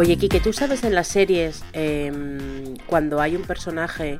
[0.00, 4.18] Oye, Kike, ¿tú sabes en las series em, cuando hay un personaje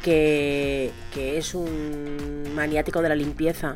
[0.00, 3.74] que, que es un maniático de la limpieza?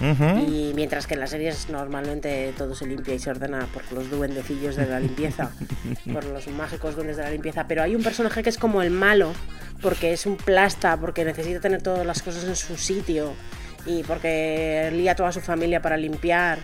[0.00, 4.08] Y mientras que en las series normalmente todo se limpia y se ordena por los
[4.08, 5.50] duendecillos de la limpieza,
[6.12, 8.92] por los mágicos duendes de la limpieza, pero hay un personaje que es como el
[8.92, 9.32] malo,
[9.82, 13.32] porque es un plasta, porque necesita tener todas las cosas en su sitio
[13.84, 16.60] y porque lía a toda su familia para limpiar.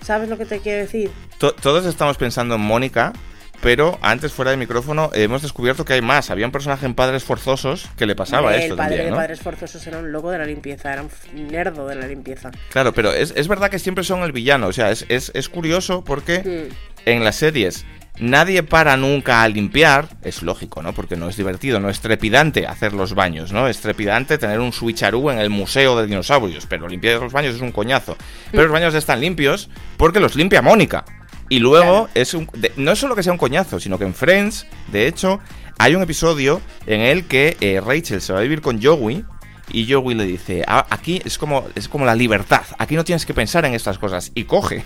[0.00, 1.12] ¿Sabes lo que te quiero decir?
[1.38, 3.12] todos estamos pensando en Mónica,
[3.62, 6.30] pero antes fuera de micrófono hemos descubierto que hay más.
[6.30, 8.74] Había un personaje en Padres Forzosos que le pasaba esto.
[8.74, 11.94] El padre de Padres Forzosos era un loco de la limpieza, era un nerdo de
[11.94, 12.50] la limpieza.
[12.70, 14.66] Claro, pero es, es verdad que siempre son el villano.
[14.66, 17.08] O sea, es, es, es curioso porque mm.
[17.08, 17.86] en las series
[18.18, 20.08] nadie para nunca a limpiar.
[20.22, 20.92] Es lógico, ¿no?
[20.92, 23.68] Porque no es divertido, no es trepidante hacer los baños, ¿no?
[23.68, 27.60] Es trepidante tener un switcharoo en el museo de dinosaurios, pero limpiar los baños es
[27.60, 28.16] un coñazo.
[28.50, 31.04] Pero los baños están limpios porque los limpia Mónica.
[31.48, 34.66] Y luego, es un, no es solo que sea un coñazo, sino que en Friends,
[34.90, 35.40] de hecho,
[35.78, 39.24] hay un episodio en el que eh, Rachel se va a vivir con Joey
[39.72, 43.24] y Joey le dice, ah, aquí es como, es como la libertad, aquí no tienes
[43.26, 44.30] que pensar en estas cosas.
[44.34, 44.84] Y coge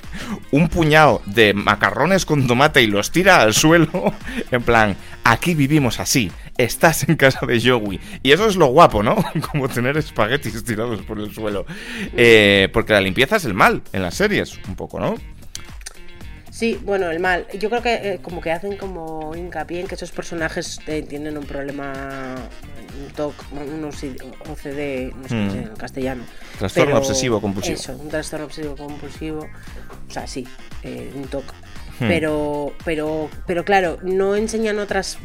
[0.50, 4.14] un puñado de macarrones con tomate y los tira al suelo,
[4.50, 8.00] en plan, aquí vivimos así, estás en casa de Joey.
[8.22, 9.16] Y eso es lo guapo, ¿no?
[9.50, 11.66] Como tener espaguetis tirados por el suelo.
[12.16, 15.16] Eh, porque la limpieza es el mal en las series, un poco, ¿no?
[16.56, 17.46] Sí, bueno, el mal.
[17.58, 21.36] Yo creo que eh, como que hacen como hincapié en que esos personajes eh, tienen
[21.36, 22.34] un problema,
[22.98, 25.50] un TOC, un OCD, no sé mm.
[25.50, 26.24] en castellano.
[26.58, 27.74] Trastorno obsesivo compulsivo.
[27.74, 29.46] Eso, un trastorno obsesivo compulsivo.
[30.08, 30.48] O sea, sí,
[30.82, 31.44] eh, un TOC.
[32.00, 32.08] Hmm.
[32.08, 35.18] Pero, pero, pero claro, no enseñan otras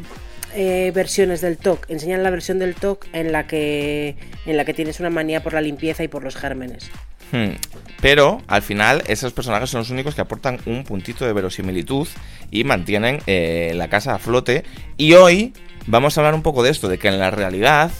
[0.53, 1.89] versiones del TOC.
[1.89, 5.53] Enseñan la versión del TOC en la que en la que tienes una manía por
[5.53, 6.91] la limpieza y por los gérmenes.
[7.31, 7.55] Hmm.
[8.01, 12.07] Pero al final esos personajes son los únicos que aportan un puntito de verosimilitud
[12.49, 14.63] y mantienen eh, la casa a flote.
[14.97, 15.53] Y hoy
[15.85, 17.91] vamos a hablar un poco de esto, de que en la realidad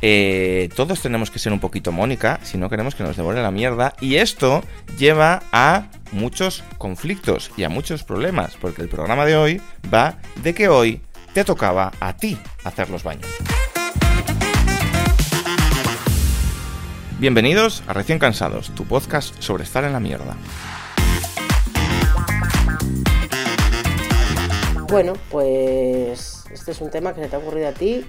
[0.00, 3.50] eh, todos tenemos que ser un poquito Mónica si no queremos que nos devore la
[3.50, 3.94] mierda.
[4.00, 4.64] Y esto
[4.98, 9.60] lleva a muchos conflictos y a muchos problemas, porque el programa de hoy
[9.92, 11.00] va de que hoy
[11.34, 13.28] te tocaba a ti hacer los baños.
[17.22, 20.36] Bienvenidos a Recién Cansados, tu podcast sobre estar en la mierda.
[24.88, 28.04] Bueno, pues este es un tema que se te ha ocurrido a ti,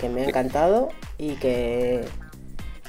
[0.00, 2.02] que me ha encantado y que,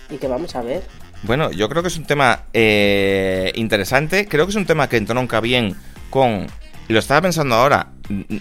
[0.09, 0.83] y que vamos a ver.
[1.23, 4.95] Bueno, yo creo que es un tema eh, interesante, creo que es un tema que
[4.95, 5.75] entronca bien
[6.09, 6.47] con
[6.87, 7.91] lo estaba pensando ahora,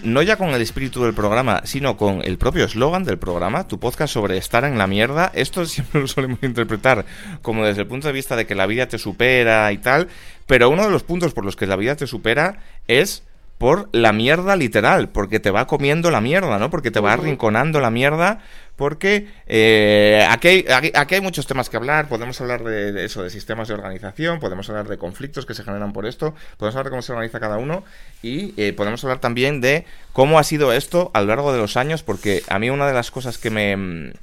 [0.03, 3.79] no ya con el espíritu del programa, sino con el propio eslogan del programa, tu
[3.79, 5.31] podcast sobre estar en la mierda.
[5.33, 7.05] Esto siempre lo solemos interpretar
[7.41, 10.07] como desde el punto de vista de que la vida te supera y tal,
[10.45, 13.23] pero uno de los puntos por los que la vida te supera es
[13.61, 16.71] por la mierda literal, porque te va comiendo la mierda, ¿no?
[16.71, 18.39] Porque te va arrinconando la mierda,
[18.75, 23.29] porque eh, aquí, hay, aquí, hay, muchos temas que hablar, podemos hablar de, eso, de
[23.29, 26.89] sistemas de organización, podemos hablar de conflictos que se generan por esto, podemos hablar de
[26.89, 27.83] cómo se organiza cada uno
[28.23, 31.77] y eh, podemos hablar también de cómo ha sido esto a lo largo de los
[31.77, 34.13] años, porque a mí una de las cosas que me mm,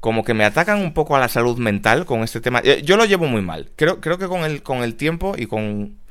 [0.00, 2.60] como que me atacan un poco a la salud mental con este tema.
[2.64, 3.70] Eh, yo lo llevo muy mal.
[3.76, 6.02] Creo, creo que con el, con el tiempo y con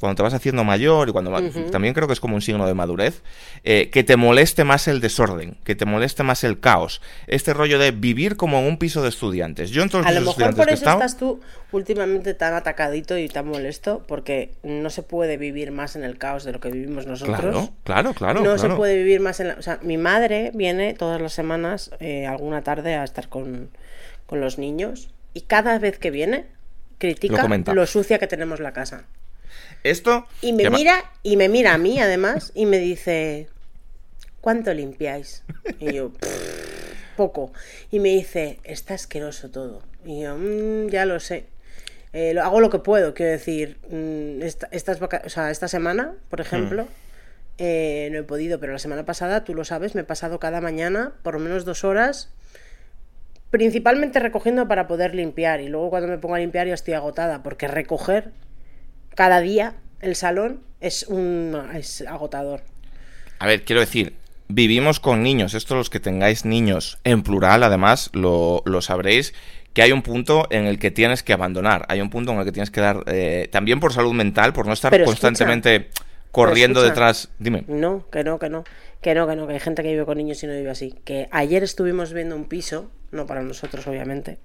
[0.00, 1.32] cuando te vas haciendo mayor y cuando
[1.70, 3.22] también creo que es como un signo de madurez,
[3.64, 7.00] eh, que te moleste más el desorden, que te moleste más el caos.
[7.26, 9.70] Este rollo de vivir como en un piso de estudiantes.
[9.70, 11.40] Yo en todos A lo mejor por eso estás tú
[11.72, 16.44] últimamente tan atacadito y tan molesto, porque no se puede vivir más en el caos
[16.44, 17.38] de lo que vivimos nosotros.
[17.38, 18.42] Claro, claro, claro.
[18.42, 19.54] No se puede vivir más en la...
[19.54, 23.70] O sea, mi madre viene todas las semanas, eh, alguna tarde, a estar con,
[24.26, 26.46] con los niños y cada vez que viene
[26.98, 29.04] critica lo sucia que tenemos la casa.
[29.82, 30.26] Esto.
[30.42, 33.48] Y me mira, y me mira a mí además, y me dice.
[34.40, 35.42] ¿Cuánto limpiáis?
[35.80, 36.12] Y yo,
[37.16, 37.52] poco.
[37.90, 39.82] Y me dice, está asqueroso todo.
[40.04, 41.46] Y yo, mm, ya lo sé.
[42.12, 46.88] Eh, hago lo que puedo, quiero decir, mm, esta, esta semana, por ejemplo, mm.
[47.58, 50.60] eh, no he podido, pero la semana pasada, tú lo sabes, me he pasado cada
[50.60, 52.30] mañana por lo menos dos horas,
[53.50, 55.60] principalmente recogiendo para poder limpiar.
[55.60, 58.30] Y luego cuando me pongo a limpiar ya estoy agotada, porque recoger
[59.16, 62.60] cada día el salón es un es agotador.
[63.40, 64.14] A ver, quiero decir,
[64.46, 65.54] vivimos con niños.
[65.54, 69.34] Esto los que tengáis niños en plural, además, lo, sabréis
[69.72, 72.44] que hay un punto en el que tienes que abandonar, hay un punto en el
[72.46, 75.90] que tienes que dar, eh, también por salud mental, por no estar constantemente
[76.30, 77.28] corriendo detrás.
[77.38, 77.64] Dime.
[77.68, 78.64] No, que no, que no,
[79.02, 80.94] que no, que no, que hay gente que vive con niños y no vive así.
[81.04, 84.38] Que ayer estuvimos viendo un piso, no para nosotros, obviamente,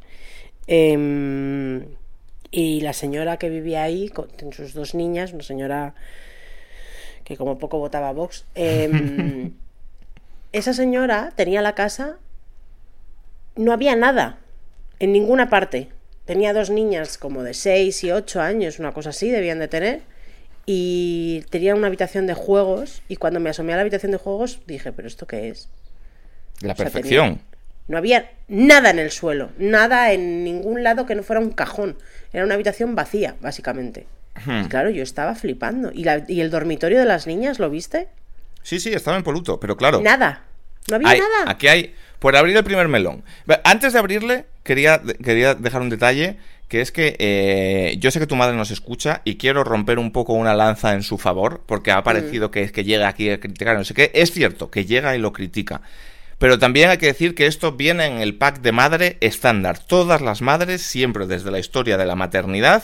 [0.67, 1.81] eh,
[2.51, 5.95] y la señora que vivía ahí, con sus dos niñas, una señora
[7.23, 9.53] que como poco votaba Vox, em,
[10.51, 12.17] esa señora tenía la casa,
[13.55, 14.37] no había nada,
[14.99, 15.89] en ninguna parte.
[16.25, 20.01] Tenía dos niñas como de 6 y 8 años, una cosa así debían de tener,
[20.65, 24.59] y tenía una habitación de juegos, y cuando me asomé a la habitación de juegos
[24.67, 25.67] dije, pero ¿esto qué es?
[26.61, 27.35] La O sea, perfección.
[27.37, 27.50] tenía-
[27.87, 31.97] no había nada en el suelo, nada en ningún lado que no fuera un cajón.
[32.33, 34.07] Era una habitación vacía, básicamente.
[34.45, 34.61] Hmm.
[34.65, 35.91] Y claro, yo estaba flipando.
[35.93, 38.07] ¿Y, la- y el dormitorio de las niñas lo viste?
[38.63, 40.01] Sí, sí, estaba en poluto, pero claro.
[40.01, 40.43] Nada.
[40.89, 41.51] No había Hay- nada.
[41.51, 41.93] Aquí hay.
[42.19, 43.23] Por abrir el primer melón.
[43.63, 46.37] Antes de abrirle, quería, quería dejar un detalle.
[46.69, 50.13] Que es que eh, yo sé que tu madre nos escucha y quiero romper un
[50.13, 52.51] poco una lanza en su favor, porque ha parecido Mm.
[52.51, 54.09] que es que llega aquí a criticar, no sé qué.
[54.13, 55.81] Es cierto que llega y lo critica.
[56.41, 59.77] Pero también hay que decir que esto viene en el pack de madre estándar.
[59.77, 62.83] Todas las madres, siempre desde la historia de la maternidad,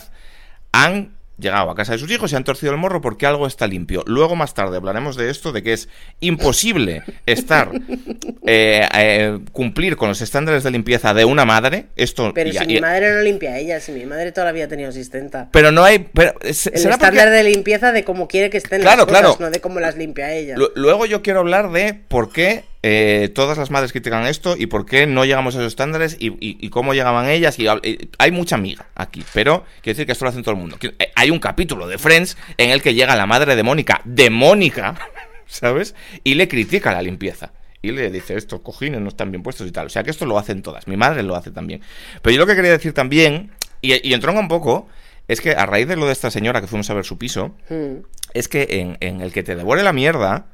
[0.72, 3.66] han llegado a casa de sus hijos y han torcido el morro porque algo está
[3.68, 4.02] limpio.
[4.06, 5.88] Luego más tarde hablaremos de esto, de que es
[6.20, 7.70] imposible estar,
[8.46, 11.86] eh, eh, cumplir con los estándares de limpieza de una madre.
[11.96, 14.64] Esto Pero si mi madre no limpia a ella, si mi madre toda la vida
[14.64, 15.48] ha tenido asistenta.
[15.52, 16.00] pero no hay...
[16.12, 19.06] Pero, ¿se- El ¿será estándar porque- de limpieza de cómo quiere que estén Claro, las
[19.06, 19.36] cosas, claro.
[19.40, 20.56] no de cómo las limpia ella.
[20.56, 24.66] Lu- Luego yo quiero hablar de por qué eh, todas las madres critican esto y
[24.66, 27.58] por qué no llegamos a esos estándares y, y- y cómo llegaban ellas.
[27.58, 30.58] Y, y hay mucha miga aquí, pero quiero decir que esto lo hace todo el
[30.60, 30.78] mundo.
[30.78, 34.00] Que- eh, Hay un capítulo de Friends en el que llega la madre de Mónica,
[34.04, 34.94] de Mónica,
[35.46, 35.94] ¿sabes?
[36.24, 37.52] Y le critica la limpieza.
[37.80, 39.86] Y le dice, estos cojines no están bien puestos y tal.
[39.86, 40.88] O sea que esto lo hacen todas.
[40.88, 41.80] Mi madre lo hace también.
[42.22, 44.88] Pero yo lo que quería decir también, y, y entronca un poco,
[45.28, 47.54] es que a raíz de lo de esta señora que fuimos a ver su piso,
[47.70, 47.98] Mm.
[48.34, 50.46] es que en, en el que te devore la mierda,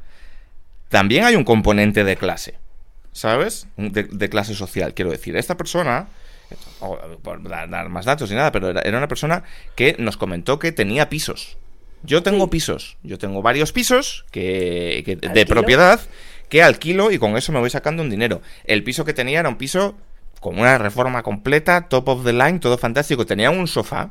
[0.94, 2.54] también hay un componente de clase.
[3.10, 3.66] ¿Sabes?
[3.76, 5.36] De, de clase social, quiero decir.
[5.36, 6.06] Esta persona,
[7.22, 9.42] por dar, más datos y nada, pero era, era una persona
[9.74, 11.56] que nos comentó que tenía pisos.
[12.04, 12.50] Yo tengo Sí.
[12.50, 12.96] pisos.
[13.02, 16.00] Yo tengo varios pisos que, que- de propiedad
[16.48, 18.40] que alquilo y con eso me voy sacando un dinero.
[18.64, 19.96] El piso que tenía era un piso
[20.38, 23.26] con una reforma completa, top of the line, todo fantástico.
[23.26, 24.10] Tenía un sofá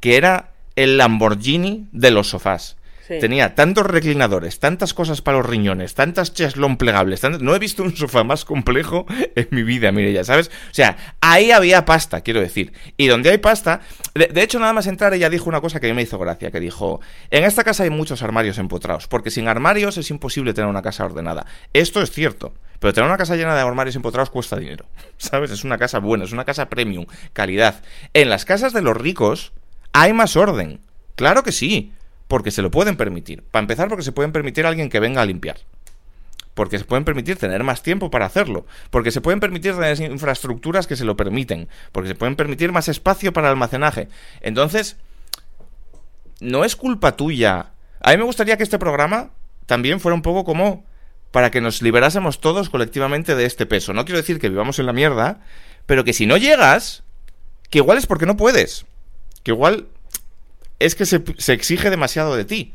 [0.00, 2.76] que era el Lamborghini de los sofás.
[3.08, 7.22] Tenía tantos reclinadores, tantas cosas para los riñones, tantas cheslón plegables.
[7.40, 10.50] No he visto un sofá más complejo en mi vida, mire ya, ¿sabes?
[10.70, 12.72] O sea, ahí había pasta, quiero decir.
[12.96, 13.80] Y donde hay pasta.
[14.14, 16.18] De, de hecho, nada más entrar, ella dijo una cosa que a mí me hizo
[16.18, 17.00] gracia: que dijo:
[17.30, 21.04] En esta casa hay muchos armarios empotrados, porque sin armarios es imposible tener una casa
[21.04, 21.46] ordenada.
[21.72, 22.54] Esto es cierto.
[22.78, 24.86] Pero tener una casa llena de armarios empotrados cuesta dinero.
[25.18, 25.50] ¿Sabes?
[25.50, 27.82] Es una casa buena, es una casa premium, calidad.
[28.14, 29.52] En las casas de los ricos
[29.92, 30.80] hay más orden.
[31.16, 31.92] Claro que sí.
[32.28, 33.42] Porque se lo pueden permitir.
[33.42, 35.56] Para empezar, porque se pueden permitir a alguien que venga a limpiar.
[36.54, 38.66] Porque se pueden permitir tener más tiempo para hacerlo.
[38.90, 41.68] Porque se pueden permitir tener infraestructuras que se lo permiten.
[41.92, 44.08] Porque se pueden permitir más espacio para almacenaje.
[44.40, 44.96] Entonces,
[46.40, 47.72] no es culpa tuya.
[48.00, 49.30] A mí me gustaría que este programa
[49.66, 50.84] también fuera un poco como
[51.30, 53.92] para que nos liberásemos todos colectivamente de este peso.
[53.92, 55.40] No quiero decir que vivamos en la mierda,
[55.86, 57.02] pero que si no llegas,
[57.70, 58.86] que igual es porque no puedes.
[59.42, 59.88] Que igual
[60.78, 62.74] es que se, se exige demasiado de ti.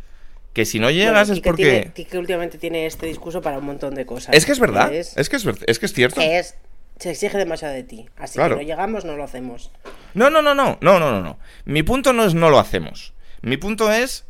[0.54, 1.92] Que si no llegas Bueno, es porque...
[1.96, 4.36] tiene- últimamente tiene este discurso para un montón de cosas.
[4.36, 4.94] Es que es verdad.
[4.94, 6.22] Es, Es que es, es que es cierto.
[6.22, 6.56] que es-
[7.00, 8.06] se exige demasiado de ti.
[8.18, 8.58] Así Claro.
[8.58, 9.72] que no llegamos, no lo hacemos.
[10.14, 11.40] No, no, no, no, no, no, no, no.
[11.66, 13.14] Mi punto no es no lo hacemos.
[13.42, 14.26] Mi punto es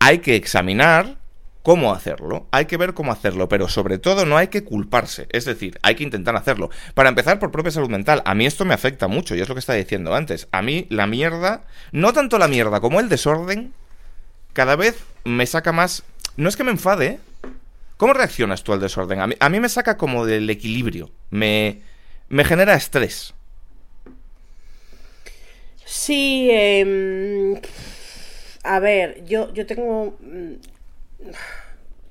[0.00, 1.16] hay que examinar
[1.62, 5.44] cómo hacerlo, hay que ver cómo hacerlo, pero sobre todo no hay que culparse, es
[5.44, 6.70] decir, hay que intentar hacerlo.
[6.94, 9.54] Para empezar, por propia salud mental, a mí esto me afecta mucho, y es lo
[9.54, 10.48] que estaba diciendo antes.
[10.50, 13.72] A mí la mierda, no tanto la mierda como el desorden,
[14.52, 16.02] cada vez me saca más...
[16.36, 17.20] No es que me enfade, ¿eh?
[17.96, 19.20] ¿Cómo reaccionas tú al desorden?
[19.20, 21.82] A mí, me saca como del equilibrio, me,
[22.30, 23.32] genera estrés.
[25.84, 27.60] Sí, em,
[28.64, 30.54] a ver, yo, yo tengo, mm,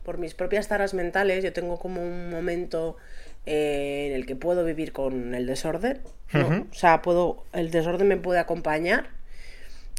[0.03, 2.98] por mis propias taras mentales, yo tengo como un momento
[3.46, 6.00] eh, en el que puedo vivir con el desorden.
[6.34, 9.10] O sea, puedo, el desorden me puede acompañar,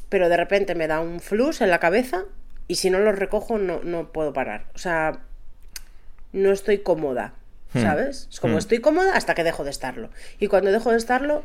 [0.09, 2.25] pero de repente me da un flux en la cabeza
[2.69, 4.65] y si no lo recojo no, no puedo parar.
[4.75, 5.21] O sea,
[6.33, 7.35] no estoy cómoda,
[7.75, 7.81] Hmm.
[7.83, 8.29] ¿sabes?
[8.31, 8.59] Es como Hmm.
[8.59, 10.11] estoy cómoda hasta que dejo de estarlo.
[10.39, 11.43] Y cuando dejo de estarlo,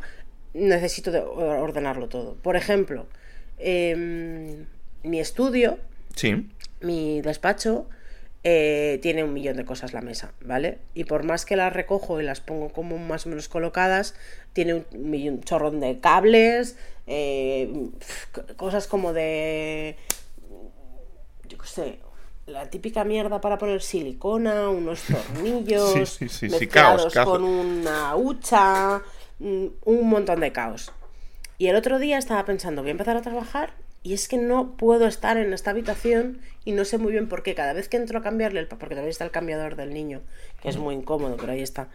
[0.53, 2.35] necesito de- ordenarlo todo.
[2.35, 3.07] Por ejemplo,
[3.59, 4.65] em,
[5.03, 5.79] mi estudio,
[6.15, 6.49] Sí.
[6.81, 7.87] Mi despacho,
[8.43, 10.77] eh, tiene un millón de cosas la mesa, ¿vale?
[10.93, 14.15] Y por más que las recojo y las pongo como más o menos colocadas,
[14.53, 17.89] tiene un, millón- chorrón de cables, eh,
[18.55, 19.97] cosas como de
[21.49, 21.99] yo qué sé,
[22.45, 27.29] la típica mierda para poner silicona, unos tornillos, Sí, sí, sí, sí, mezclados caos, caos.
[27.29, 29.01] con una hucha,
[29.39, 30.91] mm, un montón de caos.
[31.57, 34.77] Y el otro día estaba pensando, voy a empezar a trabajar y es que no
[34.77, 37.55] puedo estar en esta habitación y no sé muy bien por qué.
[37.55, 40.21] Cada vez que entro a cambiarle, el, porque también está el cambiador del niño,
[40.61, 41.87] que es muy incómodo, pero ahí está.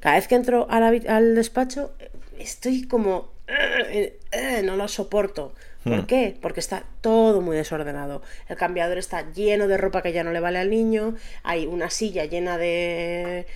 [0.00, 1.92] Cada vez que entro al despacho,
[2.38, 3.34] estoy como...
[3.48, 5.52] Eh, eh, no lo soporto.
[5.84, 6.06] ¿Por hmm.
[6.06, 6.36] qué?
[6.40, 8.22] Porque está todo muy desordenado.
[8.48, 11.90] El cambiador está lleno de ropa que ya no le vale al niño, hay una
[11.90, 13.46] silla llena de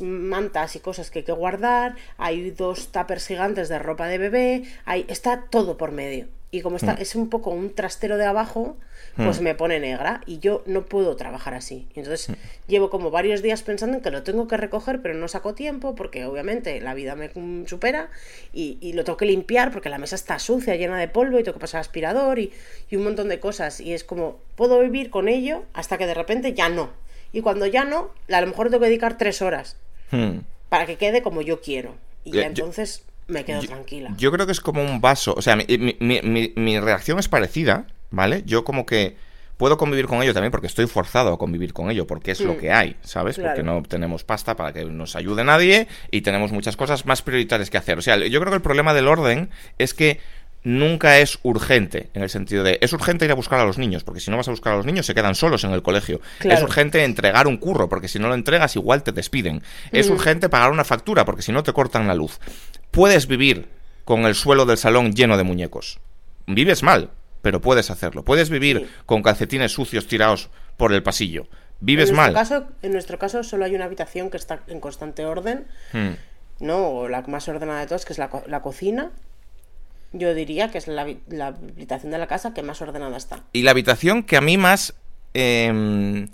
[0.00, 4.64] mantas y cosas que hay que guardar, hay dos tuppers gigantes de ropa de bebé,
[4.84, 6.26] hay, está todo por medio.
[6.50, 7.02] Y como está, hmm.
[7.02, 8.78] es un poco un trastero de abajo,
[9.16, 9.44] pues hmm.
[9.44, 11.86] me pone negra y yo no puedo trabajar así.
[11.94, 12.34] Entonces
[12.66, 15.94] llevo como varios días pensando en que lo tengo que recoger, pero no saco tiempo
[15.94, 17.30] porque obviamente la vida me
[17.66, 18.08] supera
[18.54, 21.42] y, y lo tengo que limpiar porque la mesa está sucia, llena de polvo y
[21.42, 22.52] tengo que pasar aspirador y,
[22.88, 23.80] y un montón de cosas.
[23.80, 26.90] Y es como, puedo vivir con ello hasta que de repente ya no.
[27.32, 29.76] Y cuando ya no, a lo mejor tengo que dedicar tres horas
[30.10, 30.38] hmm.
[30.68, 31.94] para que quede como yo quiero.
[32.24, 34.14] Y entonces me quedo tranquila.
[34.16, 35.34] Yo creo que es como un vaso.
[35.36, 38.42] O sea, mi, mi, reacción es parecida, ¿vale?
[38.46, 39.16] Yo como que
[39.56, 42.54] puedo convivir con ello también porque estoy forzado a convivir con ello, porque es lo
[42.54, 42.58] hmm.
[42.58, 43.38] que hay, ¿sabes?
[43.38, 47.70] Porque no tenemos pasta para que nos ayude nadie y tenemos muchas cosas más prioritarias
[47.70, 47.98] que hacer.
[47.98, 50.20] O sea, yo creo que el problema del orden es que
[50.64, 54.04] nunca es urgente, en el sentido de, es urgente ir a buscar a los niños,
[54.04, 56.20] porque si no vas a buscar a los niños se quedan solos en el colegio.
[56.40, 59.62] Es urgente entregar un curro, porque si no lo entregas igual te despiden.
[59.92, 62.38] Es urgente pagar una factura, porque si no te cortan la luz.
[62.90, 63.68] Puedes vivir
[64.04, 66.00] con el suelo del salón lleno de muñecos.
[66.46, 67.10] Vives mal,
[67.42, 68.24] pero puedes hacerlo.
[68.24, 71.46] Puedes vivir con calcetines sucios tirados por el pasillo.
[71.80, 72.32] Vives en mal.
[72.32, 75.66] Caso, en nuestro caso solo hay una habitación que está en constante orden.
[75.92, 76.14] Hmm.
[76.60, 77.08] ¿no?
[77.08, 79.12] la más ordenada de todas, que es la, la cocina,
[80.12, 83.44] yo diría que es la, habitación de la casa que más ordenada está.
[83.52, 84.94] Y la habitación que a mí más...
[85.34, 86.28] Em,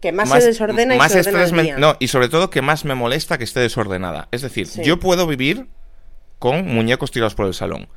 [0.00, 3.36] que más, se desordena y se ordena No, y sobre todo que más me molesta
[3.36, 4.28] que esté desordenada.
[4.30, 5.66] Es decir, yo puedo vivir
[6.38, 7.88] con muñecos tirados por el salón.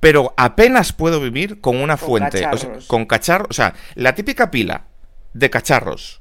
[0.00, 2.46] Pero apenas puedo vivir con una fuente.
[2.86, 3.48] con cacharros.
[3.50, 4.84] O sea, la típica pila
[5.34, 6.20] de cacharros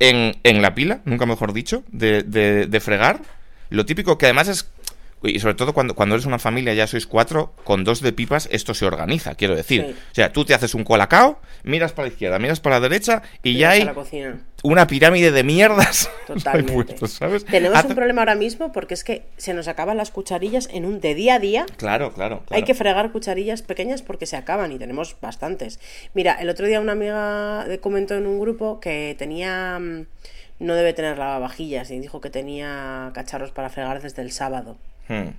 [0.00, 3.20] en, en la pila, nunca mejor dicho, de, de, de fregar.
[3.70, 4.68] Lo típico que además es
[5.22, 8.48] y sobre todo cuando, cuando eres una familia, ya sois cuatro, con dos de pipas,
[8.50, 9.94] esto se organiza, quiero decir.
[10.10, 13.22] O sea, tú te haces un colacao, miras para la izquierda, miras para la derecha
[13.42, 13.88] y, ya hay
[14.62, 16.10] una pirámide de mierdas.
[16.26, 16.94] Totalmente.
[17.50, 21.00] Tenemos un problema ahora mismo porque es que se nos acaban las cucharillas en un
[21.00, 21.66] de día a día.
[21.76, 25.80] Claro, claro, Hay que fregar cucharillas pequeñas porque se acaban y tenemos bastantes.
[26.14, 30.06] Mira, el otro día una amiga comentó en un grupo que tenía mm,
[30.62, 34.76] no debe tener lavavajillas y dijo que tenía cacharros para fregar desde el sábado.
[35.12, 35.34] Hmm.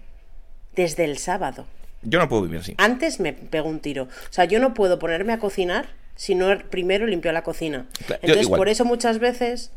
[0.75, 1.65] Desde el sábado.
[2.03, 2.75] Yo no puedo vivir así.
[2.77, 4.03] Antes me pego un tiro.
[4.03, 7.87] O sea, yo no puedo ponerme a cocinar si no primero limpio la cocina.
[8.21, 9.71] Entonces, por eso muchas veces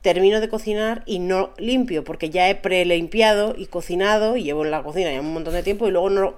[0.00, 4.70] termino de cocinar y no limpio, porque ya he prelimpiado y cocinado y llevo en
[4.70, 6.34] la cocina ya un montón de tiempo y luego no...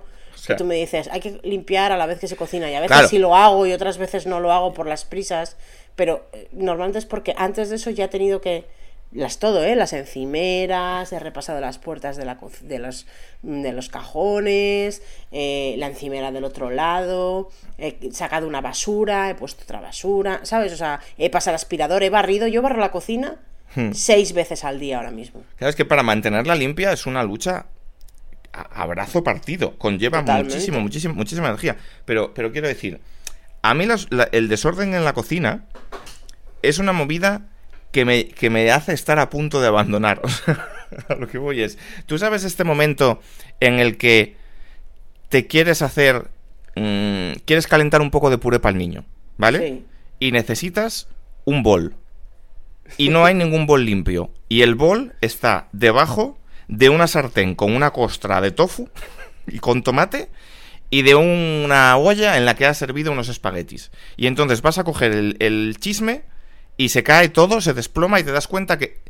[0.56, 3.08] tú me dices, hay que limpiar a la vez que se cocina y a veces
[3.08, 5.56] sí lo hago y otras veces no lo hago por las prisas,
[5.94, 8.64] pero eh, normalmente es porque antes de eso ya he tenido que
[9.12, 9.74] las todo, ¿eh?
[9.74, 13.06] Las encimeras, he repasado las puertas de, la, de, los,
[13.42, 15.02] de los cajones,
[15.32, 20.72] eh, la encimera del otro lado, he sacado una basura, he puesto otra basura, ¿sabes?
[20.72, 23.36] O sea, he pasado el aspirador, he barrido, yo barro la cocina
[23.74, 23.92] hmm.
[23.92, 25.42] seis veces al día ahora mismo.
[25.56, 27.66] Claro, es que para mantenerla limpia es una lucha
[28.52, 31.76] a, brazo partido, conlleva muchísimo, muchísimo, muchísima energía.
[32.04, 33.00] Pero, pero quiero decir,
[33.62, 33.86] a mí
[34.32, 35.64] el desorden en la cocina
[36.62, 37.49] es una movida
[37.92, 40.20] que me, que me hace estar a punto de abandonar.
[41.08, 43.20] a lo que voy es, tú sabes este momento
[43.60, 44.36] en el que
[45.28, 46.28] te quieres hacer,
[46.76, 49.04] mm, quieres calentar un poco de puré para el niño,
[49.36, 49.58] ¿vale?
[49.58, 49.84] Sí.
[50.18, 51.08] Y necesitas
[51.44, 51.94] un bol.
[52.96, 54.30] Y no hay ningún bol limpio.
[54.48, 58.88] Y el bol está debajo de una sartén con una costra de tofu
[59.46, 60.28] y con tomate
[60.90, 63.92] y de una olla en la que has servido unos espaguetis.
[64.16, 66.24] Y entonces vas a coger el, el chisme
[66.80, 69.02] y se cae todo, se desploma y te das cuenta que...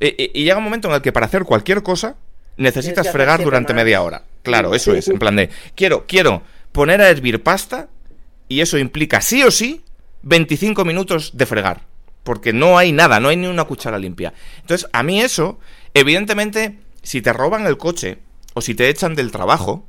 [0.00, 2.16] Eh, eh, y llega un momento en el que para hacer cualquier cosa
[2.56, 4.24] necesitas fregar durante media hora.
[4.42, 6.42] Claro, eso es, en plan de, quiero, quiero
[6.72, 7.90] poner a hervir pasta
[8.48, 9.84] y eso implica sí o sí
[10.22, 11.82] 25 minutos de fregar.
[12.24, 14.32] Porque no hay nada, no hay ni una cuchara limpia.
[14.62, 15.60] Entonces, a mí eso,
[15.92, 18.20] evidentemente, si te roban el coche
[18.54, 19.86] o si te echan del trabajo,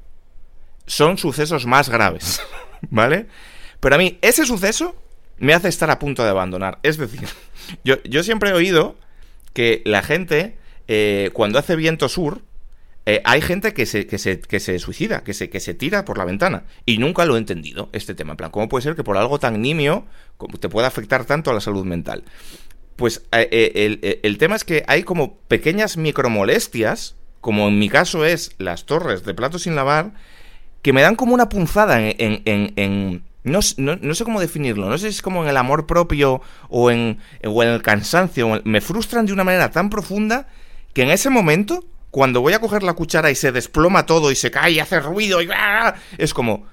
[0.87, 2.41] son sucesos más graves,
[2.89, 3.27] ¿vale?
[3.79, 4.93] Pero a mí, ese suceso
[5.39, 6.79] me hace estar a punto de abandonar.
[6.83, 7.27] Es decir,
[7.83, 8.95] yo, yo siempre he oído
[9.53, 12.41] que la gente, eh, cuando hace viento sur,
[13.05, 16.05] eh, hay gente que se, que se, que se suicida, que se, que se tira
[16.05, 16.65] por la ventana.
[16.85, 18.31] Y nunca lo he entendido, este tema.
[18.33, 20.05] En plan, ¿cómo puede ser que por algo tan nimio
[20.59, 22.23] te pueda afectar tanto a la salud mental?
[22.95, 28.25] Pues eh, el, el, tema es que hay como pequeñas micromolestias, como en mi caso
[28.25, 30.11] es las torres de platos sin lavar,
[30.81, 34.97] que me dan como una punzada en, en, No, no, no, sé cómo definirlo, no
[34.97, 38.61] sé si es como en el amor propio o en, o en el cansancio.
[38.65, 40.47] Me frustran de una manera tan profunda
[40.93, 44.35] que en ese momento, cuando voy a coger la cuchara y se desploma todo y
[44.35, 45.49] se cae y hace ruido y
[46.17, 46.65] es como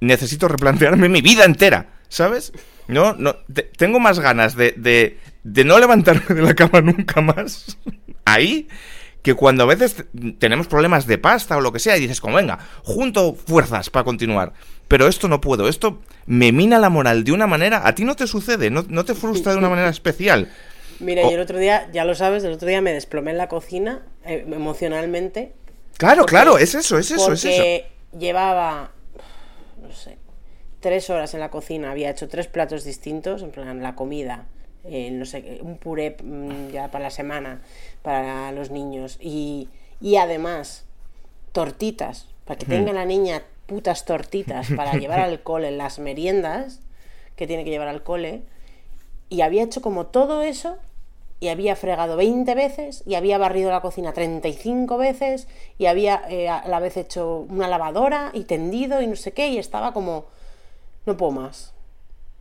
[0.00, 2.52] necesito replantearme mi vida entera, ¿sabes?
[2.88, 3.36] No, no,
[3.76, 7.78] tengo más ganas de, de, de no levantarme de la cama nunca más
[8.24, 8.68] ahí
[9.24, 10.04] que cuando a veces
[10.38, 14.04] tenemos problemas de pasta o lo que sea y dices como venga, junto fuerzas para
[14.04, 14.52] continuar.
[14.86, 18.16] Pero esto no puedo, esto me mina la moral de una manera, a ti no
[18.16, 20.52] te sucede, no, no te frustra de una manera especial.
[21.00, 23.48] Mira, yo el otro día, ya lo sabes, el otro día me desplomé en la
[23.48, 25.54] cocina eh, emocionalmente.
[25.96, 27.62] Claro, claro, es eso, es eso, es eso.
[28.18, 28.90] llevaba,
[29.80, 30.18] no sé,
[30.80, 34.48] tres horas en la cocina, había hecho tres platos distintos, en plan la comida,
[34.84, 37.62] eh, no sé, un puré mm, ya para la semana
[38.04, 39.16] para los niños.
[39.20, 39.70] Y,
[40.00, 40.84] y además
[41.52, 46.80] tortitas, para que tenga la niña putas tortitas para llevar al cole en las meriendas
[47.34, 48.42] que tiene que llevar al cole
[49.28, 50.76] y había hecho como todo eso
[51.40, 56.48] y había fregado 20 veces y había barrido la cocina 35 veces y había eh,
[56.48, 60.26] a la vez hecho una lavadora y tendido y no sé qué y estaba como
[61.06, 61.73] no puedo más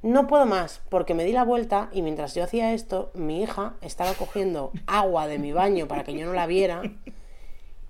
[0.03, 3.73] no puedo más, porque me di la vuelta y mientras yo hacía esto, mi hija
[3.81, 6.83] estaba cogiendo agua de mi baño para que yo no la viera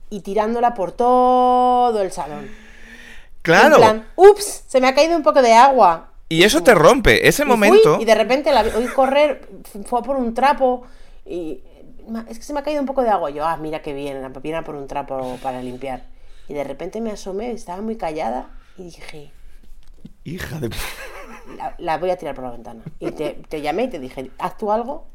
[0.09, 2.49] y tirándola por todo el salón.
[3.41, 3.75] Claro.
[3.75, 6.11] En plan, ups, se me ha caído un poco de agua.
[6.29, 7.97] Y eso te rompe, ese momento.
[7.99, 9.49] y de repente la oí correr,
[9.85, 10.83] fue por un trapo
[11.25, 11.61] y
[12.29, 13.31] es que se me ha caído un poco de agua.
[13.31, 16.03] Yo, ah, mira qué bien, la viene por un trapo para limpiar.
[16.47, 19.31] Y de repente me asomé, estaba muy callada y dije,
[20.23, 20.69] Hija de...
[21.77, 22.83] La, voy a tirar por la ventana.
[22.99, 25.05] Y te, llamé y te dije, haz tú algo,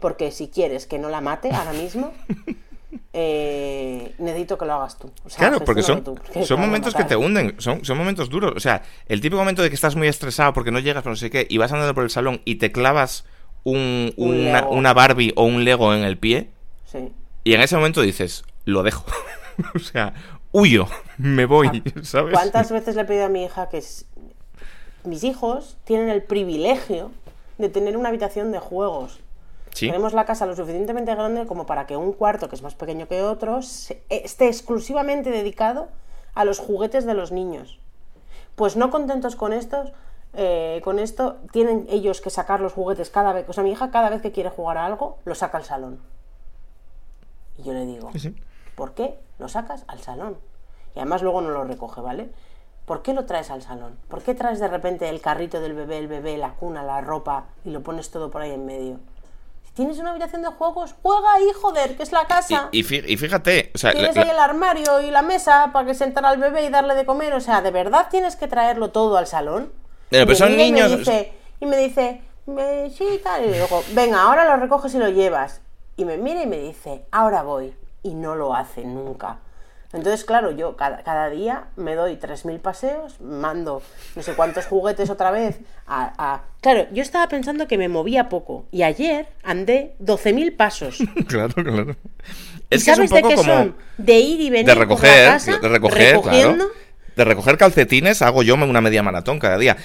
[0.00, 2.12] porque si quieres que no la mate ahora mismo,
[3.12, 5.10] eh, necesito que lo hagas tú.
[5.36, 6.02] claro, porque son,
[6.44, 8.52] son momentos que te hunden, son, son momentos duros.
[8.56, 11.30] O sea, el típico momento de que estás muy estresado porque no llegas, no sé
[11.30, 13.24] qué, y vas andando por el salón y te clavas
[13.64, 16.50] un, una, una, Barbie o un Lego en el pie.
[16.84, 17.12] Sí.
[17.44, 19.04] Y en ese momento dices, lo dejo.
[19.74, 20.14] o sea,
[20.52, 20.86] huyo,
[21.18, 22.32] me voy, ¿sabes?
[22.32, 23.82] ¿Cuántas veces le he pedido a mi hija que
[25.06, 27.10] mis hijos tienen el privilegio
[27.58, 29.20] de tener una habitación de juegos?
[29.78, 33.08] Tenemos la casa lo suficientemente grande como para que un cuarto, que es más pequeño
[33.08, 33.58] que otro,
[34.08, 35.88] esté exclusivamente dedicado
[36.34, 37.78] a los juguetes de los niños.
[38.54, 39.92] Pues no contentos con estos,
[40.32, 43.46] eh, con esto, tienen ellos que sacar los juguetes cada vez.
[43.48, 46.00] O sea, mi hija cada vez que quiere jugar a algo, lo saca al salón.
[47.58, 48.10] Y yo le digo,
[48.76, 50.38] ¿por qué lo sacas al salón?
[50.94, 52.30] Y además luego no lo recoge, ¿vale?
[52.86, 53.98] ¿Por qué lo traes al salón?
[54.08, 57.46] ¿Por qué traes de repente el carrito del bebé, el bebé, la cuna, la ropa
[57.64, 59.00] y lo pones todo por ahí en medio?
[59.64, 62.68] Si tienes una habitación de juegos, juega ahí, joder, que es la casa.
[62.70, 66.38] Y, fíjate, o sea, tienes ahí el armario y la mesa para que sentara al
[66.38, 67.34] bebé y darle de comer.
[67.34, 69.72] O sea, ¿de verdad tienes que traerlo todo al salón?
[70.08, 70.92] Pero, son niños.
[71.58, 73.46] Y me dice, y me dice, sí, tal.
[73.46, 75.60] Y luego, venga, ahora lo recoges y lo llevas.
[75.96, 77.74] Y me mira y me dice, ahora voy.
[78.04, 79.40] Y no lo hace nunca.
[79.92, 83.82] Entonces, claro, yo cada, día me doy 3.000 paseos, mando
[84.14, 88.66] no sé cuántos juguetes otra vez a, Claro, yo estaba pensando que me movía poco
[88.72, 90.98] y ayer andé 12.000 pasos.
[91.28, 91.96] claro, claro.
[92.70, 93.76] Es que ¿Sabes es un poco de qué como son?
[93.96, 96.66] De ir y venir de recoger, de recoger, recogiendo,
[97.16, 99.76] de recoger calcetines hago yo una media maratón cada día.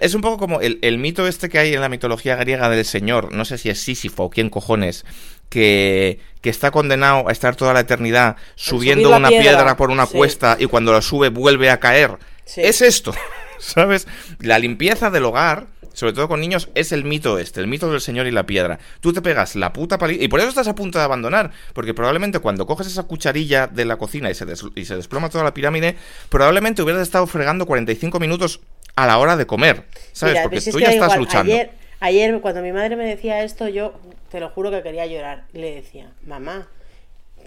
[0.00, 2.84] Es un poco como el, el, mito este que hay en la mitología griega del
[2.84, 5.04] señor, no sé si es Sísifo o quién cojones,
[5.48, 10.56] que, que está condenado a estar toda la eternidad subiendo una piedra, por una cuesta
[10.58, 12.18] y cuando la sube vuelve a caer.
[12.56, 13.14] Es esto,
[13.58, 14.06] ¿sabes?
[14.40, 18.02] La limpieza del hogar sobre todo con niños, es el mito este, el mito del
[18.02, 18.78] señor y la piedra.
[19.00, 21.94] Tú te pegas la puta paliza, y por eso estás a punto de abandonar, porque
[21.94, 25.54] probablemente cuando coges esa cucharilla de la cocina y se, y se desploma toda la
[25.54, 25.96] pirámide,
[26.28, 28.60] probablemente hubieras estado fregando 45 minutos
[28.94, 30.40] a la hora de comer, ¿sabes?
[30.42, 31.54] porque tú ya estás luchando.
[31.54, 33.94] Ayer, ayer, cuando mi madre me decía esto, yo
[34.30, 35.44] te lo juro que quería llorar.
[35.52, 36.68] Le decía, mamá,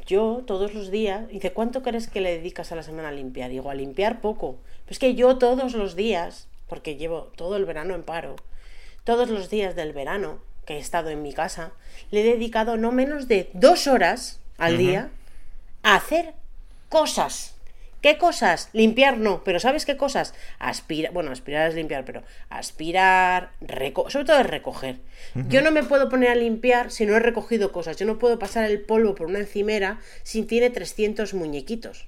[0.06, 3.50] yo todos los días, dice, ¿cuánto crees que le dedicas a la semana a limpiar?
[3.50, 4.58] Digo, a limpiar poco.
[4.86, 8.36] Pues que yo todos los días porque llevo todo el verano en paro,
[9.04, 11.72] todos los días del verano que he estado en mi casa,
[12.12, 15.10] le he dedicado no menos de dos horas al día
[15.84, 16.36] a hacer
[16.90, 17.56] cosas.
[18.02, 18.70] ¿Qué cosas?
[18.72, 20.34] Limpiar no, pero ¿sabes qué cosas?
[20.58, 23.52] Aspirar, bueno, aspirar es limpiar, pero aspirar,
[24.08, 25.00] sobre todo es recoger.
[25.50, 27.98] Yo no me puedo poner a limpiar si no he recogido cosas.
[27.98, 32.08] Yo no puedo pasar el polvo por una encimera si tiene 300 muñequitos.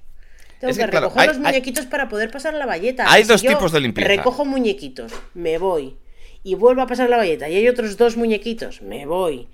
[0.60, 3.04] Tengo que, recoger los muñequitos para poder pasar la valleta.
[3.12, 4.08] Hay dos tipos de limpieza.
[4.08, 5.96] Recojo muñequitos, me voy.
[6.44, 7.48] Y vuelvo a pasar la valleta.
[7.48, 9.48] Y hay otros dos muñequitos, me voy.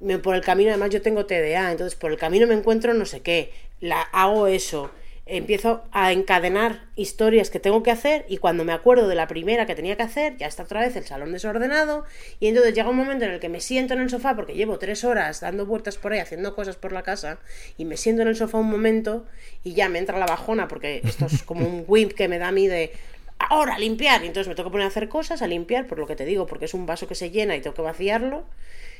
[0.00, 3.06] Me, por el camino, además yo tengo TDA, entonces por el camino me encuentro no
[3.06, 3.52] sé qué.
[3.80, 4.90] La, hago eso.
[5.24, 9.66] Empiezo a encadenar historias que tengo que hacer y cuando me acuerdo de la primera
[9.66, 12.04] que tenía que hacer, ya está otra vez el salón desordenado
[12.40, 14.78] y entonces llega un momento en el que me siento en el sofá porque llevo
[14.78, 17.38] tres horas dando vueltas por ahí, haciendo cosas por la casa
[17.78, 19.24] y me siento en el sofá un momento
[19.62, 22.48] y ya me entra la bajona porque esto es como un whip que me da
[22.48, 22.92] a mí de
[23.38, 26.06] ahora limpiar y entonces me tengo que poner a hacer cosas, a limpiar por lo
[26.06, 28.44] que te digo, porque es un vaso que se llena y tengo que vaciarlo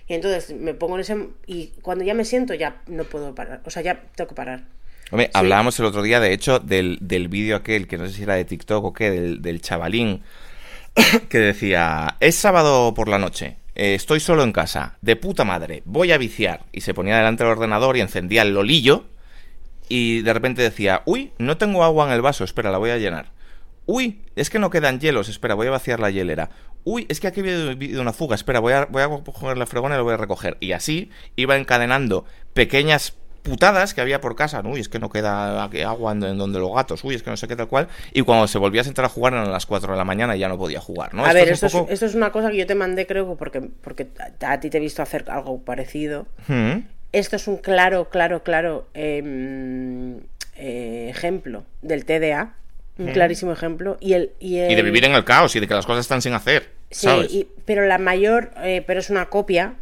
[0.06, 3.60] y entonces me pongo en ese y cuando ya me siento ya no puedo parar,
[3.64, 4.62] o sea, ya tengo que parar.
[5.12, 8.22] Hombre, hablábamos el otro día, de hecho, del, del vídeo aquel, que no sé si
[8.22, 10.22] era de TikTok o qué, del, del chavalín,
[11.28, 15.82] que decía, es sábado por la noche, eh, estoy solo en casa, de puta madre,
[15.84, 16.64] voy a viciar.
[16.72, 19.04] Y se ponía delante del ordenador y encendía el lolillo
[19.86, 22.96] y de repente decía, uy, no tengo agua en el vaso, espera, la voy a
[22.96, 23.32] llenar.
[23.84, 26.48] Uy, es que no quedan hielos, espera, voy a vaciar la hielera.
[26.84, 29.66] Uy, es que aquí ha habido una fuga, espera, voy a, voy a coger la
[29.66, 30.56] fregona y la voy a recoger.
[30.60, 35.64] Y así iba encadenando pequeñas putadas que había por casa, uy, es que no queda
[35.64, 38.46] agua en donde los gatos, uy, es que no sé qué tal cual, y cuando
[38.46, 40.56] se volvía a sentar a jugar eran las 4 de la mañana y ya no
[40.56, 41.24] podía jugar, ¿no?
[41.26, 44.06] A ver, esto, es, una cosa que yo te mandé, creo, porque, porque
[44.40, 46.26] a ti te he visto hacer algo parecido.
[46.46, 46.78] ¿Mm?
[47.12, 50.20] Esto es un claro, claro, claro em,
[50.56, 52.54] eh, ejemplo del TDA,
[52.98, 53.12] un ¿Mm?
[53.12, 56.04] clarísimo ejemplo, y, el, y, de vivir en el caos y de que las cosas
[56.04, 56.70] están sin hacer.
[56.90, 59.74] Sí, pero la mayor, eh, pero es una copia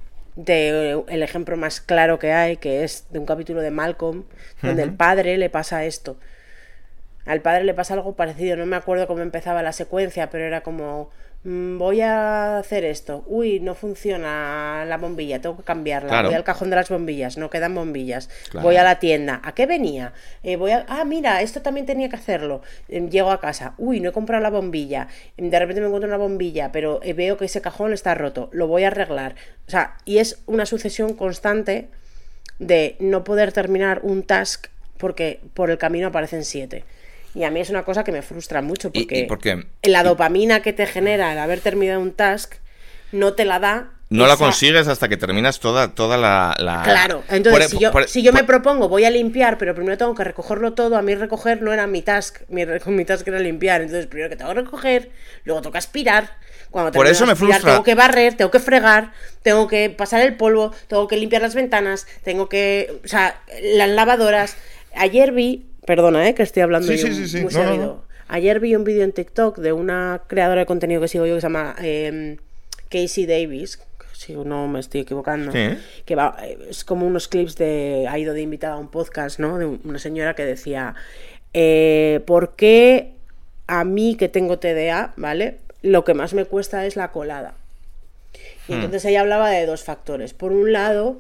[0.45, 4.25] de el ejemplo más claro que hay, que es de un capítulo de Malcolm,
[4.63, 6.19] donde el padre le pasa esto.
[7.27, 10.63] Al padre le pasa algo parecido, no me acuerdo cómo empezaba la secuencia, pero era
[10.63, 11.11] como
[11.43, 13.25] voy a hacer esto.
[13.27, 16.23] Uy, no funciona la bombilla, tengo que cambiarla.
[16.23, 18.29] Voy al cajón de las bombillas, no quedan bombillas.
[18.61, 19.41] Voy a la tienda.
[19.43, 20.13] ¿A qué venía?
[20.43, 20.85] Eh, voy a...
[20.89, 22.61] Ah, mira, esto también tenía que hacerlo.
[22.89, 23.75] Em, llego a casa.
[23.79, 25.09] Uy, no he comprado la bombilla.
[25.37, 28.51] Em, de repente me encuentro una bombilla, pero eh, veo que ese cajón está roto.
[28.53, 29.35] Lo voy a arreglar.
[29.67, 31.89] O sea, y es una sucesión constante
[32.59, 34.67] de no poder terminar un task
[34.99, 36.85] porque por el camino aparecen siete.
[37.35, 39.29] Y a mí es una cosa que me frustra mucho porque,
[39.83, 42.55] la dopamina que te genera el haber terminado un task
[43.13, 43.91] no te la da.
[44.09, 48.43] No la consigues hasta que terminas toda, toda la, Claro, entonces e- si, yo, me
[48.43, 51.87] propongo voy a limpiar, pero primero tengo que recogerlo todo, a mí recoger no era
[51.87, 55.11] mi task, mi, mi task era limpiar, entonces primero que tengo que recoger,
[55.45, 56.29] luego tengo que aspirar,
[56.71, 57.73] cuando Por eso me frustra.
[57.73, 59.13] Tengo que barrer, tengo que fregar,
[59.43, 63.01] tengo que pasar el polvo, tengo que limpiar las ventanas, tengo que...
[63.05, 64.57] O sea, las lavadoras...
[64.97, 66.37] Ayer vi Perdona, ¿eh?
[66.37, 68.05] que estoy hablando sí, sí, sí, muy seguido.
[68.29, 71.41] Ayer vi un vídeo en TikTok de una creadora de contenido que sigo yo que
[71.41, 72.37] se llama eh,
[72.89, 73.81] Casey Davis,
[74.13, 76.37] si no me estoy equivocando, que va,
[76.69, 79.59] es como unos clips de, ha ido de invitada a un podcast, ¿no?
[79.59, 80.95] De una señora que decía,
[81.55, 83.15] eh, ¿por qué
[83.67, 85.57] a mí que tengo TDA, ¿vale?
[85.83, 87.55] Lo que más me cuesta es la colada.
[88.69, 88.77] Y hmm.
[88.77, 90.35] entonces ella hablaba de dos factores.
[90.35, 91.19] Por un lado,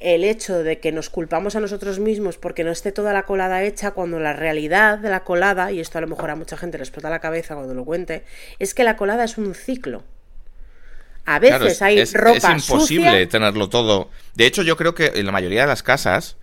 [0.00, 3.62] el hecho de que nos culpamos a nosotros mismos porque no esté toda la colada
[3.62, 6.78] hecha cuando la realidad de la colada, y esto a lo mejor a mucha gente
[6.78, 8.24] le explota la cabeza cuando lo cuente,
[8.58, 10.02] es que la colada es un ciclo.
[11.26, 14.08] A veces hay ropa Es imposible tenerlo todo.
[14.34, 16.38] De hecho, yo creo que en la mayoría de las casas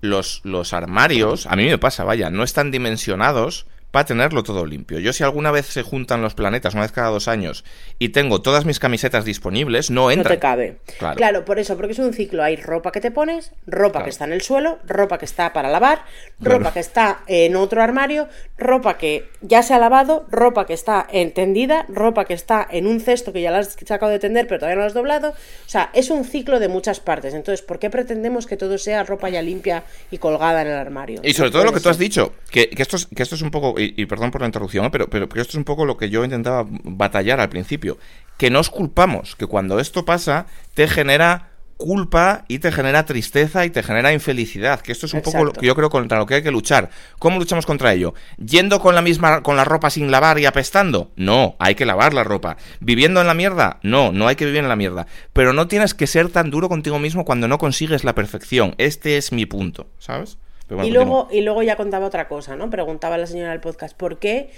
[0.00, 4.98] los, los armarios, a mí me pasa, vaya, no están dimensionados para tenerlo todo limpio.
[4.98, 7.64] Yo si alguna vez se juntan los planetas, una vez cada dos años,
[8.00, 10.30] y tengo todas mis camisetas disponibles, no entra.
[10.30, 10.78] No te cabe.
[10.98, 11.44] Claro.
[11.44, 12.42] por eso, porque es un ciclo.
[12.42, 15.68] Hay ropa que te pones, ropa que está en el suelo, ropa que está para
[15.68, 16.04] lavar,
[16.40, 18.28] ropa que está en otro armario,
[18.58, 23.00] ropa que ya se ha lavado, ropa que está tendida, ropa que está en un
[23.00, 25.30] cesto que ya la has sacado de tender pero todavía no la has doblado.
[25.30, 27.34] O sea, es un ciclo de muchas partes.
[27.34, 31.20] Entonces, ¿por qué pretendemos que todo sea ropa ya limpia y colgada en el armario?
[31.22, 33.74] Y sobre todo lo que tú has dicho, que, esto que esto es un poco
[33.82, 36.66] y, perdón por la interrupción, pero, pero, esto es un poco lo que yo intentaba
[36.68, 37.98] batallar al principio.
[38.36, 43.70] Que nos culpamos, que cuando esto pasa te genera culpa y te genera tristeza y
[43.70, 46.34] te genera infelicidad, que esto es un poco lo que yo creo contra lo que
[46.34, 46.90] hay que luchar.
[47.18, 48.14] ¿Cómo luchamos contra ello?
[48.38, 51.10] ¿Yendo con la misma con la ropa sin lavar y apestando?
[51.16, 52.56] No, hay que lavar la ropa.
[52.80, 53.80] ¿Viviendo en la mierda?
[53.82, 55.06] No, no hay que vivir en la mierda.
[55.32, 58.74] Pero no tienes que ser tan duro contigo mismo cuando no consigues la perfección.
[58.78, 60.38] Este es mi punto, ¿sabes?
[60.82, 62.70] Y, luego, y luego ya contaba otra cosa, ¿no?
[62.70, 64.50] Preguntaba la señora del podcast, ¿por qué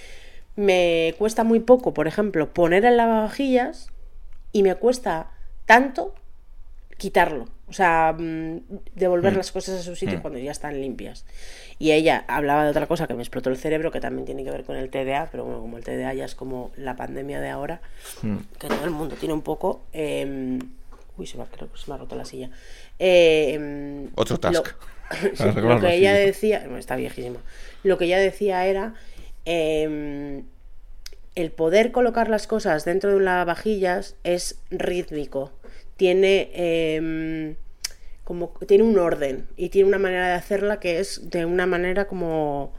[0.56, 3.88] me cuesta muy poco, por ejemplo, poner en lavavajillas
[4.52, 5.30] y me cuesta
[5.66, 6.14] tanto
[6.96, 7.46] quitarlo?
[7.66, 8.60] O sea, mm,
[8.94, 9.36] devolver mm.
[9.36, 10.20] las cosas a su sitio mm.
[10.22, 11.24] cuando ya están limpias.
[11.78, 14.50] Y ella hablaba de otra cosa que me explotó el cerebro, que también tiene que
[14.50, 17.48] ver con el TDA, pero bueno, como el TDA ya es como la pandemia de
[17.48, 17.80] ahora,
[18.58, 19.82] que todo el mundo tiene un poco.
[19.92, 20.58] Em,
[21.16, 22.50] uy, se me, creo que se me ha roto la silla.
[22.98, 24.54] Em, Otro task.
[24.54, 24.62] lo
[25.80, 27.40] que ella decía, está viejísima,
[27.82, 28.94] lo que ella decía era
[29.44, 30.44] em,
[31.34, 35.52] el poder colocar las cosas dentro de un lavavajillas es rítmico,
[35.96, 37.56] tiene em,
[38.24, 42.06] como tiene un orden y tiene una manera de hacerla que es de una manera
[42.06, 42.72] como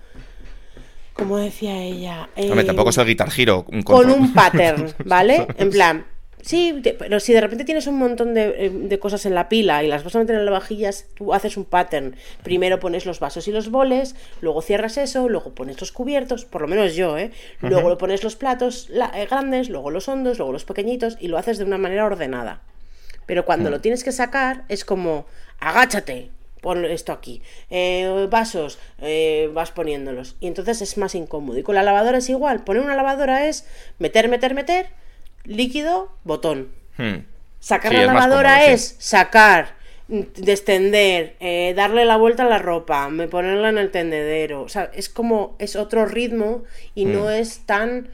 [1.14, 3.30] como decía ella Hombre, tampoco es el Guitar
[3.68, 5.48] un con un pattern, ¿vale?
[5.58, 6.06] En plan,
[6.46, 9.50] sí, te- pero si de repente tienes un montón de, eh, de cosas en la
[9.50, 12.16] pila y las vas a meter en las vajillas, tú haces un pattern.
[12.44, 16.62] Primero pones los vasos y los boles, luego cierras eso, luego pones los cubiertos, por
[16.62, 17.32] lo menos yo, ¿eh?
[17.62, 21.38] Luego pones los platos la- eh, grandes, luego los hondos, luego los pequeñitos y lo
[21.38, 22.62] haces de una manera ordenada.
[23.26, 25.26] Pero cuando lo tienes que sacar es como,
[25.60, 26.30] agáchate,
[26.62, 27.42] pon esto aquí.
[27.72, 30.36] Eh, vasos, eh, vas poniéndolos.
[30.40, 31.58] Y entonces es más incómodo.
[31.58, 32.64] Y con la lavadora es igual.
[32.64, 33.66] Poner una lavadora es
[33.98, 34.88] meter, meter, meter,
[35.46, 36.70] líquido, botón.
[36.98, 37.20] Hmm.
[37.60, 38.72] Sacar Sí, la es lavadora sí.
[38.72, 39.76] es sacar,
[40.08, 44.62] mm, descender, eh, darle la vuelta a la ropa, me ponerla en el tendedero.
[44.62, 47.30] O sea, es como, es otro ritmo y no Mm.
[47.30, 48.10] es tan...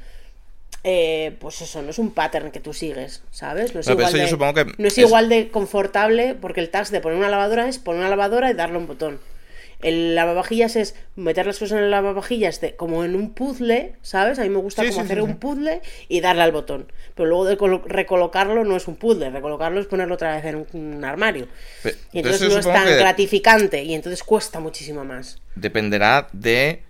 [0.84, 3.76] eh, pues eso, no es un pattern que tú sigues, ¿sabes?
[3.76, 6.60] No es, No, igual, yo de, supongo que no es es- igual de confortable porque
[6.60, 9.20] el task de poner una lavadora es poner una lavadora y darle un botón.
[9.82, 14.40] El lavavajillas es meter las cosas en el lavavajillas de, como en un puzzle, ¿sabes?
[14.40, 16.92] A mí me gusta Sí, como sí, hacer sí, un puzzle y darle al botón.
[17.16, 20.56] Pero luego de colo- recolocarlo no es un puzzle, recolocarlo es ponerlo otra vez en
[20.56, 21.48] un, un armario.
[22.14, 25.42] Y entonces no es tan que- gratificante y entonces cuesta muchísimo más.
[25.56, 26.84] dependerá de...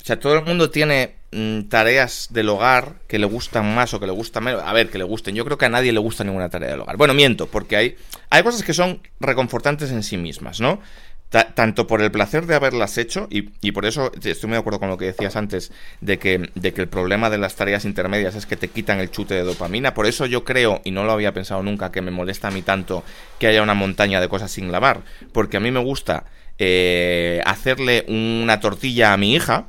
[0.00, 4.00] O sea, todo el mundo tiene mm, tareas del hogar que le gustan más o
[4.00, 4.62] que le gustan menos.
[4.64, 5.34] A ver, que le gusten.
[5.34, 6.96] Yo creo que a nadie le gusta ninguna tarea del hogar.
[6.96, 7.96] Bueno, miento, porque hay,
[8.30, 10.80] hay cosas que son reconfortantes en sí mismas, ¿no?
[11.30, 14.60] Ta- tanto por el placer de haberlas hecho, y, y por eso estoy muy de
[14.60, 17.84] acuerdo con lo que decías antes, de que, de que el problema de las tareas
[17.84, 19.92] intermedias es que te quitan el chute de dopamina.
[19.92, 22.62] Por eso yo creo, y no lo había pensado nunca, que me molesta a mí
[22.62, 23.04] tanto
[23.38, 25.02] que haya una montaña de cosas sin lavar.
[25.32, 26.24] Porque a mí me gusta
[26.58, 29.66] eh, hacerle una tortilla a mi hija.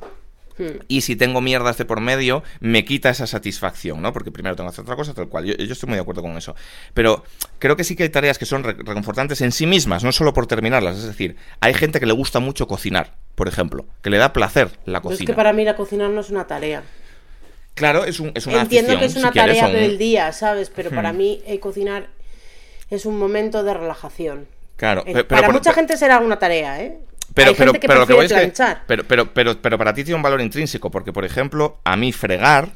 [0.88, 4.12] Y si tengo mierdas de por medio, me quita esa satisfacción, ¿no?
[4.12, 5.44] Porque primero tengo que hacer otra cosa, tal cual.
[5.44, 6.54] Yo, yo estoy muy de acuerdo con eso.
[6.94, 7.24] Pero
[7.58, 10.32] creo que sí que hay tareas que son re- reconfortantes en sí mismas, no solo
[10.32, 10.96] por terminarlas.
[10.98, 14.68] Es decir, hay gente que le gusta mucho cocinar, por ejemplo, que le da placer
[14.84, 15.26] la Pero es cocina.
[15.26, 16.82] que para mí la cocinar no es una tarea.
[17.74, 20.32] Claro, es, un, es una Entiendo afición, que es una si tarea un- del día,
[20.32, 20.70] ¿sabes?
[20.74, 21.16] Pero para Hmm.
[21.16, 22.08] mí eh, cocinar
[22.90, 24.46] es un momento de relajación.
[24.76, 26.98] Claro, Eh, pe- pero, para mucha gente será una tarea, ¿eh?
[27.34, 28.62] Pero, Hay pero, gente que pero lo que voy prefiere es que.
[28.62, 28.84] planchar.
[28.86, 32.12] Pero, pero, pero, pero para ti tiene un valor intrínseco, porque, por ejemplo, a mí
[32.12, 32.70] fregar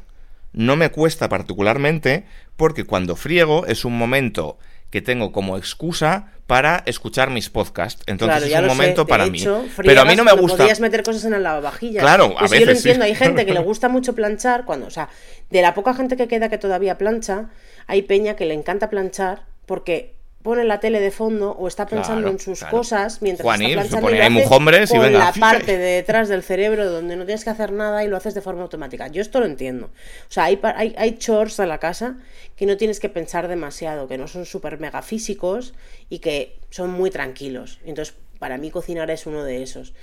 [0.53, 4.57] no me cuesta particularmente, porque cuando friego es un momento
[4.89, 8.01] que tengo como excusa para escuchar mis podcasts.
[8.05, 8.81] Entonces Claro, es un sé.
[8.81, 9.69] momento para hecho, mí.
[9.83, 10.59] Pero a mí no me gusta.
[10.59, 12.01] Podías meter cosas en el lavavajillas.
[12.01, 12.89] Claro, a Eso yo lo veces sí.
[12.89, 13.05] entiendo.
[13.05, 15.09] Hay gente que le gusta mucho planchar cuando, o sea,
[15.49, 17.49] de la poca gente que queda que todavía plancha,
[17.87, 20.14] hay peña que le encanta planchar porque
[20.45, 22.77] pone la tele de fondo o está pensando Claro, en sus claro.
[22.77, 26.43] cosas mientras Juanil, está se planchando pone y lo venga, la parte de detrás del
[26.43, 29.07] cerebro donde no tienes que hacer nada y lo haces de forma automática.
[29.07, 29.87] Yo esto lo entiendo.
[29.87, 32.17] O sea, hay, hay, hay chores en la casa
[32.55, 35.73] que no tienes que pensar demasiado, que no son súper mega físicos
[36.09, 37.79] y que son muy tranquilos.
[37.83, 39.93] Entonces, para mí cocinar es uno de esos.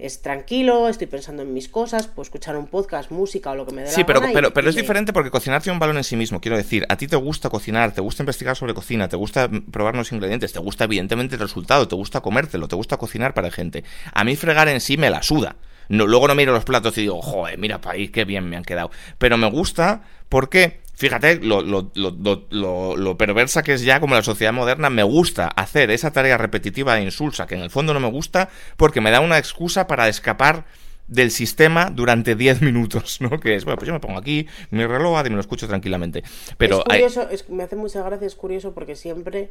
[0.00, 3.72] Es tranquilo, estoy pensando en mis cosas, puedo escuchar un podcast, música o lo que
[3.74, 5.60] me dé Sí, la pero, gana y- pero, pero y es me- diferente porque cocinar
[5.62, 6.40] tiene un valor en sí mismo.
[6.40, 9.92] Quiero decir, a ti te gusta cocinar, te gusta investigar sobre cocina, te gusta probar
[9.94, 13.84] nuevos ingredientes, te gusta evidentemente el resultado, te gusta comértelo, te gusta cocinar para gente.
[14.12, 15.56] A mí fregar en sí me la suda.
[15.90, 18.64] No, luego no miro los platos y digo, joder, mira país, qué bien me han
[18.64, 18.90] quedado.
[19.18, 24.00] Pero me gusta porque, fíjate, lo, lo, lo, lo, lo- lo perversa que es ya
[24.00, 27.70] como la sociedad moderna, me gusta hacer esa tarea repetitiva e insulsa, que en el
[27.70, 28.48] fondo no me gusta,
[28.78, 30.64] porque me da una excusa para escapar
[31.08, 33.40] del sistema durante 10 minutos, ¿no?
[33.40, 36.22] Que es, bueno, pues yo me pongo aquí, mi reloj y me lo escucho tranquilamente.
[36.56, 39.50] Pero es hay- curioso, es- me hace mucha gracia, es curioso porque siempre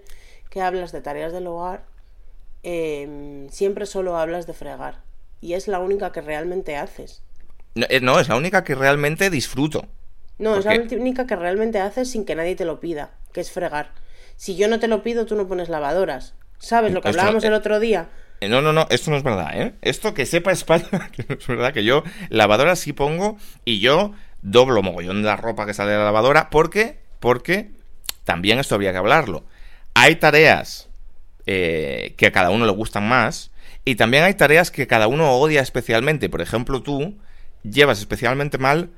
[0.49, 1.83] que hablas de tareas del hogar,
[2.63, 5.08] eh, siempre solo hablas de fregar.
[5.41, 7.21] Y es la única que realmente haces.
[7.75, 9.85] no, eh, no, es la única que realmente disfruto.
[10.37, 13.41] No, es la Porque- única que realmente haces sin que nadie te lo pida, que
[13.41, 13.91] es fregar.
[14.37, 16.33] Si yo no te lo pido, tú no pones lavadoras.
[16.59, 18.09] ¿Sabes lo que Esto- hablábamos el eh, otro día?
[18.41, 19.73] Eh, No, no, no, esto no es verdad, ¿eh?
[19.81, 24.13] Esto que sepa España, que no es verdad, que yo lavadora sí pongo y yo
[24.41, 26.49] doblo mogollón de la ropa que sale de la lavadora.
[26.49, 26.99] ¿Por qué?
[27.19, 27.71] Porque
[28.23, 29.43] también esto habría que hablarlo.
[29.93, 30.87] Hay tareas
[31.45, 33.51] eh, que a cada uno le gustan más
[33.85, 36.29] y también hay tareas que cada uno odia especialmente.
[36.29, 37.17] Por ejemplo, tú
[37.63, 38.91] llevas especialmente mal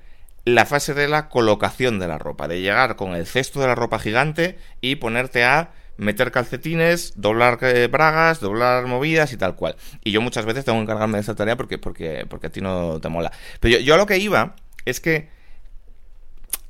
[0.43, 3.75] la fase de la colocación de la ropa, de llegar con el cesto de la
[3.75, 9.75] ropa gigante y ponerte a meter calcetines, doblar eh, bragas, doblar movidas y tal cual.
[10.03, 12.59] Y yo muchas veces tengo que encargarme de esta tarea porque, porque, porque a ti
[12.59, 13.31] no te mola.
[13.59, 15.29] Pero yo, yo a lo que iba es que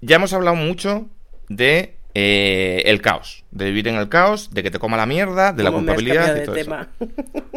[0.01, 1.07] ya hemos hablado mucho
[1.47, 5.53] de eh, el caos, de vivir en el caos, de que te coma la mierda,
[5.53, 6.53] de la culpabilidad de eso.
[6.53, 6.89] tema.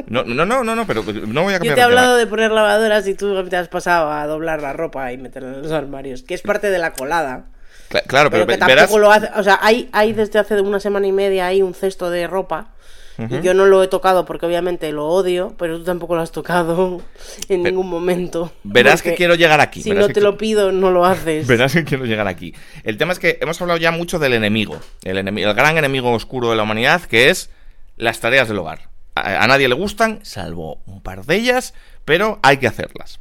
[0.06, 2.26] No, no, no, no, no, pero no voy a cambiar Yo te he hablado de
[2.26, 5.72] poner lavadoras y tú te has pasado a doblar la ropa y meterla en los
[5.72, 7.46] armarios, que es parte de la colada.
[7.90, 9.22] Cla- Claro, Pero, pero, que ve- tampoco verás...
[9.22, 9.38] lo hace.
[9.40, 12.68] O sea, hay, hay desde hace una semana y media hay un cesto de ropa
[13.18, 16.32] Y yo no lo he tocado porque obviamente lo odio, pero tú tampoco lo has
[16.32, 17.00] tocado
[17.48, 18.52] en ningún momento.
[18.64, 19.82] Verás que quiero llegar aquí.
[19.82, 21.46] Si no te lo pido, no lo haces.
[21.48, 22.54] Verás que quiero llegar aquí.
[22.82, 26.12] El tema es que hemos hablado ya mucho del enemigo, el, enemigo, el gran enemigo
[26.12, 27.50] oscuro de la humanidad, que es
[27.96, 28.88] las tareas del hogar.
[29.14, 31.74] A, a nadie le gustan, salvo un par de ellas,
[32.04, 33.20] pero hay que hacerlas.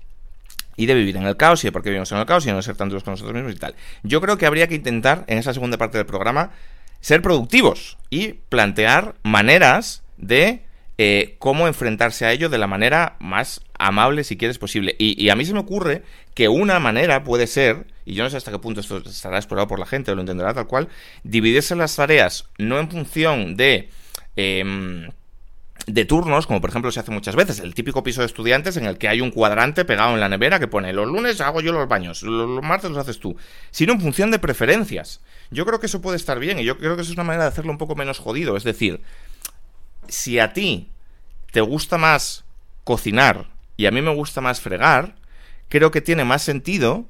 [0.75, 2.47] Y de vivir en el caos y de por qué vivimos en el caos y
[2.47, 3.75] de no ser tan duros con nosotros mismos y tal.
[4.01, 6.49] Yo creo que habría que intentar, en esa segunda parte del programa,
[7.04, 10.63] ser productivos y plantear maneras de
[10.98, 14.96] eh, cómo enfrentarse a ello de la manera más amable, si quieres, posible.
[14.98, 18.30] Y, y a mí se me ocurre que una manera puede ser, y yo no
[18.30, 20.88] sé hasta qué punto esto estará explorado por la gente, o lo entenderá tal cual,
[21.24, 23.89] dividirse las tareas no en función de...
[24.38, 25.10] em,
[25.86, 28.86] de turnos, como por ejemplo se hace muchas veces, el típico piso de estudiantes en
[28.86, 31.74] el que hay un cuadrante pegado en la nevera que pone los lunes hago yo
[31.74, 33.36] los baños, los, martes los haces tú,
[33.72, 35.19] sino en función de preferencias.
[35.52, 37.43] Yo creo que eso puede estar bien y yo creo que eso es una manera
[37.43, 38.56] de hacerlo un poco menos jodido.
[38.56, 39.02] Es decir,
[40.08, 40.89] si a ti
[41.52, 42.46] te gusta más
[42.86, 45.15] cocinar y a mí me gusta más fregar,
[45.69, 47.06] creo que tiene más sentido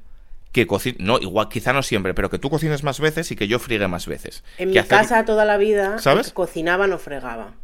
[0.52, 0.96] que cocine.
[1.00, 3.86] No, igual, quizá no siempre, pero que tú cocines más veces y que yo friegue
[3.88, 4.42] más veces.
[4.58, 6.32] En Que mi hacer- casa toda la vida, ¿Sabes?
[6.32, 7.54] cocinaba no fregaba.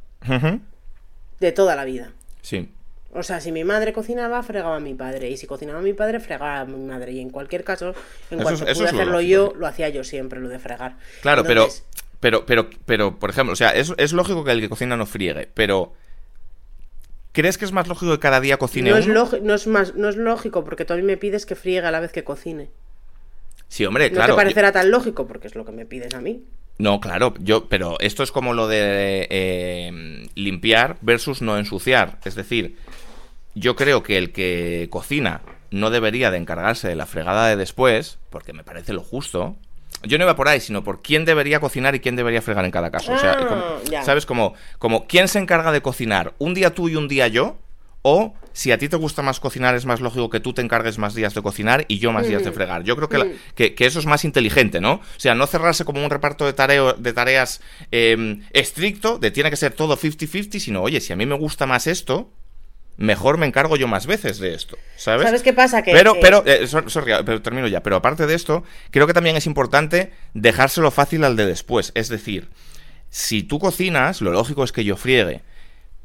[1.41, 2.13] De toda la vida.
[2.43, 2.71] Sí.
[3.13, 5.29] O sea, si mi madre cocinaba, fregaba a mi padre.
[5.31, 7.11] Y si cocinaba mi padre, fregaba a mi madre.
[7.13, 7.89] Y en cualquier caso,
[8.31, 10.49] en Eso cuanto es- pude es lo hacerlo lógico, yo, lo hacía yo siempre, lo
[10.49, 10.97] de fregar.
[11.23, 11.85] Claro, Entonces,
[12.21, 14.97] pero, pero, pero, pero, por ejemplo, o sea, es, es lógico que el que cocina
[14.97, 15.93] no friegue, pero
[17.33, 19.25] ¿crees que es más lógico que cada día cocine No es, uno?
[19.27, 21.87] lógi- no, es más, no es lógico, porque tú a mí me pides que friegue
[21.87, 22.71] a la vez que cocine.
[23.69, 24.35] Sí, hombre, No claro.
[24.35, 26.45] te parecerá tan lógico, porque es lo que me pides a mí.
[26.81, 32.19] No, claro, yo, pero esto es como lo de eh, limpiar versus no ensuciar.
[32.25, 32.77] Es decir,
[33.55, 38.19] yo creo que el que cocina no debería de encargarse de la fregada de después,
[38.31, 39.57] porque me parece lo justo.
[40.05, 42.71] Yo no iba por ahí, sino por quién debería cocinar y quién debería fregar en
[42.71, 43.13] cada caso.
[43.13, 44.03] O sea, Ah, como-.
[44.05, 44.25] ¿sabes?
[44.25, 47.59] Como, como quién se encarga de cocinar, un día tú y un día yo,
[48.03, 50.99] o si a ti te gusta más cocinar, es más lógico que tú te encargues
[50.99, 52.83] más días de cocinar y yo más días de fregar.
[52.83, 54.95] Yo creo que, la- que, que eso es más inteligente, ¿no?
[54.95, 57.61] O sea, no cerrarse como un reparto de, tareo- de tareas
[57.93, 61.67] eh, estricto, de tiene que ser todo 50-50, sino, oye, si a mí me gusta
[61.67, 62.31] más esto,
[62.97, 65.27] mejor me encargo yo más veces de esto, ¿sabes?
[65.27, 65.83] ¿Sabes qué pasa?
[65.83, 67.83] Que, pero, que- pero, eh, so- sorry, pero termino ya.
[67.83, 71.93] Pero aparte de esto, creo que también es importante dejárselo fácil al de después.
[71.95, 72.49] Es decir,
[73.11, 75.43] si tú cocinas, lo lógico es que yo friegue.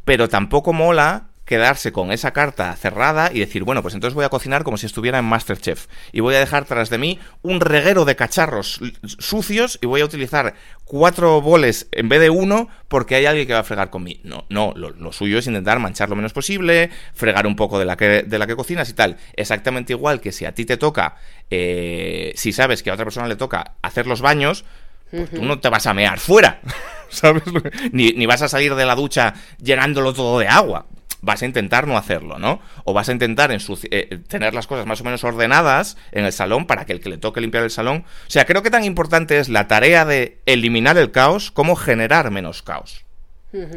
[0.06, 4.30] Pero tampoco mola quedarse con esa carta cerrada y decir, bueno, pues entonces voy a
[4.30, 5.88] cocinar como si estuviera en Masterchef.
[6.12, 8.82] Y voy a dejar tras de mí un reguero de cacharros
[9.20, 13.54] sucios y voy a utilizar cuatro boles en vez de uno porque hay alguien que
[13.54, 14.22] va a fregar conmigo.
[14.24, 17.86] No, no, lo, lo suyo es intentar manchar lo menos posible, fregar un poco de
[17.86, 19.18] la que, de la que cocinas y tal.
[19.36, 21.16] Exactamente igual que si a ti te toca,
[21.52, 24.66] eh, si sabes que a otra persona le toca hacer los baños,
[25.12, 26.60] pues tú no te vas a mear fuera,
[27.10, 27.44] ¿sabes?
[27.92, 30.88] Ni, ni vas a salir de la ducha llenándolo todo de agua.
[31.26, 32.62] Vas a intentar no hacerlo, ¿no?
[32.84, 36.68] O vas a intentar eh, tener las cosas más o menos ordenadas en el salón
[36.68, 38.06] para que el que le toque limpiar el salón.
[38.28, 42.30] O sea, creo que tan importante es la tarea de eliminar el caos como generar
[42.30, 43.06] menos caos.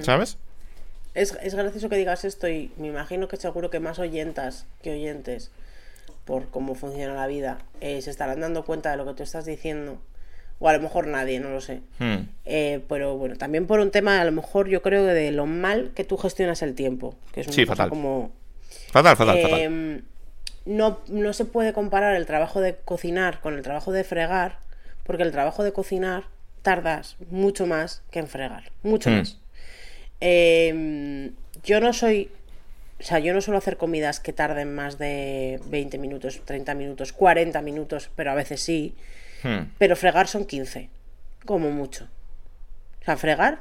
[0.02, 0.36] ¿Sabes?
[1.14, 4.92] Es, es gracioso que digas esto y me imagino que seguro que más oyentas que
[4.92, 5.50] oyentes,
[6.26, 9.46] por cómo funciona la vida, eh, se estarán dando cuenta de lo que tú estás
[9.46, 9.98] diciendo.
[10.60, 11.80] O a lo mejor nadie, no lo sé.
[11.98, 12.22] Hmm.
[12.44, 15.92] Eh, pero bueno, también por un tema, a lo mejor yo creo de lo mal
[15.94, 17.14] que tú gestionas el tiempo.
[17.32, 17.88] Que es una Sí, cosa fatal.
[17.90, 18.32] como...
[18.90, 19.60] Fatal, fatal, fatal.
[19.60, 20.02] Em,
[20.66, 24.58] no, no se puede comparar el trabajo de cocinar con el trabajo de fregar,
[25.04, 26.24] porque el trabajo de cocinar
[26.62, 29.14] tardas mucho más que en fregar, mucho Hmm.
[29.18, 29.38] más.
[30.20, 31.32] Em,
[31.64, 32.30] yo no soy,
[32.98, 37.12] o sea, yo no suelo hacer comidas que tarden más de 20 minutos, 30 minutos,
[37.12, 38.94] 40 minutos, pero a veces sí.
[39.42, 39.70] Hmm.
[39.78, 40.90] Pero fregar son 15,
[41.44, 42.08] como mucho.
[43.00, 43.58] O sea, fregar,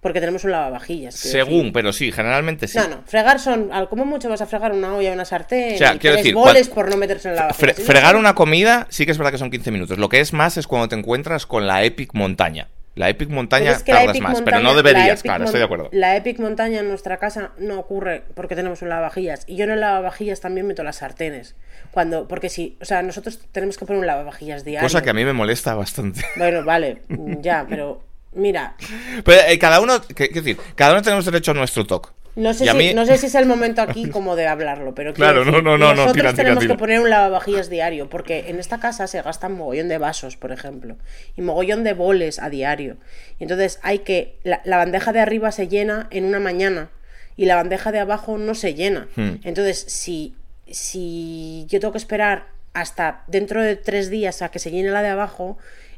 [0.00, 1.14] porque tenemos un lavavajillas.
[1.14, 1.72] Según, decir.
[1.72, 2.78] pero sí, generalmente sí.
[2.78, 5.78] No, no, fregar son, al- como mucho vas a fregar una olla, una sartén, O
[5.78, 7.80] sea, y quiero tres decir, boles por no meterse en lavavajillas.
[7.82, 9.98] Fregar una comida sí que es verdad que son 15 minutos.
[9.98, 12.68] Lo que es más es cuando te encuentras con la Epic Montaña.
[12.96, 15.88] La Epic Montaña es que tardas más, Montaña- pero no deberías, claro, estoy de acuerdo.
[15.92, 19.44] La Epic Montaña en nuestra casa no ocurre porque tenemos un lavavajillas.
[19.46, 21.54] Y yo en el lavavajillas también meto las sartenes.
[21.90, 24.84] Cuando, porque si, o sea, nosotros tenemos que poner un lavavajillas diario.
[24.86, 26.22] Cosa que a mí me molesta bastante.
[26.36, 27.02] Bueno, vale,
[27.40, 28.76] ya, pero mira,
[29.24, 30.56] Pero eh, cada uno, ¿qué, qué decir?
[30.74, 32.08] Cada uno tenemos derecho a nuestro toque.
[32.36, 35.12] No sé, si, mí- no sé si es el momento aquí como de hablarlo, pero
[35.14, 36.74] Claro, no, decir, no, no, no, nosotros tira, tira, tenemos tira.
[36.74, 40.52] que poner un lavavajillas diario, porque en esta casa se gastan mogollón de vasos, por
[40.52, 40.96] ejemplo,
[41.36, 42.96] y mogollón de boles a diario.
[43.38, 46.90] Y entonces hay que, la, la bandeja de arriba se llena en una mañana
[47.36, 49.08] y la bandeja de abajo no se llena.
[49.16, 49.36] Hmm.
[49.42, 50.34] Entonces, si,
[50.70, 55.02] si yo tengo que esperar hasta dentro de tres días a que se llene la
[55.02, 55.56] de abajo,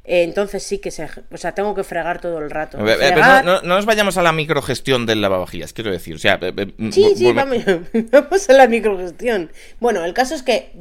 [0.09, 1.07] eh, entonces sí que se.
[1.31, 2.79] O sea, tengo que fregar todo el rato.
[2.87, 6.15] Eh, pero no, no- no nos vayamos a la microgestión del lavavajillas, quiero decir.
[6.17, 9.51] O sea, eh, eh, Sí, sí, volve- vamos, vamos a la microgestión.
[9.81, 10.73] Bueno, el caso es que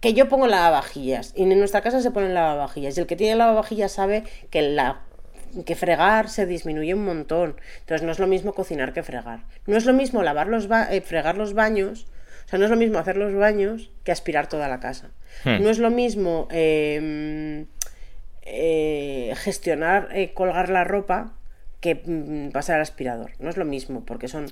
[0.00, 3.36] que yo pongo lavavajillas y en nuestra casa se ponen lavavajillas y el que tiene
[3.36, 5.00] lavavajillas sabe que la
[5.64, 7.56] que fregar se disminuye un montón.
[7.80, 9.44] Entonces no es lo mismo cocinar que fregar.
[9.66, 12.06] No es lo mismo lavar los ba- eh, fregar los baños,
[12.44, 15.08] o sea, no es lo mismo hacer los baños que aspirar toda la casa.
[15.44, 15.62] Hmm.
[15.62, 17.64] No es lo mismo eh,
[18.44, 21.32] eh, gestionar, eh, colgar la ropa
[21.80, 23.32] que mm, pasar al aspirador.
[23.38, 24.46] No es lo mismo, porque son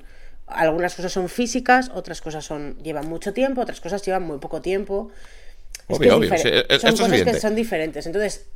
[0.46, 4.60] algunas cosas son físicas, otras cosas son llevan mucho tiempo, otras cosas llevan muy poco
[4.60, 5.10] tiempo.
[5.88, 6.64] Es que Obvio, obvio, diferente.
[6.74, 8.06] sí, son es cosas que son diferentes.
[8.06, 8.46] Entonces,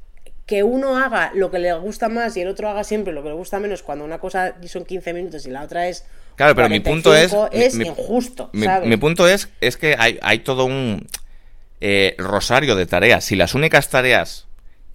[0.46, 3.30] que uno haga lo que le gusta más y el otro haga siempre lo que
[3.30, 6.04] le gusta menos cuando una cosa son 15 minutos y la otra es
[6.36, 7.32] Claro, pero mi punto es.
[7.32, 8.88] 45, es mi- injusto, Mi, ¿sabes?
[8.88, 11.06] mi punto es, es que hay, hay todo un
[11.80, 13.24] eh, rosario de tareas.
[13.24, 14.45] Si las únicas tareas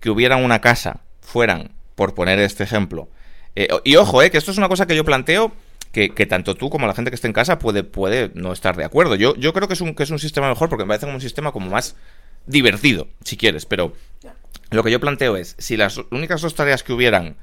[0.01, 3.07] que hubiera en una casa fueran, por poner este ejemplo.
[3.55, 5.53] eh, y ojo, eh, que esto es una cosa que yo planteo.
[5.91, 8.77] Que, que tanto tú como la gente que esté en casa puede, puede no estar
[8.77, 9.15] de acuerdo.
[9.15, 11.15] Yo, yo creo que es, un, que es un sistema mejor porque me parece como
[11.15, 11.97] un sistema como más
[12.45, 13.65] divertido, si quieres.
[13.65, 13.91] Pero
[14.69, 17.35] lo que yo planteo es, si las únicas dos tareas que hubieran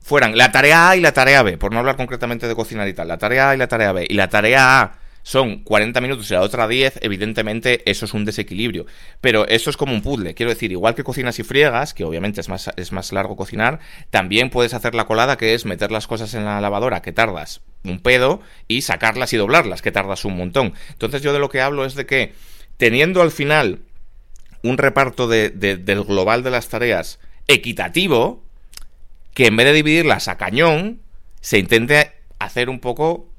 [0.00, 2.92] fueran la tarea A y la tarea B, por no hablar concretamente de cocinar y
[2.92, 6.30] tal, la tarea A y la tarea B, y la tarea A son 40 minutos
[6.30, 8.86] y la otra 10, evidentemente eso es un desequilibrio.
[9.20, 12.40] Pero esto es como un puzzle, quiero decir, igual que cocinas y friegas, que obviamente
[12.40, 13.78] es más, es más largo cocinar,
[14.10, 17.60] también puedes hacer la colada, que es meter las cosas en la lavadora, que tardas
[17.84, 20.74] un pedo, y sacarlas y doblarlas, que tardas un montón.
[20.90, 22.32] Entonces yo de lo que hablo es de que,
[22.76, 23.80] teniendo al final
[24.62, 27.18] un reparto de- de- del global de las tareas
[27.48, 28.44] equitativo,
[29.34, 31.00] que en vez de dividirlas a cañón,
[31.40, 33.31] se intente hacer un poco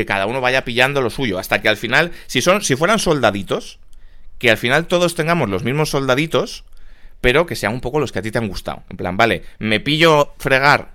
[0.00, 2.98] que cada uno vaya pillando lo suyo, hasta que al final, si son, si fueran
[2.98, 3.80] soldaditos,
[4.38, 6.64] que al final todos tengamos los mismos soldaditos,
[7.20, 8.82] pero que sean un poco los que a ti te han gustado.
[8.88, 10.92] En plan, vale, me pillo fregar,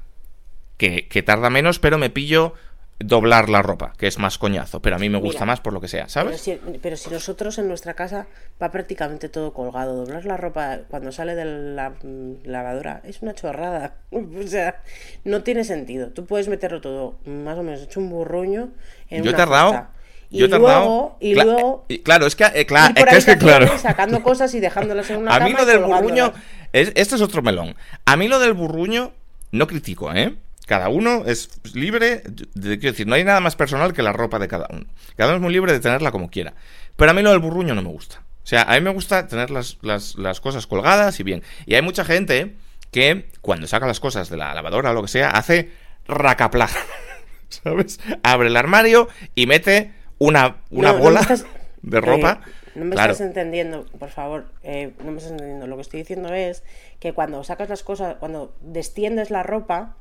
[0.77, 2.55] que, que tarda menos, pero me pillo
[2.99, 5.73] doblar la ropa, que es más coñazo, pero a mí me gusta Mira, más por
[5.73, 6.41] lo que sea, Pero ¿sabes?
[6.41, 8.25] si, pero si nosotros en nuestra casa
[8.61, 13.33] va prácticamente todo colgado, doblar la ropa cuando sale de la mm, lavadora es una
[13.33, 13.95] chorrada.
[14.11, 14.81] O sea,
[15.25, 16.09] no tiene sentido.
[16.09, 18.69] Tú puedes meterlo todo más o menos hecho un burruño
[19.09, 19.87] en Yo he una tardado.
[20.29, 21.17] Y yo he luego, tardado.
[21.19, 23.77] y Cla- luego y claro, es que, eh, cla- es que, claro.
[23.77, 26.33] sacando cosas y dejándolas en una A mí cama lo del burruño.
[26.73, 27.75] Es, este es otro melón.
[28.05, 29.11] A mí lo del burruño
[29.51, 30.35] no critico, ¿eh?
[30.65, 32.23] Cada uno es libre.
[32.25, 34.85] De, quiero decir, no hay nada más personal que la ropa de cada uno.
[35.15, 36.53] Cada uno es muy libre de tenerla como quiera.
[36.95, 38.23] Pero a mí lo del burruño no me gusta.
[38.43, 41.43] O sea, a mí me gusta tener las, las, las cosas colgadas y bien.
[41.65, 42.55] Y hay mucha gente
[42.91, 45.71] que cuando saca las cosas de la lavadora o lo que sea, hace
[46.07, 46.69] racaplá.
[47.49, 47.99] ¿Sabes?
[48.23, 51.45] Abre el armario y mete una, una No, no me bola estás-
[51.81, 52.41] de ropa.
[52.75, 53.13] No me Claro.
[53.13, 55.65] estás entendiendo, por favor, eh, no me estás entendiendo.
[55.67, 56.63] Lo que estoy diciendo es
[56.99, 59.95] que cuando sacas las cosas, cuando destiendes la ropa,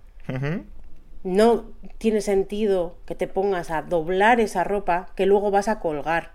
[1.23, 1.65] No
[1.99, 6.33] tiene sentido que te pongas a doblar esa ropa que luego vas a colgar.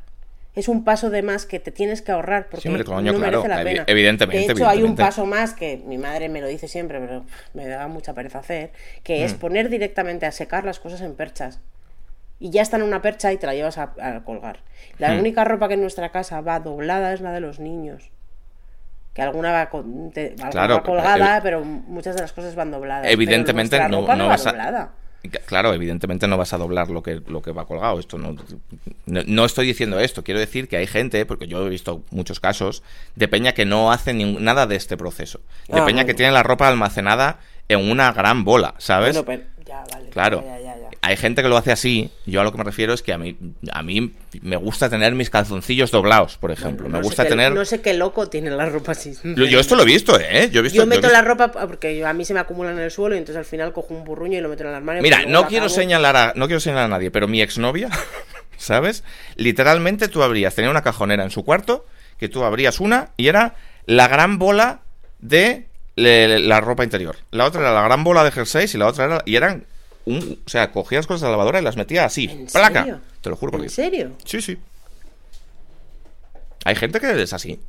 [0.55, 3.19] Es un paso de más que te tienes que ahorrar porque Sí, hombre, coño, no
[3.19, 3.83] claro, merece la pena.
[3.87, 7.23] evidentemente, De hecho, hay un paso más que mi madre me lo dice siempre, pero
[7.53, 8.71] me da mucha pereza hacer,
[9.03, 9.25] que Mm.
[9.25, 11.59] es poner directamente a secar las cosas en perchas.
[12.39, 14.59] Y ya está en una percha y te la llevas a, a colgar.
[14.97, 15.19] La Mm.
[15.19, 18.09] única ropa que en nuestra casa va doblada es la de los niños.
[19.19, 22.55] Que alguna va, con- te- alguna Claro, va colgada, evi- pero muchas de las cosas
[22.55, 23.11] van dobladas.
[23.11, 24.89] Evidentemente no- no va vas a-.
[25.45, 27.99] Claro, evidentemente no vas a doblar lo que, lo que va colgado.
[27.99, 28.37] Esto no,
[29.05, 30.23] no, no estoy diciendo esto.
[30.23, 32.83] Quiero decir que hay gente, porque yo he visto muchos casos,
[33.15, 35.41] de peña que no hace ni- nada de este proceso.
[35.67, 39.21] De Ah, peña que tiene la ropa almacenada en una gran bola, ¿sabes?
[39.21, 40.09] Bueno, pero ya, vale.
[40.09, 40.43] Claro.
[40.45, 40.68] Ya, ya.
[41.01, 42.11] Hay gente que lo hace así.
[42.25, 43.37] Yo a lo que me refiero es que a mí,
[43.71, 46.89] a mí me gusta tener mis calzoncillos doblados, por ejemplo.
[46.89, 47.53] No me gusta qué- tener.
[47.53, 49.13] No sé qué loco tiene la ropa así.
[49.23, 50.49] Yo, esto lo he visto, ¿eh?
[50.51, 50.75] Yo he visto.
[50.75, 52.79] Yo yo he meto visto- la ropa porque yo- a mí se me acumula en
[52.79, 55.01] el suelo y entonces al final cojo un burruño y lo meto en el armario.
[55.01, 57.89] Mira, no quiero acabo- señalar a, no quiero señalar a nadie, pero mi exnovia,
[58.57, 59.03] ¿sabes?
[59.37, 61.85] Literalmente tú abrías, tenía una cajonera en su cuarto,
[62.17, 64.81] que tú abrías una y era la gran bola
[65.19, 67.15] de la ropa interior.
[67.31, 69.65] La otra era la gran bola de jerseys y la otra era y eran
[70.05, 72.83] un, o sea, cogías cosas de la lavadora y las metías así, ¿En placa.
[72.83, 73.01] serio?
[73.21, 73.73] Te lo juro por ¿En Dios.
[73.73, 74.11] serio?
[74.25, 74.57] Sí, sí.
[76.65, 77.59] Hay gente que es así.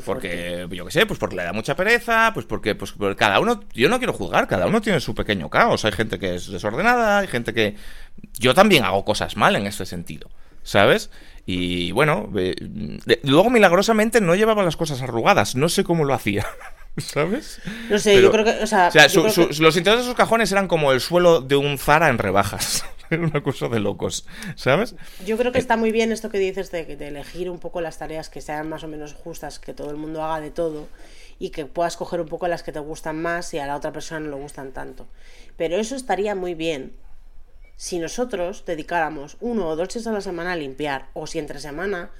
[0.00, 0.28] Fuerte.
[0.66, 3.40] Porque, yo qué sé, pues porque le da mucha pereza, pues porque, pues porque cada
[3.40, 5.84] uno, yo no quiero juzgar, cada uno tiene su pequeño caos.
[5.84, 7.74] Hay gente que es desordenada, hay gente que...
[8.38, 10.28] Yo también hago cosas mal en ese sentido,
[10.62, 11.10] ¿sabes?
[11.46, 12.54] Y bueno, eh,
[13.22, 16.46] luego milagrosamente no llevaba las cosas arrugadas, no sé cómo lo hacía,
[17.00, 17.60] ¿sabes?
[17.88, 18.62] No sé, Pero- yo creo que.
[18.62, 20.68] O sea, O sea, yo su- creo su- que- los interiores de sus cajones eran
[20.68, 24.26] como el suelo de un Zara en rebajas, Era una cosa de locos,
[24.56, 24.94] ¿sabes?
[25.24, 27.96] Yo creo que está muy bien esto que dices de, de elegir un poco las
[27.98, 30.88] tareas que sean más o menos justas, que todo el mundo haga de todo
[31.38, 33.92] y que puedas coger un poco las que te gustan más y a la otra
[33.92, 35.06] persona no le gustan tanto.
[35.56, 36.92] Pero eso estaría muy bien
[37.76, 41.60] si nosotros dedicáramos uno o dos veces a la semana a limpiar, o si entre
[41.60, 42.10] semana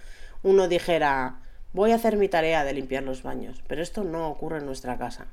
[0.42, 1.40] uno dijera,
[1.72, 4.96] voy a hacer mi tarea de limpiar los baños, pero esto no ocurre en nuestra
[4.98, 5.26] casa.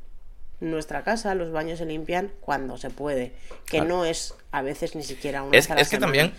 [0.61, 3.33] En nuestra casa los baños se limpian cuando se puede,
[3.65, 6.33] que no es a veces ni siquiera una Es, vez a la es que también...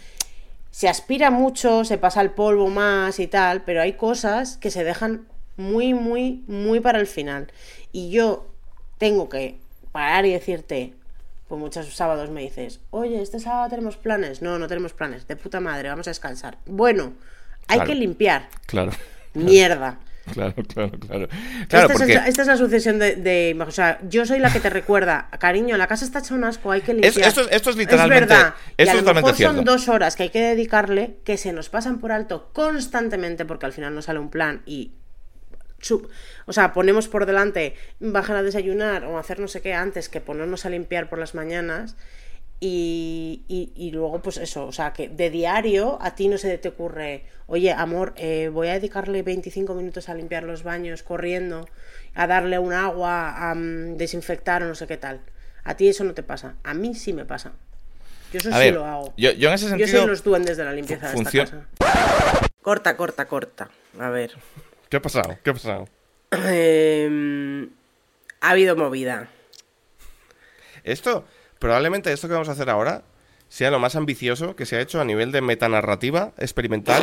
[0.71, 4.85] Se aspira mucho, se pasa el polvo más y tal, pero hay cosas que se
[4.85, 5.27] dejan
[5.57, 7.51] muy, muy, muy para el final.
[7.93, 8.47] Y yo
[8.99, 9.59] tengo que
[9.93, 10.93] parar y decirte,
[11.49, 14.43] pues muchos sábados me dices, oye, este sábado tenemos planes.
[14.43, 15.27] No, no tenemos planes.
[15.27, 16.59] De puta madre, vamos a descansar.
[16.67, 17.15] Bueno,
[17.69, 17.89] hay Claro.
[17.89, 18.49] que limpiar.
[18.67, 18.93] Claro,
[19.45, 19.99] Mierda.
[20.32, 21.28] claro, claro, claro.
[21.68, 22.14] Claro, esta, porque...
[22.14, 25.28] es, esta es la sucesión de, de- O sea, yo soy la que te recuerda,
[25.39, 27.28] cariño, la casa está hecha un asco, hay que limpiar.
[27.28, 28.55] esto es- esto es literalmente- verdad.
[28.76, 29.70] y esto a es lo totalmente mejor son cierto.
[29.72, 33.72] dos horas que hay que dedicarle que se nos pasan por alto constantemente porque al
[33.72, 34.93] final no sale un plan y.
[36.47, 40.20] o sea, ponemos por delante bajar a desayunar o hacer no sé qué antes que
[40.20, 41.95] ponernos a limpiar por las mañanas.
[42.59, 46.57] Y, y- y luego, pues eso, o sea, que de diario a ti no se
[46.57, 51.69] te ocurre, oye, amor, eh, voy a dedicarle 25 minutos a limpiar los baños corriendo,
[52.15, 55.21] a darle un agua, a mm, desinfectar o no sé qué tal.
[55.65, 57.53] A ti eso no te pasa, a mí sí me pasa.
[58.33, 59.13] Yo eso A sí ver, lo hago.
[59.19, 59.99] yo, yo en ese Yo sentido...
[60.01, 61.67] soy los duendes de la limpieza de esta casa.
[62.63, 63.69] Corta, corta, corta.
[64.01, 64.33] A ver.
[64.89, 65.39] ¿Qué ha pasado?
[65.45, 65.89] ¿Qué ha pasado?
[66.31, 67.69] Em,
[68.41, 69.29] ha habido movida.
[70.85, 71.27] Esto,
[71.59, 73.03] probablemente esto que vamos a hacer ahora
[73.49, 77.03] sea lo más ambicioso que se ha hecho a nivel de metanarrativa experimental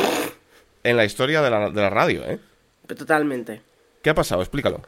[0.82, 2.38] en la historia de la, de la radio, ¿eh?
[2.86, 3.62] Totalmente.
[4.02, 4.42] ¿Qué ha pasado?
[4.42, 4.82] Explícalo.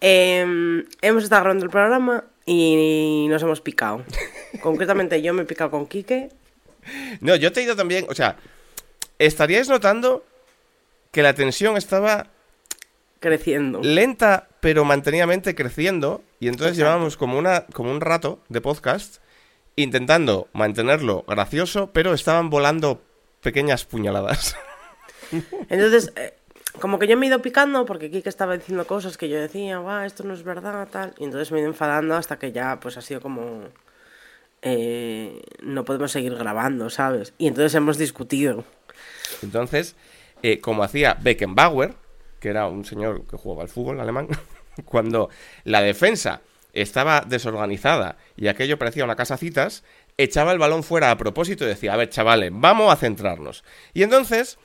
[0.00, 4.04] Em, hemos estado grabando el programa y nos hemos picado.
[4.60, 6.30] Concretamente yo me he picado con Quique.
[7.20, 8.36] No, yo te he ido también, o sea,
[9.18, 10.24] estaríais notando
[11.10, 12.28] que la tensión estaba
[13.20, 13.80] creciendo.
[13.82, 16.78] lenta pero mantenidamente creciendo y entonces Exacto.
[16.78, 19.18] llevábamos como una como un rato de podcast
[19.76, 23.00] intentando mantenerlo gracioso, pero estaban volando
[23.42, 24.56] pequeñas puñaladas.
[25.68, 26.34] Entonces, eh,
[26.80, 29.78] como que yo me he ido picando porque Quique estaba diciendo cosas que yo decía,
[29.78, 31.14] va, esto no es verdad, tal.
[31.18, 33.64] Y entonces me he ido enfadando hasta que ya, pues ha sido como.
[34.62, 37.32] eh, no podemos seguir grabando, ¿sabes?
[37.38, 38.64] Y entonces hemos discutido.
[39.42, 39.94] Entonces,
[40.42, 41.94] eh, como hacía Beckenbauer,
[42.40, 44.28] que era un señor que jugaba al fútbol alemán,
[44.84, 45.30] cuando
[45.64, 46.40] la defensa
[46.72, 49.82] estaba desorganizada y aquello parecía una casa citas,
[50.16, 53.64] echaba el balón fuera a propósito y decía, a ver, chavales, vamos a centrarnos.
[53.94, 54.58] Y entonces,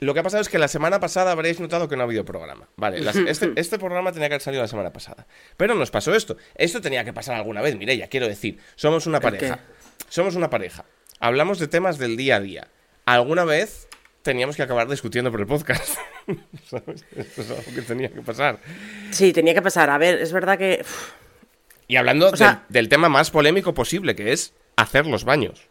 [0.00, 2.24] lo que ha pasado es que la semana pasada habréis notado que no ha habido
[2.24, 2.68] programa.
[2.76, 5.26] Vale, las- este, este programa tenía que haber salido la semana pasada.
[5.56, 6.36] Pero nos pasó esto.
[6.54, 8.58] Esto tenía que pasar alguna vez, Mireia, quiero decir.
[8.74, 9.60] Somos una ¿El pareja.
[10.08, 10.84] Somos una pareja.
[11.20, 12.68] Hablamos de temas del día a día.
[13.06, 13.88] Alguna vez
[14.24, 15.96] teníamos que acabar discutiendo por el podcast.
[16.68, 17.04] ¿Sabes?
[17.14, 18.58] Esto es algo que tenía que pasar.
[19.12, 19.90] Sí, tenía que pasar.
[19.90, 20.78] A ver, es verdad que.
[20.80, 21.10] uf,
[21.86, 25.68] Y hablando sea- del, tema más polémico posible, que es hacer los baños.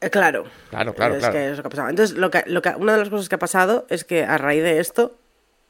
[0.00, 0.44] eh, claro.
[0.70, 1.34] Claro, claro, es claro.
[1.34, 1.88] que es lo que ha pasado.
[1.90, 4.38] Entonces, lo que, lo que, una de las cosas que ha pasado es que a
[4.38, 5.18] raíz de esto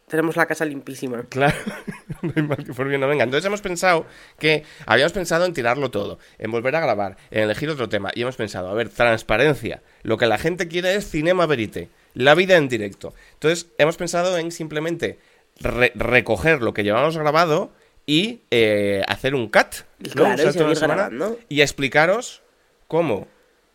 [0.07, 1.24] tenemos la casa limpísima.
[1.29, 1.57] Claro,
[2.22, 3.24] no hay mal que por bien no venga.
[3.24, 4.07] Entonces hemos pensado
[4.39, 8.11] que habíamos pensado en tirarlo todo, en volver a grabar, en elegir otro tema.
[8.14, 9.83] Y hemos pensado, a ver, transparencia.
[10.03, 13.14] Lo que la gente quiere es cinema verite, la vida en directo.
[13.34, 15.18] Entonces hemos pensado en simplemente
[15.61, 17.70] re- recoger lo que llevamos grabado
[18.06, 19.84] y eh, hacer un cut.
[20.00, 20.14] Y ¿no?
[20.14, 21.38] claro, Un y semana, grabando.
[21.50, 22.42] explicaros
[22.86, 23.28] cómo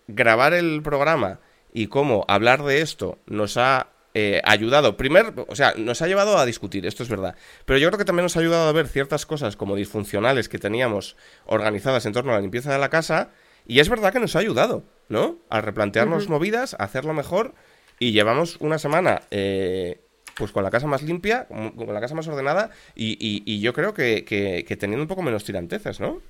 [0.08, 1.40] grabar el programa
[1.74, 4.96] y cómo hablar de esto nos ha eh, ayudado.
[4.98, 7.36] Primero, o sea, nos ha llevado a discutir, esto es verdad.
[7.66, 10.60] Pero yo creo que también nos ha ayudado a ver ciertas cosas como disfuncionales que
[10.60, 11.16] teníamos
[11.46, 13.30] organizadas en torno a la limpieza de la casa.
[13.66, 15.38] Y es verdad que nos ha ayudado, ¿no?
[15.50, 17.54] A replantearnos movidas, a hacerlo mejor.
[18.00, 19.22] Y llevamos una semana.
[19.32, 20.00] eh,
[20.36, 23.60] pues con la casa más limpia, con con la casa más ordenada y, y- y
[23.62, 26.22] yo creo que, que- que teniendo un poco menos tiranteces, ¿no?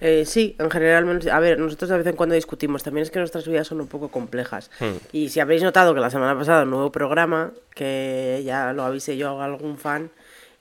[0.00, 3.20] Eh, sí, en general, a ver, nosotros de vez en cuando discutimos, también es que
[3.20, 4.72] nuestras vidas son un poco complejas.
[4.80, 4.96] Hmm.
[5.12, 9.16] Y si habéis notado que la semana pasada un nuevo programa, que ya lo avisé
[9.16, 10.10] yo a algún fan,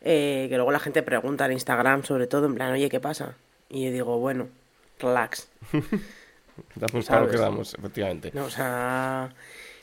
[0.01, 3.33] eh, que luego la gente pregunta en Instagram sobre todo, en plan, oye, ¿qué pasa?
[3.71, 4.49] Y yo digo, bueno,
[4.99, 5.47] relax.
[6.75, 8.31] Damos lo que damos, efectivamente.
[8.33, 9.29] No, o sea,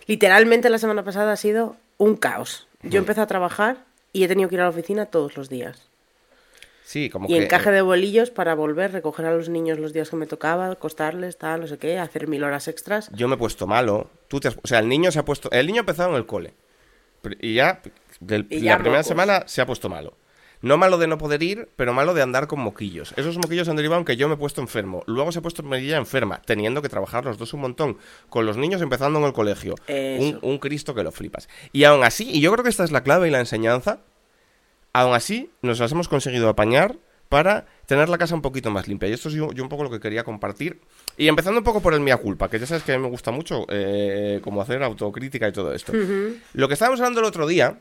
[0.06, 2.66] literalmente la semana pasada ha sido un caos.
[2.82, 3.78] Yo empecé a trabajar
[4.12, 5.88] y he tenido que ir a la oficina todos los días.
[6.84, 7.44] Sí, como Y que...
[7.44, 11.38] encaje de bolillos para volver, recoger a los niños los días que me tocaba, acostarles,
[11.38, 13.08] tal, no sé qué, hacer mil horas extras.
[13.14, 14.10] Yo me he puesto malo.
[14.28, 15.50] Tú te has- O sea, el niño se ha puesto...
[15.50, 16.52] El niño ha empezado en el cole.
[17.40, 17.80] Y ya,
[18.20, 19.06] del- Y la ya primera mocos.
[19.06, 20.14] semana se ha puesto malo.
[20.64, 23.12] No malo de no poder ir, pero malo de andar con moquillos.
[23.18, 25.02] Esos moquillos han derivado en que yo me he puesto enfermo.
[25.06, 27.98] Luego se ha puesto Mirella enferma, teniendo que trabajar los dos un montón.
[28.30, 29.74] Con los niños empezando en el colegio.
[29.88, 31.50] Un, Cristo que lo flipas.
[31.72, 33.98] Y aún así, y yo creo que esta es la clave y la enseñanza,
[34.94, 36.96] aún así nos las hemos conseguido apañar
[37.28, 39.10] para tener la casa un poquito más limpia.
[39.10, 40.80] Y esto es yo, yo un poco lo que quería compartir.
[41.18, 43.10] Y empezando un poco por el mía culpa, que ya sabes que a mí me
[43.10, 45.92] gusta mucho eh, como hacer autocrítica y todo esto.
[46.54, 47.76] Lo que estábamos hablando el otro día,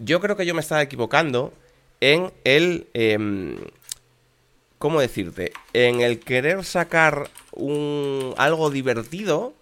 [0.00, 1.52] yo creo que yo me estaba equivocando
[2.00, 2.86] en el...
[2.94, 3.56] em,
[4.78, 5.52] ¿Cómo decirte?
[5.72, 9.54] En el querer sacar un algo divertido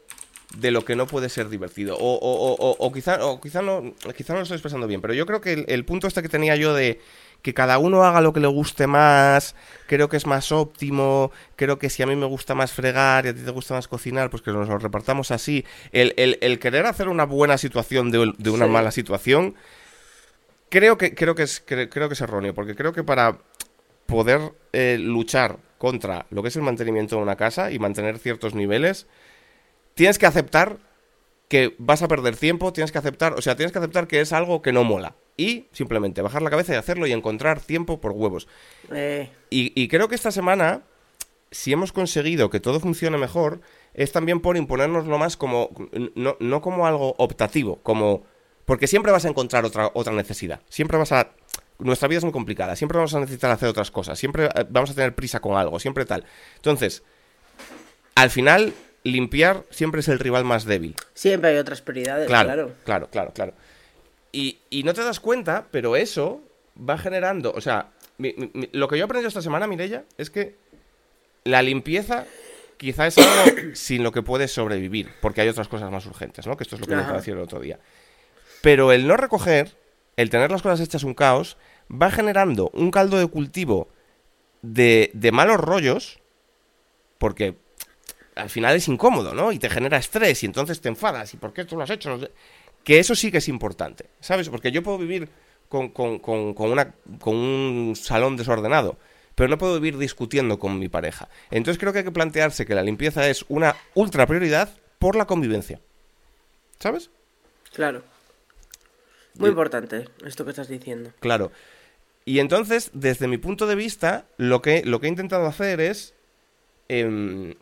[0.57, 1.97] de lo que no puede ser divertido.
[1.97, 5.01] O, o- o- o- o quizá, o quizá, no, quizá no lo estoy expresando bien,
[5.01, 7.01] pero yo creo que el, el punto este que tenía yo de
[7.43, 9.55] que cada uno haga lo que le guste más,
[9.87, 13.29] creo que es más óptimo, creo que si a mí me gusta más fregar y
[13.29, 15.65] a ti te gusta más cocinar, pues que nos lo repartamos así.
[15.93, 18.71] El, el- el querer hacer una buena situación de, de una Sí.
[18.73, 19.55] mala situación,
[20.75, 23.39] creo que, creo, que es, cre- creo que es erróneo, porque creo que para
[24.07, 24.41] poder
[24.73, 29.07] eh, luchar contra lo que es el mantenimiento de una casa y mantener ciertos niveles,
[29.95, 30.79] tienes que aceptar
[31.49, 34.33] que vas a perder tiempo, tienes que aceptar, o sea, tienes que aceptar que es
[34.33, 35.15] algo que no mola.
[35.37, 38.49] Y simplemente bajar la cabeza y hacerlo y encontrar tiempo por huevos.
[38.93, 40.83] Eh, Y, y creo que esta semana,
[41.51, 43.61] si hemos conseguido que todo funcione mejor,
[43.95, 45.71] es también por imponernoslo más como,
[46.15, 48.25] no, no como algo optativo, como,
[48.65, 50.61] porque siempre vas a encontrar otra, otra necesidad.
[50.69, 51.31] Siempre vas a,
[51.79, 54.91] nuestra vida es muy complicada, siempre vamos a necesitar hacer otras cosas, siempre eh, vamos
[54.91, 56.25] a tener prisa con algo, siempre tal.
[56.57, 57.03] Entonces,
[58.15, 60.95] al final, limpiar siempre es el rival más débil.
[61.15, 62.73] siempre hay otras prioridades, Claro, claro.
[62.85, 63.53] claro, claro, claro.
[64.33, 66.41] Y, y no te das cuenta, pero eso
[66.79, 70.05] va generando, o sea, mi- mi- mi- lo que yo he aprendido esta semana, Mirella,
[70.19, 70.57] es que
[71.45, 72.25] la limpieza
[72.79, 76.57] quizá es algo sin lo que puedes sobrevivir, porque hay otras cosas más urgentes, ¿no?
[76.57, 77.79] Que esto es lo que me pareció el otro día.
[78.65, 79.77] Pero el no recoger,
[80.17, 81.59] el tener las cosas hechas un caos,
[81.91, 83.89] va generando un caldo de cultivo
[84.63, 86.19] de, malos rollos,
[87.19, 87.57] porque
[88.35, 89.53] al final es incómodo, ¿no?
[89.53, 91.35] Y te genera estrés y entonces te enfadas.
[91.35, 92.19] ¿Y por qué tú lo has hecho?
[92.83, 94.49] Que eso sí que es importante, ¿sabes?
[94.49, 95.29] Porque yo puedo vivir
[95.69, 98.97] con, con un salón desordenado,
[99.35, 101.29] pero no puedo vivir discutiendo con mi pareja.
[101.51, 105.27] Entonces creo que hay que plantearse que la limpieza es una ultra prioridad por la
[105.27, 105.83] convivencia.
[106.79, 107.11] ¿Sabes?
[107.75, 108.14] Claro.
[109.39, 111.11] Muy Y- importante esto que estás diciendo.
[111.21, 111.51] Claro.
[112.25, 116.15] Y entonces, desde mi punto de vista, lo que, lo que he intentado hacer es,
[116.89, 117.55] em,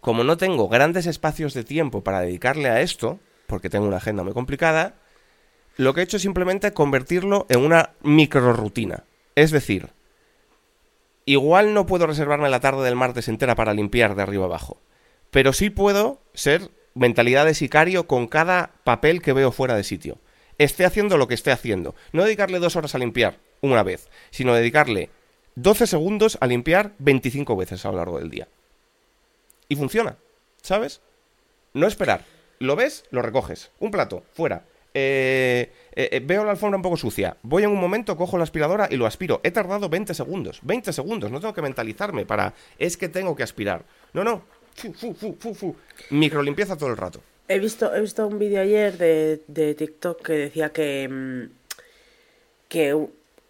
[0.00, 4.22] como no tengo grandes espacios de tiempo para dedicarle a esto, porque tengo una agenda
[4.22, 4.94] muy complicada,
[5.76, 9.04] lo que he hecho es simplemente convertirlo en una micro rutina.
[9.34, 9.88] Es decir,
[11.24, 14.80] igual no puedo reservarme la tarde del martes entera para limpiar de arriba abajo,
[15.30, 20.18] pero sí puedo ser mentalidad de sicario con cada papel que veo fuera de sitio.
[20.58, 21.94] Esté haciendo lo que esté haciendo.
[22.12, 25.10] No dedicarle dos horas a limpiar una vez, sino dedicarle
[25.54, 28.48] 12 segundos a limpiar 25 veces a lo largo del día.
[29.68, 30.16] Y funciona,
[30.62, 31.00] ¿sabes?
[31.74, 32.24] No esperar.
[32.58, 33.70] Lo ves, lo recoges.
[33.78, 34.64] Un plato, fuera.
[34.94, 37.36] Eh, eh, eh, veo la alfombra un poco sucia.
[37.42, 39.40] Voy en un momento, cojo la aspiradora y lo aspiro.
[39.44, 40.60] He tardado 20 segundos.
[40.62, 41.30] 20 segundos.
[41.30, 42.54] No tengo que mentalizarme para.
[42.78, 43.84] Es que tengo que aspirar.
[44.12, 44.42] No, no.
[44.74, 45.76] Fu, fu, fu, fu, fu.
[46.10, 47.22] Micro limpieza todo el rato.
[47.48, 51.44] He visto, he visto un vídeo ayer de, de TikTok que decía que, mm,
[52.68, 53.06] que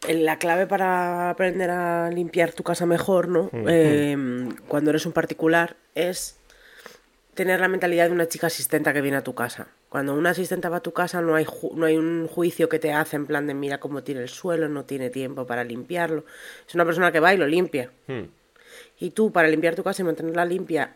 [0.08, 3.50] la clave para aprender a limpiar tu casa mejor, ¿no?
[3.52, 4.16] Eh,
[4.68, 6.36] cuando eres un particular, es
[7.34, 9.68] tener la mentalidad de una chica asistenta que viene a tu casa.
[9.88, 12.78] Cuando una asistente va a tu casa no hay, ju- no hay un juicio que
[12.78, 16.24] te hace en plan de mira cómo tiene el suelo, no tiene tiempo para limpiarlo.
[16.68, 17.90] Es una persona que va y lo limpia.
[18.06, 18.24] Hmm.
[19.00, 20.94] Y tú, para limpiar tu casa y mantenerla limpia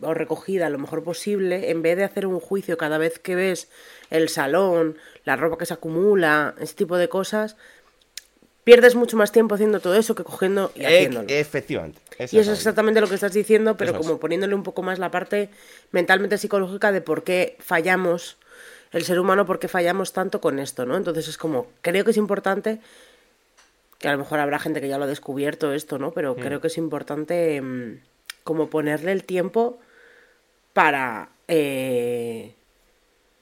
[0.00, 3.68] o recogida lo mejor posible, en vez de hacer un juicio cada vez que ves
[4.10, 7.56] el salón, la ropa que se acumula, ese tipo de cosas,
[8.64, 11.28] pierdes mucho más tiempo haciendo todo eso que cogiendo y E- haciéndolo.
[11.28, 12.00] efectivamente.
[12.18, 13.00] Y eso es Exactamente.
[13.00, 14.06] lo que estás diciendo, pero Eso es.
[14.06, 15.50] como poniéndole un poco más la parte
[15.90, 18.36] mentalmente psicológica de por qué fallamos,
[18.92, 20.96] el ser humano, por qué fallamos tanto con esto, ¿no?
[20.96, 22.78] Entonces es como, creo que es importante,
[23.98, 26.08] que a lo mejor habrá gente que ya lo ha descubierto esto, ¿no?
[26.10, 26.14] Mm.
[26.14, 27.98] Pero creo que es importante mm,
[28.44, 29.78] como ponerle el tiempo
[30.72, 32.54] para, eh,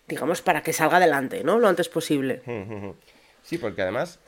[0.08, 1.58] digamos, para que salga adelante, ¿no?
[1.58, 2.42] Lo antes posible.
[3.42, 4.20] Sí, porque además,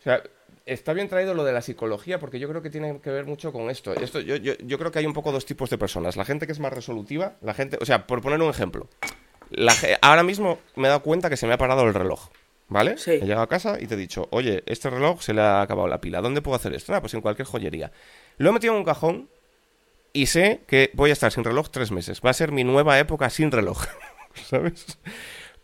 [0.00, 0.22] o sea,
[0.64, 3.52] está bien traído lo de la psicología, porque yo creo que tiene que ver mucho
[3.52, 3.92] con esto.
[3.94, 6.16] esto yo, yo, yo creo que hay un poco dos tipos de personas.
[6.16, 8.88] La gente que es más resolutiva, la gente, o sea, por poner un ejemplo,
[9.50, 12.28] la ahora mismo me he dado cuenta que se me ha parado el reloj.
[12.70, 12.98] ¿Vale?
[12.98, 13.12] Sí.
[13.12, 15.88] He llegado a casa y te he dicho, oye, este reloj se le ha acabado
[15.88, 16.20] la pila.
[16.20, 16.92] ¿Dónde puedo hacer esto?
[16.92, 17.92] Nada, pues en cualquier joyería.
[18.36, 19.30] Lo he metido en un cajón
[20.18, 22.20] y sé que voy a estar sin reloj tres meses.
[22.24, 23.84] Va a ser mi nueva época sin reloj.
[24.48, 24.98] ¿Sabes?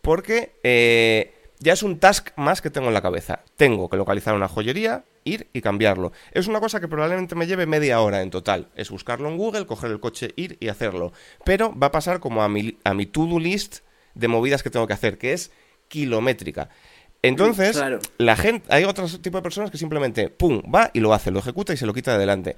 [0.01, 3.41] Porque eh, ya es un task más que tengo en la cabeza.
[3.57, 6.13] Tengo que localizar una joyería, ir y cambiarlo.
[6.31, 8.69] Es una cosa que probablemente me lleve media hora en total.
[8.75, 11.11] Es buscarlo en Google, coger el coche, ir y hacerlo.
[11.43, 13.79] Pero va a pasar como a mi, a mi to-do list
[14.13, 15.51] de movidas que tengo que hacer, que es
[15.89, 16.69] kilométrica.
[17.21, 17.99] Entonces, Claro.
[18.19, 21.39] la gente, hay otro tipo de personas que simplemente, pum, va y lo hace, lo
[21.39, 22.55] ejecuta y se lo quita de delante.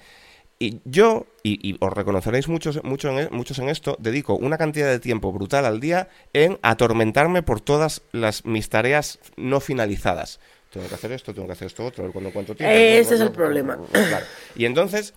[0.59, 4.57] Y yo, y, y os reconoceréis muchos, mucho en, e- muchos en esto, dedico una
[4.57, 10.39] cantidad de tiempo brutal al día en atormentarme por todas las, mis tareas no finalizadas.
[10.71, 12.73] Tengo que hacer esto, tengo que hacer esto otro, a ver cuándo cuánto tiempo.
[12.75, 13.77] Eh, ese es el problema.
[13.91, 14.25] Claro.
[14.55, 15.13] Y entonces,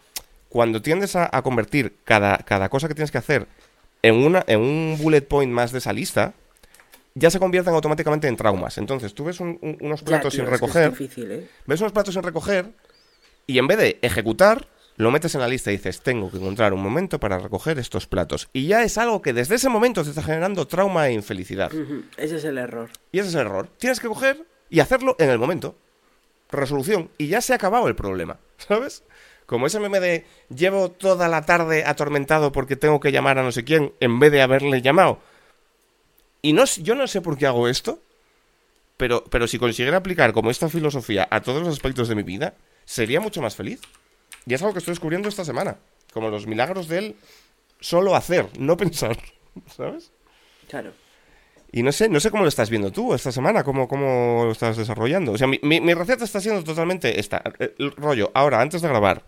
[0.50, 3.46] cuando tiendes a, a convertir cada, cada cosa que tienes que hacer
[4.02, 6.34] en, una, en un bullet point más de esa lista,
[7.14, 8.76] ya se convierten automáticamente en traumas.
[8.76, 11.32] Entonces, tú ves un- un- unos Ya, platos tío, sin es que es recoger, difícil,
[11.32, 11.48] ¿eh?
[11.66, 12.66] ves unos platos sin recoger,
[13.46, 14.68] y en vez de ejecutar,
[15.00, 18.06] lo metes en la lista y dices, tengo que encontrar un momento para recoger estos
[18.06, 18.48] platos.
[18.52, 21.72] Y ya es algo que desde ese momento te está generando trauma e infelicidad.
[22.16, 22.90] Ese es el error.
[23.10, 23.68] Y ese es el error.
[23.78, 25.74] Tienes que coger y hacerlo en el momento.
[26.50, 27.10] Resolución.
[27.16, 28.38] Y ya se ha acabado el problema.
[28.58, 29.02] ¿Sabes?
[29.46, 33.52] Como ese meme de llevo toda la tarde atormentado porque tengo que llamar a no
[33.52, 35.18] sé quién en vez de haberle llamado.
[36.42, 38.00] Y no, yo no sé por qué hago esto,
[38.96, 42.54] pero, pero si consiguiera aplicar como esta filosofía a todos los aspectos de mi vida,
[42.84, 43.80] sería mucho más feliz.
[44.46, 45.76] Y es algo que estoy descubriendo esta semana.
[46.12, 47.16] Como los milagros del
[47.80, 49.16] solo hacer, no pensar.
[49.76, 50.10] ¿Sabes?
[50.68, 50.92] Claro.
[51.72, 54.50] Y no sé, no sé cómo lo estás viendo tú esta semana, cómo, cómo lo
[54.50, 55.32] estás desarrollando.
[55.32, 57.42] O sea, mi, mi- mi receta está siendo totalmente esta.
[57.78, 59.22] El rollo, ahora, antes de grabar,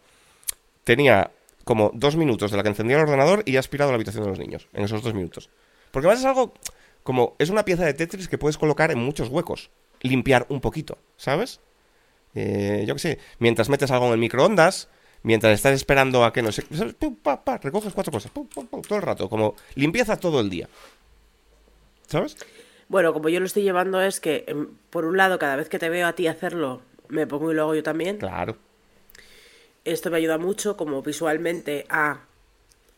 [0.84, 1.30] tenía
[1.64, 4.24] como dos minutos de la que encendía el ordenador y he aspirado a la habitación
[4.24, 5.50] de los niños, en esos dos minutos.
[5.92, 6.54] Porque además es algo
[7.04, 9.70] como, es una pieza de Tetris que puedes colocar en muchos huecos.
[10.00, 11.60] Limpiar un poquito, ¿sabes?
[12.34, 14.88] Eh, yo qué sé, mientras metes algo en el microondas,
[15.22, 16.64] mientras estás esperando a que no sé...
[16.74, 16.94] ¿sabes?
[16.94, 20.40] Pum, pa, pa, recoges cuatro cosas, pum, pum, pum, todo el rato, como limpieza todo
[20.40, 20.68] el día.
[22.08, 22.36] ¿Sabes?
[22.88, 25.78] Bueno, como yo lo estoy llevando es que, em, por un lado, cada vez que
[25.78, 28.18] te veo a ti hacerlo, me pongo y lo hago yo también.
[28.18, 28.56] Claro.
[29.84, 32.20] Esto me ayuda mucho, como visualmente, a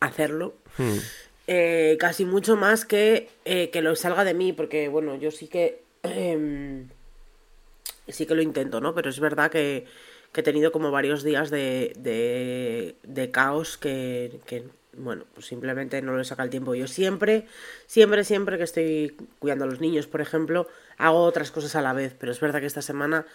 [0.01, 0.55] hacerlo.
[0.79, 0.99] Hmm.
[1.47, 5.47] Eh, casi mucho más que eh, que lo salga de mí, porque, bueno, yo sí
[5.47, 5.83] que...
[6.03, 6.89] em,
[8.09, 8.95] sí que lo intento, ¿no?
[8.95, 9.87] Pero es verdad que,
[10.35, 14.65] que he tenido como varios días de, de, de caos que, que,
[14.97, 16.75] bueno, pues simplemente no le saca el tiempo.
[16.75, 17.47] Yo siempre,
[17.87, 20.67] siempre, siempre que estoy cuidando a los niños, por ejemplo,
[20.99, 23.27] hago otras cosas a la vez, pero es verdad que esta semana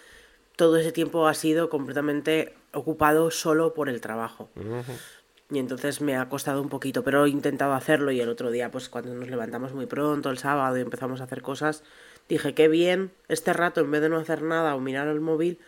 [0.56, 4.50] todo ese tiempo ha sido completamente ocupado solo por el trabajo.
[5.50, 8.70] Y entonces me ha costado un poquito, pero he intentado hacerlo y el otro día,
[8.70, 11.82] pues cuando nos levantamos muy pronto, el sábado, y empezamos a hacer cosas,
[12.28, 15.58] dije, qué bien este rato, en vez de no hacer nada o mirar el móvil,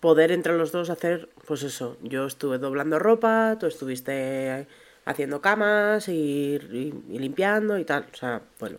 [0.00, 4.66] poder entre los dos hacer, pues eso, yo estuve doblando ropa, tú estuviste
[5.04, 8.78] haciendo camas y, y- y limpiando y tal, o sea, bueno,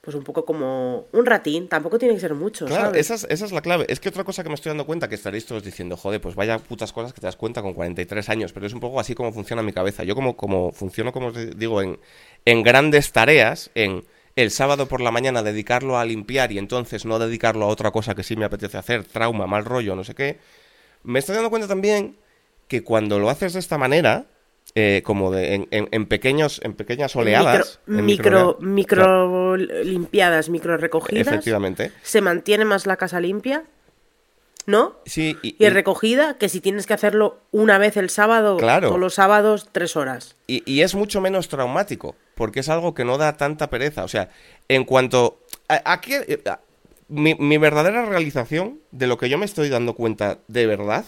[0.00, 3.00] pues un poco como un ratín, tampoco tiene que ser mucho, Claro, ¿sabes?
[3.10, 3.86] esa es, esa es la clave.
[3.88, 6.36] Es que otra cosa que me estoy dando cuenta, que estaréis todos diciendo, joder, pues
[6.36, 9.14] vaya putas cosas que te das cuenta con 43 años, pero es un poco así
[9.16, 10.04] como funciona mi cabeza.
[10.04, 11.98] Yo como, como funciono, como os digo, en,
[12.44, 14.04] en grandes tareas, en
[14.36, 18.14] el sábado por la mañana dedicarlo a limpiar y entonces no dedicarlo a otra cosa
[18.14, 20.38] que sí me apetece hacer, trauma, mal rollo, no sé qué,
[21.02, 22.16] me estoy dando cuenta también
[22.68, 24.26] que cuando lo haces de esta manera,
[24.74, 29.56] eh, como de, en, en- en pequeños, en pequeñas oleadas, micro, en micro, micro- micro
[29.56, 31.26] limpiadas, micro recogidas.
[31.28, 33.64] efectivamente, se mantiene más la casa limpia,
[34.66, 34.96] ¿no?
[35.06, 38.88] sí, y- Y y- recogida que si tienes que hacerlo una vez el sábado, Claro.
[38.88, 40.36] todos los sábados, tres horas.
[40.48, 44.04] Y, y es mucho menos traumático, porque es algo que no da tanta pereza.
[44.04, 44.28] O sea,
[44.68, 45.40] en cuanto...
[45.68, 46.40] a- Aquí, eh,
[47.08, 51.04] mi, mi verdadera realización de lo que yo me estoy dando cuenta de verdad,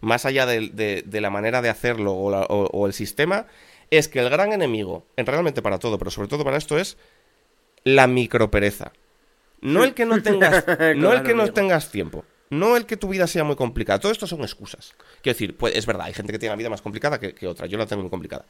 [0.00, 3.46] más allá de, de- de la manera de hacerlo o, la- o- o el sistema,
[3.90, 6.96] es que el gran enemigo, en realmente para todo, pero sobre todo para esto, es
[7.84, 8.92] la micropereza.
[9.60, 10.64] No el que no tengas,
[10.96, 11.54] no el que no amigo.
[11.54, 12.24] tengas tiempo.
[12.50, 13.98] No el que tu vida sea muy complicada.
[13.98, 14.92] Todo esto son excusas.
[15.22, 17.46] Quiero decir, pues es verdad, hay gente que tiene la vida más complicada que, que
[17.46, 17.66] otra.
[17.66, 18.44] Yo la tengo muy complicada.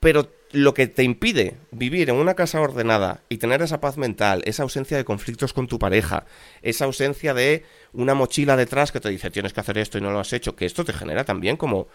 [0.00, 4.42] Pero lo que te impide vivir en una casa ordenada y tener esa paz mental,
[4.46, 6.24] esa ausencia de conflictos con tu pareja,
[6.62, 10.10] esa ausencia de una mochila detrás que te dice tienes que hacer esto y no
[10.10, 11.86] lo has hecho, que esto te genera también como...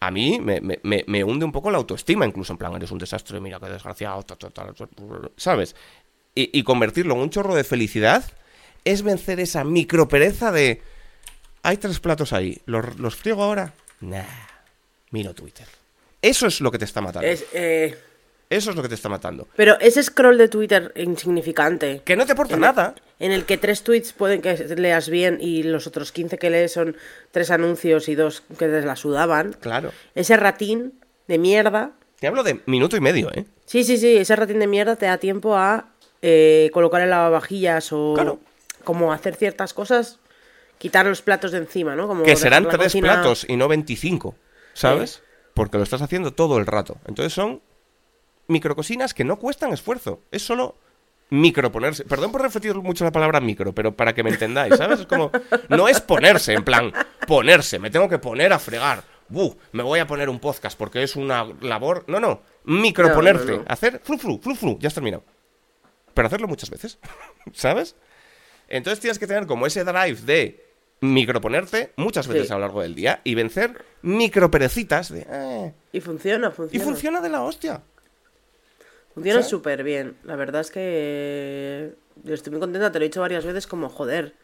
[0.00, 2.98] A mí me, me- me- hunde un poco la autoestima, incluso en plan, eres un
[2.98, 4.74] desastre, mira qué desgraciado, ta, ta, ta,
[5.36, 5.76] ¿sabes?
[6.34, 8.24] Y, convertirlo en un chorro de felicidad
[8.84, 10.82] es vencer esa micropereza de...
[11.62, 13.74] Hay tres platos ahí, ¿los, los friego ahora?
[14.00, 14.24] Nah,
[15.12, 15.68] miro Twitter.
[16.22, 17.26] Eso es lo que te está matando.
[17.28, 17.96] Es, eh,
[18.48, 19.48] Eso es lo que te está matando.
[19.56, 22.94] Pero ese scroll de Twitter insignificante, Que no te aporta nada.
[23.18, 26.72] en el que tres tweets pueden que leas bien y los otros 15 que lees
[26.72, 26.96] son
[27.30, 29.92] tres anuncios y dos que te la sudaban, Claro.
[30.14, 30.92] ese ratín
[31.28, 33.46] de mierda, Te hablo de minuto y medio, ¿eh?
[33.66, 35.88] sí, sí, sí, ese ratín de mierda te da tiempo a
[36.20, 38.38] eh, colocar el lavavajillas o Claro.
[38.84, 40.18] como hacer ciertas cosas,
[40.78, 42.06] quitar los platos de encima, ¿no?
[42.06, 44.34] Como Que serán tres cocina- platos y no 25,
[44.74, 45.20] ¿sabes?
[45.54, 46.96] Porque lo estás haciendo todo el rato.
[47.06, 47.60] Entonces son
[48.48, 50.20] microcosinas que no cuestan esfuerzo.
[50.30, 50.76] Es solo
[51.30, 52.04] microponerse.
[52.04, 55.00] Perdón por repetir mucho la palabra micro, pero para que me entendáis, ¿sabes?
[55.00, 55.30] Es como,
[55.68, 56.92] no es ponerse, en plan,
[57.26, 59.02] ponerse, me tengo que poner a fregar.
[59.28, 62.04] Buh, me voy a poner un podcast porque es una labor.
[62.06, 63.46] No, no, microponerte.
[63.46, 63.64] No, no, no.
[63.68, 65.24] Hacer flu, flu, flu, flu, ya has terminado.
[66.12, 66.98] Pero hacerlo muchas veces,
[67.54, 67.96] ¿sabes?
[68.68, 70.71] Entonces tienes que tener como ese drive de
[71.02, 72.52] microponerte muchas veces Sí.
[72.52, 75.26] a lo largo del día y vencer microperecitas de...
[75.28, 75.72] "Eh".
[75.92, 76.84] Y funciona, Y funciona.
[76.84, 77.82] funciona de la hostia.
[79.14, 80.16] Funciona súper bien.
[80.24, 81.92] La verdad es que
[82.24, 84.34] yo estoy muy contenta, te lo he dicho varias veces, como joder,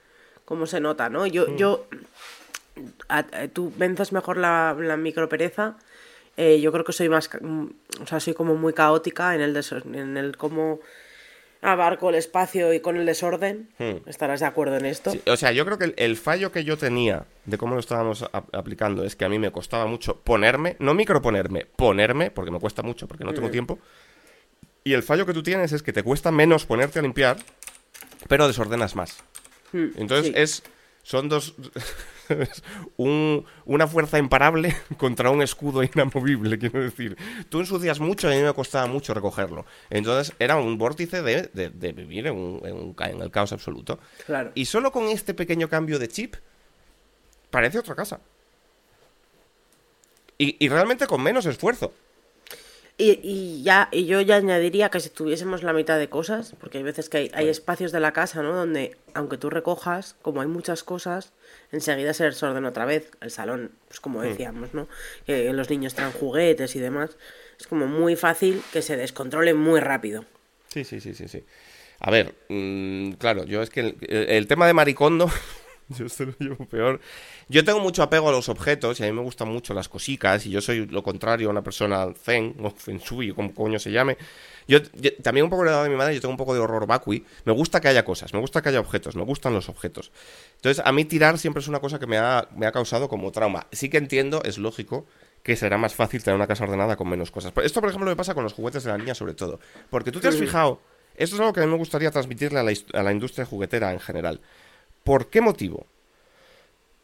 [0.45, 1.27] cómo se nota, ¿no?
[1.27, 1.57] Yo, Mm.
[1.57, 1.87] yo
[3.09, 5.77] a- a- tú vences mejor la, la micropereza.
[6.41, 7.67] eh, yo creo que soy más, mm,
[8.01, 10.79] o sea, soy como muy caótica en el, deso- en el cómo
[11.61, 13.69] abarco el espacio y con el desorden.
[13.79, 14.09] Hmm.
[14.09, 15.11] Estarás de acuerdo en esto.
[15.11, 17.81] Sí, o sea, yo creo que el, el fallo que yo tenía de cómo lo
[17.81, 22.61] estábamos aplicando es que a mí me costaba mucho ponerme, no microponerme, ponerme, porque me
[22.61, 23.79] cuesta mucho, porque no tengo tiempo.
[24.85, 27.37] Y el fallo que tú tienes es que te cuesta menos ponerte a limpiar,
[28.29, 29.19] pero desordenas más.
[29.73, 30.33] Mm, Entonces sí.
[30.35, 30.63] es
[31.03, 31.55] son dos
[32.97, 37.17] un- una fuerza imparable contra un escudo inamovible, quiero decir.
[37.49, 39.65] Tú ensucias mucho y a mí me costaba mucho recogerlo.
[39.91, 43.53] Entonces era un vórtice de, de- de vivir en, un- en un en el caos
[43.53, 43.99] absoluto.
[44.27, 44.53] Claro.
[44.55, 46.37] Y solo con este pequeño cambio de chip
[47.51, 48.21] parece otra casa.
[50.39, 51.93] Y, y realmente con menos esfuerzo.
[53.01, 56.79] Y, y ya, y yo ya añadiría que si tuviésemos la mitad de cosas, porque
[56.79, 58.53] hay veces que hay, hay espacios de la casa, ¿no?
[58.53, 61.33] Donde, aunque tú recojas, como hay muchas cosas,
[61.71, 63.13] enseguida se desordena otra vez.
[63.21, 64.89] El salón, pues como decíamos, ¿no?
[65.27, 67.17] Que los niños traen juguetes y demás.
[67.61, 70.25] Es como muy fácil que se descontrole muy rápido.
[70.67, 71.45] Sí, sí, sí, sí, sí.
[72.01, 75.31] A ver, mm, claro, yo es que el tema de maricondo,
[75.99, 77.01] yo esto lo llevo peor.
[77.49, 80.45] Yo tengo mucho apego a los objetos y a mí me gustan mucho las cosicas
[80.47, 83.79] y yo soy lo contrario a una persona zen o feng shui o como coño
[83.79, 84.17] se llame.
[84.67, 86.87] Yo, yo- también un poco heredado de mi madre, yo tengo un poco de horror
[86.87, 87.25] vacui.
[87.45, 90.11] Me gusta que haya cosas, me gusta que haya objetos, me gustan los objetos.
[90.57, 93.33] Entonces, a mí tirar siempre es una cosa que me ha, me ha causado como
[93.33, 93.67] trauma.
[93.73, 95.07] Sí que entiendo, es lógico,
[95.43, 97.53] que será más fácil tener una casa ordenada con menos cosas.
[97.63, 99.59] Esto, por ejemplo, me pasa con los juguetes de la niña sobre todo.
[99.89, 100.81] Porque tú te has fijado,
[101.17, 103.93] esto es algo que a mí me gustaría transmitirle a la, a la industria juguetera
[103.93, 104.41] en general.
[105.09, 105.87] ¿Por qué motivo?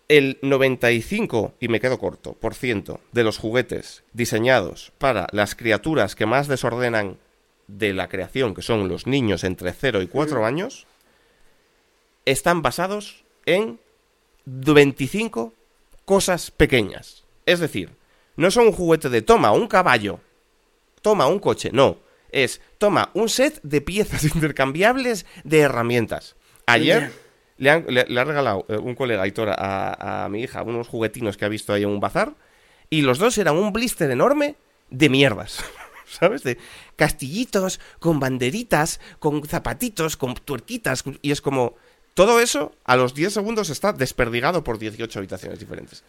[0.09, 6.15] El 95, y me quedo corto, por ciento de los juguetes diseñados para las criaturas
[6.15, 7.17] que más desordenan
[7.67, 10.87] de la creación, que son los niños entre 0 y 4 años,
[12.27, 13.81] están basados en
[14.45, 15.55] 25
[16.05, 17.25] cosas pequeñas.
[17.47, 17.89] Es decir,
[18.37, 20.21] no son un juguete de toma un caballo,
[21.01, 21.97] toma un coche, no.
[22.31, 26.37] Es toma un set de piezas intercambiables de herramientas.
[26.67, 27.24] Ayer.
[27.59, 30.89] Le, han- le- le ha regalado eh, un colega Aitor a, a mi hija unos
[30.89, 32.35] juguetinos que ha visto ahí en un bazar
[32.91, 34.57] y los dos eran un blister enorme
[34.91, 35.59] de mierdas.
[36.07, 36.43] ¿Sabes?
[36.45, 36.59] De
[36.97, 41.03] castillitos, con banderitas, con zapatitos, con tuerquitas.
[41.23, 41.75] Y es como.
[42.15, 46.05] Todo eso a los 10 segundos está desperdigado por 18 habitaciones diferentes.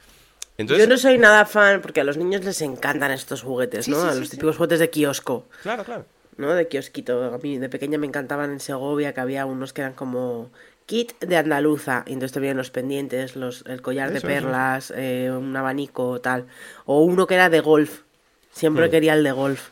[0.60, 3.92] Entonces, Yo no soy nada fan, porque a los niños les encantan estos juguetes, Sí,
[3.92, 4.00] ¿no?
[4.04, 5.48] sí, a los típicos juguetes de kiosco.
[5.64, 6.06] Claro, claro.
[6.38, 6.54] ¿no?
[6.54, 7.34] De kiosquito.
[7.34, 10.52] A mí de pequeña me encantaban en Segovia, que había unos que eran como
[10.86, 12.04] kit de andaluza.
[12.08, 16.22] Y entonces te venían los pendientes, los, el collar de Eso, perlas, eh, un abanico,
[16.22, 16.48] tal.
[16.86, 18.02] O uno que era de golf.
[18.52, 18.92] Siempre Hmm.
[18.92, 19.70] quería el de golf.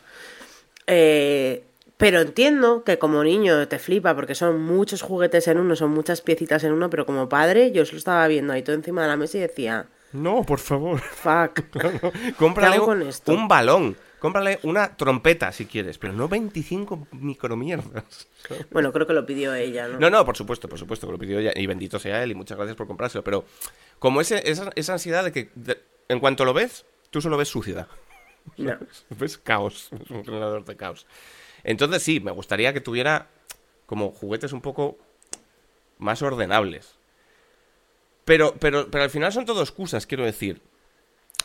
[0.86, 1.64] Eh,
[1.96, 6.20] pero entiendo que como niño te flipa porque son muchos juguetes en uno, son muchas
[6.20, 9.16] piecitas en uno, pero como padre yo lo estaba viendo ahí todo encima de la
[9.16, 11.00] mesa y decía, No, por favor.
[11.00, 11.60] fuck.
[12.36, 13.32] Cómprale ¿Qué hago un, con esto?
[13.32, 13.96] un balón.
[14.24, 18.26] Cómprale una trompeta si quieres, pero no 25 micromierdas.
[18.70, 19.98] Bueno, creo que lo pidió ella, ¿no?
[19.98, 21.52] No, no, por supuesto, por supuesto que lo pidió ella.
[21.54, 23.22] Y bendito sea él y muchas gracias por comprárselo.
[23.22, 23.44] Pero
[23.98, 27.48] como ese, esa, esa ansiedad de que de- en cuanto lo ves, tú solo ves
[27.48, 27.86] suciedad.
[28.56, 28.78] No.
[29.10, 29.90] Ves caos.
[30.02, 31.06] Es un generador de caos.
[31.62, 33.28] Entonces sí, me gustaría que tuviera
[33.84, 34.96] como juguetes un poco
[35.98, 36.94] más ordenables.
[38.24, 40.62] Pero, pero, pero al final son todo excusas, quiero decir.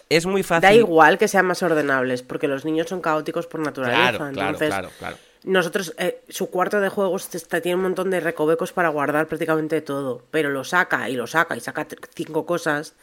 [0.09, 0.61] Es muy fácil.
[0.69, 4.01] Da igual que sean más ordenables, porque los niños son caóticos por naturaleza.
[4.01, 5.17] Claro, claro, entonces, claro, claro.
[5.43, 9.79] Nosotros, eh, su cuarto de juegos está- tiene un montón de recovecos para guardar prácticamente
[9.81, 12.93] todo, pero lo saca y lo saca y saca cinco cosas.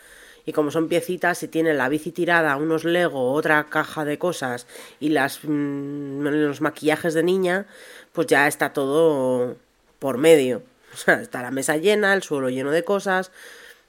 [0.44, 4.66] Y como son piecitas, si tiene la bici tirada, unos Lego, otra caja de cosas
[5.00, 7.66] y las mm, los maquillajes de niña,
[8.12, 9.57] pues ya está todo
[9.98, 10.62] por medio.
[10.94, 13.30] O sea, está la mesa llena, el suelo lleno de cosas.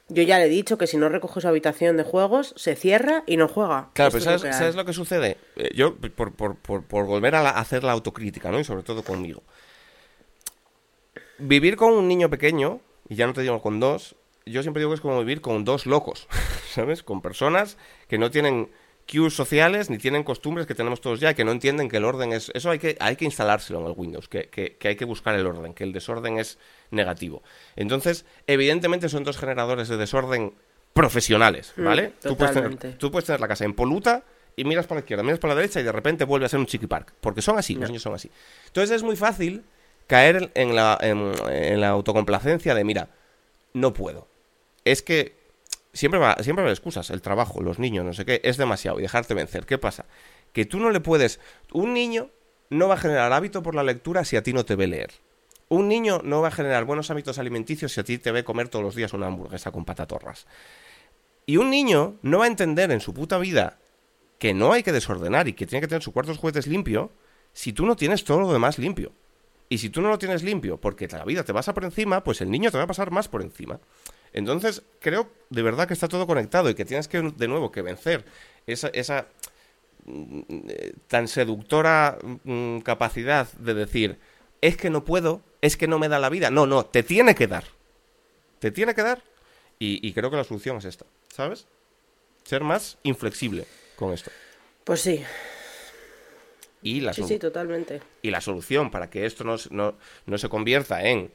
[0.09, 3.23] Yo ya le he dicho que si no recoge su habitación de juegos, se cierra
[3.27, 3.89] y no juega.
[3.93, 4.59] Claro, Esto pero es ¿sabes, lo que hay.
[4.59, 5.37] sabes lo que sucede?
[5.57, 8.59] Eh, yo, por, por- por- por volver a, la- a hacer la autocrítica, ¿no?
[8.59, 9.43] Y sobre todo conmigo.
[11.39, 12.79] vivir con un niño pequeño,
[13.09, 15.65] y ya no te digo con dos, yo siempre digo que es como vivir con
[15.65, 16.27] dos locos,
[16.73, 17.03] ¿sabes?
[17.03, 17.77] Con personas
[18.07, 18.69] que no tienen
[19.09, 22.05] cues sociales ni tienen costumbres que tenemos todos ya y que no entienden que el
[22.05, 22.51] orden es...
[22.53, 25.35] Eso hay que, hay que instalárselo en el Windows, que, que, que hay que buscar
[25.35, 26.57] el orden, que el desorden es
[26.91, 27.41] negativo.
[27.75, 30.53] Entonces, evidentemente son dos generadores de desorden
[30.93, 32.13] profesionales, Mm, ¿vale?
[32.21, 32.99] tú, puedes tener, totalmente.
[32.99, 34.23] tú puedes tener la casa impoluta
[34.55, 36.59] y miras para la izquierda, miras para la derecha y de repente vuelve a ser
[36.59, 37.13] un chiqui park.
[37.21, 38.31] Porque son así, los niños son así.
[38.65, 39.63] Entonces es muy fácil
[40.07, 43.09] caer en la, en, en la autocomplacencia de, mira,
[43.73, 44.27] no puedo.
[44.83, 45.35] Es que
[45.97, 47.09] siempre va, siempre va a haber excusas.
[47.09, 49.65] El trabajo, los niños, no sé qué, es demasiado y dejarte vencer.
[49.65, 50.05] ¿Qué pasa?
[50.53, 51.39] Que tú no le puedes...
[51.73, 52.29] Un niño
[52.69, 55.11] no va a generar hábito por la lectura si a ti no te ve leer.
[55.69, 58.69] Un niño no va a generar buenos hábitos alimenticios si a ti te ve comer
[58.69, 60.47] todos los días una hamburguesa con patatorras.
[61.45, 63.77] Y un niño no va a entender en su puta vida
[64.39, 67.11] que no hay que desordenar y que tiene que tener su cuarto de juguetes limpio
[67.53, 69.11] si tú no tienes todo lo demás limpio.
[69.69, 72.39] Y si tú no lo tienes limpio porque la vida te pasa por encima, pues
[72.41, 73.79] el niño te va a pasar más por encima.
[74.37, 77.81] Entonces, creo de verdad que está todo conectado y que tienes que, de nuevo, que
[77.81, 78.23] vencer
[78.67, 79.27] esa, esa
[80.05, 84.19] mm, eh, tan seductora mm, capacidad de decir,
[84.61, 86.51] es que no puedo, es que no me da la vida.
[86.51, 87.63] No, no, te tiene que dar.
[88.59, 89.23] Te tiene que dar.
[89.79, 91.65] Y, y creo que la solución es esta, ¿sabes?
[92.43, 93.65] Ser más inflexible
[93.95, 94.29] con esto.
[94.83, 95.23] Pues sí,
[96.83, 98.01] Y la, sí, sí, totalmente.
[98.21, 99.95] y la solución para que esto no, no,
[100.27, 101.31] no se convierta en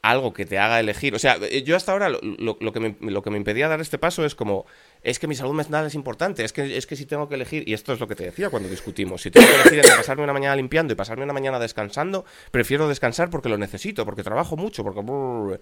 [0.00, 1.14] algo que te haga elegir.
[1.14, 3.66] O sea, eh, yo hasta ahora lo, lo- lo que me, lo que me impedía
[3.68, 4.64] dar este paso es como,
[5.02, 7.68] es que mi salud mental es importante, es que, es que si tengo que elegir,
[7.68, 10.22] y esto es lo que te decía cuando discutimos, si tengo que elegir entre pasarme
[10.22, 14.56] una mañana limpiando y pasarme una mañana descansando, prefiero descansar porque lo necesito, porque trabajo
[14.56, 15.58] mucho, porque...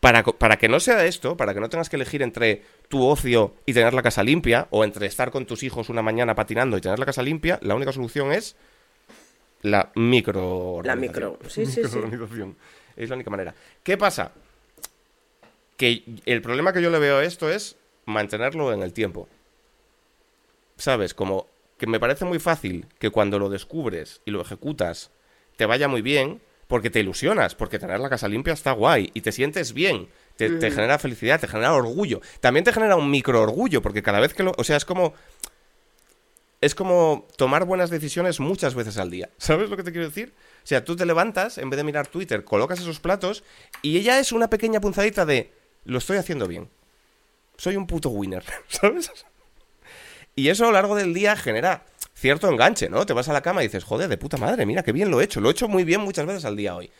[0.00, 3.54] Para, para que no sea esto, para que no tengas que elegir entre tu ocio
[3.64, 6.80] y tener la casa limpia, o entre estar con tus hijos una mañana patinando y
[6.80, 8.56] tener la casa limpia, la única solución es
[9.62, 11.98] la micro La micro, sí, sí, sí.
[12.96, 13.54] Es la única manera.
[13.82, 14.32] ¿Qué pasa?
[15.76, 17.76] Que el problema que yo le veo a esto es
[18.06, 19.28] mantenerlo en el tiempo.
[20.76, 21.14] ¿Sabes?
[21.14, 21.46] Como
[21.78, 25.10] que me parece muy fácil que cuando lo descubres y lo ejecutas
[25.56, 29.20] te vaya muy bien, porque te ilusionas, porque tener la casa limpia está guay y
[29.20, 30.08] te sientes bien.
[30.36, 32.20] Te, te genera felicidad, te genera orgullo.
[32.40, 34.52] También te genera un micro orgullo, porque cada vez que lo.
[34.58, 35.14] O sea, es como
[36.60, 39.30] es como tomar buenas decisiones muchas veces al día.
[39.38, 40.32] ¿Sabes lo que te quiero decir?
[40.66, 43.44] Sea, tú te levantas, en vez de mirar Twitter, colocas esos platos
[43.82, 45.52] y ella es una pequeña punzadita de
[45.84, 46.68] lo estoy haciendo bien.
[47.56, 49.12] Soy un puto winner, ¿sabes?
[50.34, 53.06] Y eso a lo largo del día genera cierto enganche, ¿no?
[53.06, 55.20] Te vas a la cama y dices, joder, de puta madre, mira qué bien lo
[55.20, 55.40] he hecho.
[55.40, 56.90] Lo he hecho muy bien muchas veces al día hoy.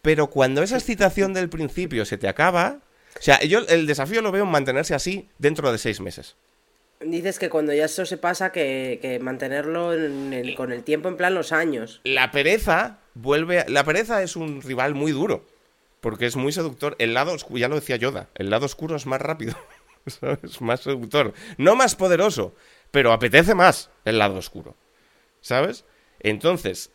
[0.00, 2.78] Pero cuando esa excitación del principio se te acaba...
[3.18, 6.34] O sea, yo el desafío lo veo en mantenerse así dentro de seis meses.
[7.06, 11.08] Dices que cuando ya eso se pasa, que, que mantenerlo en el- con el tiempo,
[11.08, 12.00] en plan los años.
[12.04, 13.60] La pereza vuelve.
[13.60, 15.44] a- La pereza es un rival muy duro.
[16.00, 16.96] Porque es muy seductor.
[16.98, 19.54] El lado oscuro, ya lo decía Yoda, el lado oscuro es más rápido.
[20.06, 20.60] ¿Sabes?
[20.60, 21.32] Más seductor.
[21.56, 22.54] No más poderoso,
[22.90, 24.74] pero apetece más el lado oscuro.
[25.40, 25.84] ¿Sabes?
[26.20, 26.90] Entonces.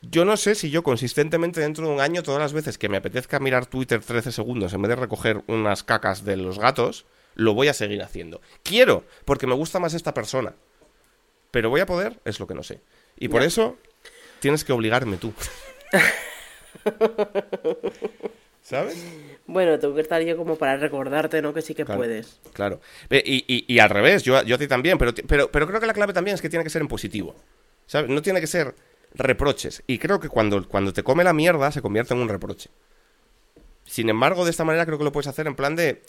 [0.00, 2.96] Yo no sé si yo consistentemente dentro de un año, todas las veces que me
[2.96, 7.54] apetezca mirar Twitter 13 segundos en vez de recoger unas cacas de los gatos, lo
[7.54, 8.40] voy a seguir haciendo.
[8.62, 10.54] Quiero, porque me gusta más esta persona.
[11.50, 12.80] Pero voy a poder, es lo que no sé.
[13.18, 13.76] Y por eso
[14.40, 15.32] tienes que obligarme tú.
[18.62, 18.96] ¿Sabes?
[19.46, 21.52] Bueno, tengo que estar yo como para recordarte, ¿no?
[21.52, 21.98] Que sí que Claro.
[21.98, 22.38] puedes.
[22.52, 22.80] Claro.
[23.10, 25.80] Y, y- y al revés, yo, a- yo a ti también, pero, pero, pero creo
[25.80, 27.34] que la clave también es que tiene que ser en positivo.
[27.86, 28.08] ¿Sabes?
[28.08, 28.74] No tiene que ser
[29.14, 29.82] reproches.
[29.86, 32.70] Y creo que cuando, cuando te come la mierda se convierte en un reproche.
[33.84, 36.00] Sin embargo, de esta manera creo que lo puedes hacer en plan de...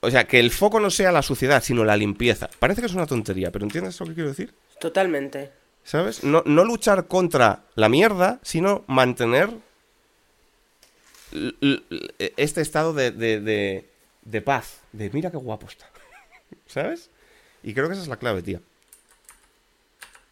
[0.00, 2.48] O sea, que el foco no sea la suciedad, sino la limpieza.
[2.58, 4.54] Parece que es una tontería, pero ¿entiendes lo que quiero decir?
[4.80, 5.50] Totalmente.
[5.82, 6.22] ¿Sabes?
[6.22, 9.50] No, no luchar contra la mierda, sino mantener
[12.36, 13.88] este estado de, de, de-
[14.22, 14.80] de paz.
[14.92, 15.86] De mira qué guapo está.
[16.66, 17.10] ¿Sabes?
[17.62, 18.60] Y creo que esa es la clave, tía.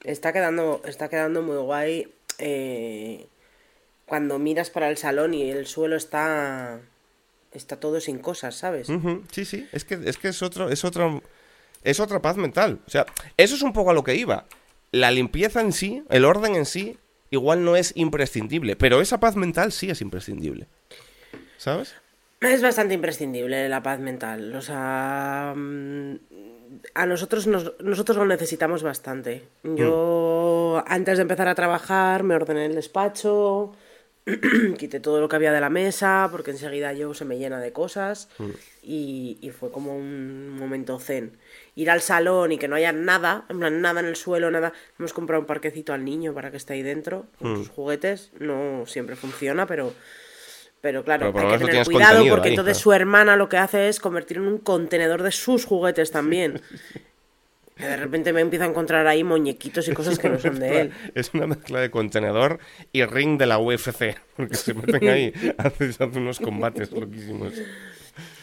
[0.05, 3.27] Está quedando, está quedando muy guay eh,
[4.05, 6.79] cuando miras para el salón y el suelo está
[7.57, 8.87] está todo sin cosas, ¿sabes?
[9.33, 9.67] Sí, sí.
[9.73, 11.23] Es que es, que es otro, es otro.
[11.83, 12.81] Es otra paz mental.
[12.87, 14.47] O sea, eso es un poco a lo que iba.
[14.93, 16.99] La limpieza en sí, el orden en sí,
[17.31, 18.75] igual no es imprescindible.
[18.77, 20.67] Pero esa paz mental sí es imprescindible.
[21.59, 21.95] ¿Sabes?
[22.41, 24.55] Es bastante imprescindible la paz mental.
[24.57, 26.15] O sea, mm,
[26.95, 29.45] a nosotros nos- nosotros lo necesitamos bastante.
[29.63, 33.75] Yo antes de empezar a trabajar me ordené el despacho,
[34.79, 37.73] quité todo lo que había de la mesa, porque enseguida yo se me llena de
[37.73, 38.29] cosas.
[38.39, 38.51] Mm.
[38.83, 41.37] Y, y fue como un momento zen.
[41.75, 44.73] Ir al salón y que no haya nada, en plan, nada en el suelo, nada.
[44.99, 47.57] Hemos comprado un parquecito al niño para que esté ahí dentro, con Mm.
[47.59, 48.31] sus juguetes.
[48.39, 49.93] No siempre funciona, pero.
[50.83, 52.83] Pero claro, Pero hay que tener cuidado porque ahí, entonces claro.
[52.83, 56.61] su hermana lo que hace es convertir en un contenedor de sus juguetes también.
[57.77, 60.81] Que de repente me empiezo a encontrar ahí muñequitos y cosas que no son de
[60.81, 60.93] él.
[61.15, 62.59] Es una mezcla de contenedor
[62.93, 64.17] y ring de la UFC.
[64.37, 67.53] Porque se meten ahí, hacen unos combates loquísimos.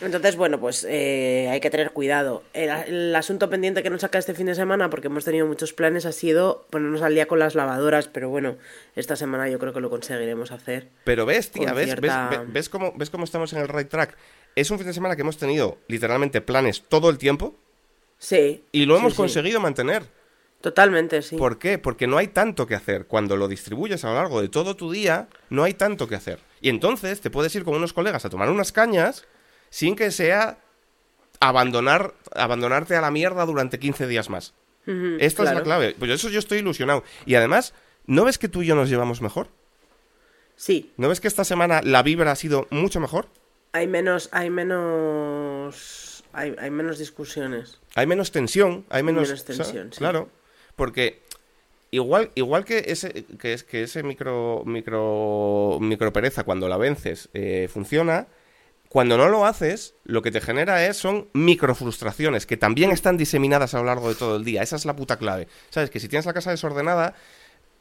[0.01, 2.43] Entonces, bueno, pues eh, hay que tener cuidado.
[2.53, 5.73] El, el asunto pendiente que nos saca este fin de semana, porque hemos tenido muchos
[5.73, 8.57] planes, ha sido ponernos al día con las lavadoras, pero bueno,
[8.95, 10.89] esta semana yo creo que lo conseguiremos hacer.
[11.05, 13.67] Pero ves, tía, Con ves, cierta- ves, ves, ves cómo, ves cómo estamos en el
[13.67, 14.15] right track.
[14.55, 17.55] Es un fin de semana que hemos tenido literalmente planes todo el tiempo
[18.23, 18.63] Sí.
[18.71, 19.17] y lo sí, hemos sí.
[19.17, 20.03] conseguido mantener.
[20.61, 21.35] Totalmente, sí.
[21.35, 21.77] ¿Por qué?
[21.77, 23.05] Porque no hay tanto que hacer.
[23.05, 26.39] Cuando lo distribuyes a lo largo de todo tu día, no hay tanto que hacer.
[26.61, 29.25] Y entonces te puedes ir con unos colegas a tomar unas cañas
[29.69, 30.57] sin que sea
[31.41, 34.53] abandonar, abandonarte a la mierda durante 15 días más.
[35.19, 35.93] Esta es la clave.
[35.99, 37.03] Pues eso yo estoy ilusionado.
[37.25, 37.73] Y además,
[38.05, 39.49] ¿no ves que tú y yo nos llevamos mejor?
[40.55, 43.27] Sí, ¿No ves que esta semana la vibra ha sido mucho mejor?
[43.73, 47.79] hay menos, hay menos, hay, hay menos discusiones.
[47.95, 49.99] Hay menos tensión, hay menos, Menos tensión, sí.
[49.99, 50.29] Claro,
[50.75, 51.21] porque
[51.91, 57.29] igual, igual que ese, que es, que ese micro, micro, micro pereza cuando la vences
[57.33, 58.27] eh, funciona,
[58.89, 63.17] cuando no lo haces, lo que te genera es son micro frustraciones que también están
[63.17, 64.61] diseminadas a lo largo de todo el día.
[64.61, 65.47] Esa es la puta clave.
[65.71, 67.15] Sabes que si tienes la casa desordenada,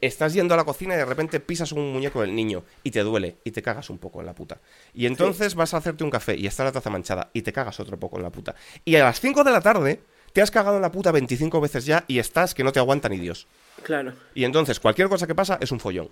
[0.02, 3.00] estás yendo a la cocina y de repente pisas un muñeco del niño y te
[3.00, 4.60] duele y te cagas un poco en la puta.
[4.92, 7.80] Y entonces vas a hacerte un café y está la taza manchada y te cagas
[7.80, 8.54] otro poco en la puta.
[8.84, 10.00] Y a las 5 de la tarde
[10.32, 13.08] te has cagado en la puta 25 veces ya y estás que no te aguanta
[13.08, 13.46] ni Dios.
[13.82, 14.12] Claro.
[14.34, 16.10] Y entonces cualquier cosa que pasa es un follón.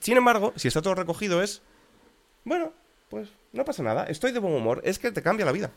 [0.00, 1.62] Sin embargo, si está todo recogido es...
[2.44, 2.72] Bueno,
[3.08, 4.04] pues no pasa nada.
[4.04, 4.82] Estoy de buen humor.
[4.84, 5.70] Es que te cambia la vida.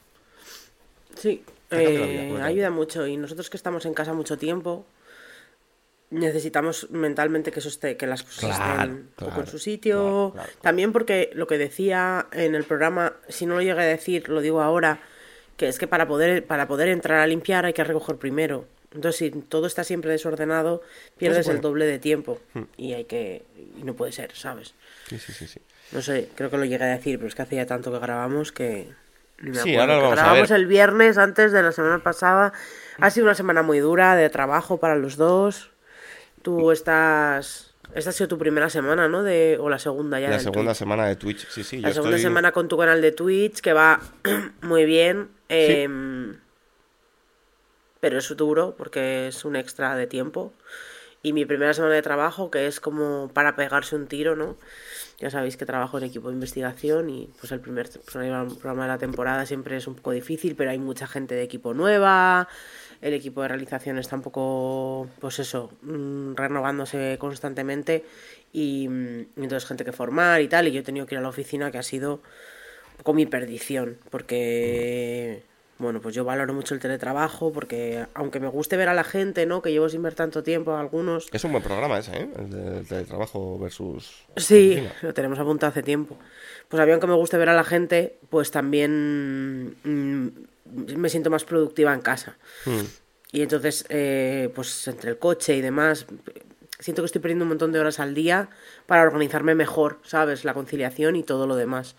[1.16, 3.08] Sí, cambia la vida, eh, ayuda mucho.
[3.08, 4.86] Y nosotros que estamos en casa mucho tiempo,
[6.12, 10.32] necesitamos mentalmente que eso esté, que las cosas Claro, estén un poco en su sitio.
[10.34, 10.50] claro.
[10.62, 14.42] También porque lo que decía en el programa, si no lo llegué a decir, lo
[14.42, 15.00] digo ahora,
[15.58, 18.66] que es que para poder, para poder entrar a limpiar hay que recoger primero.
[18.92, 20.82] Entonces, si todo está siempre desordenado,
[21.18, 22.40] pierdes el doble de tiempo.
[22.76, 23.44] Y hay que.
[23.80, 24.74] Y no puede ser, ¿sabes?
[25.08, 25.60] Sí, sí, sí, sí.
[25.92, 28.52] No sé, creo que lo llegué a decir, pero es que hacía tanto que grabamos
[28.52, 28.88] que.
[29.38, 30.60] me Sí, ahora lo vamos a grabamos ver.
[30.60, 32.52] el viernes antes de la semana pasada.
[33.00, 35.70] Ha sido una semana muy dura de trabajo para los dos.
[36.42, 37.74] Tú estás.
[37.96, 39.24] Esta ha sido tu primera semana, ¿no?
[39.24, 40.30] De, o la segunda ya.
[40.30, 40.78] La segunda Twitch.
[40.78, 41.48] semana de Twitch.
[41.50, 41.80] Sí, sí.
[41.80, 44.00] La yo segunda estoy- semana con tu canal de Twitch, que va
[44.62, 45.30] muy bien.
[45.50, 46.38] em,
[48.00, 50.54] Pero es duro porque es un extra de tiempo.
[51.22, 54.56] Y mi primera semana de trabajo, que es como para pegarse un tiro, ¿no?
[55.20, 58.98] Ya sabéis que trabajo en equipo de investigación y pues el primer programa de la
[59.00, 62.48] temporada siempre es un poco difícil, pero hay mucha gente de equipo nueva,
[63.02, 68.04] el equipo de realización está un poco, pues eso, mm, renovándose constantemente
[68.52, 71.22] y mm, entonces gente que formar y tal, y yo he tenido que ir a
[71.22, 75.44] la oficina que ha sido un poco mi perdición, porque,
[75.78, 79.46] bueno, pues yo valoro mucho el teletrabajo, porque aunque me guste ver a la gente,
[79.46, 79.62] ¿no?
[79.62, 81.30] Que llevo sin ver tanto tiempo, algunos...
[81.32, 82.30] Es un buen programa ese, ¿eh?
[82.38, 84.26] El de, el de trabajo versus...
[84.36, 86.18] Sí, lo tenemos apuntado hace tiempo.
[86.68, 90.28] Pues a mí, aunque me guste ver a la gente, pues también mm,
[90.74, 92.38] me siento más productiva en casa.
[92.66, 92.82] Hmm.
[93.32, 96.06] Y entonces, eh, pues entre el coche y demás,
[96.80, 98.50] siento que estoy perdiendo un montón de horas al día
[98.88, 100.46] para organizarme mejor, ¿sabes?
[100.46, 101.96] La conciliación y todo lo demás.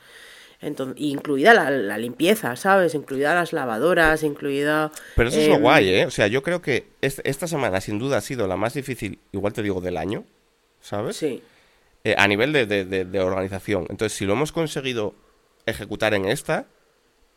[0.63, 2.95] Entonces, incluida la, la limpieza, ¿sabes?
[2.95, 4.91] Incluida las lavadoras, incluida...
[5.17, 6.07] Pero eso es lo em, guay, ¿eh?
[6.07, 9.19] O sea, yo creo que es- esta semana sin duda ha sido la más difícil,
[9.33, 10.25] igual te digo, del año,
[10.81, 11.17] ¿sabes?
[11.17, 11.43] Sí,
[12.05, 13.87] Eh, a nivel de, de- de- de organización.
[13.91, 15.15] Entonces, si lo hemos conseguido
[15.67, 16.67] ejecutar en esta,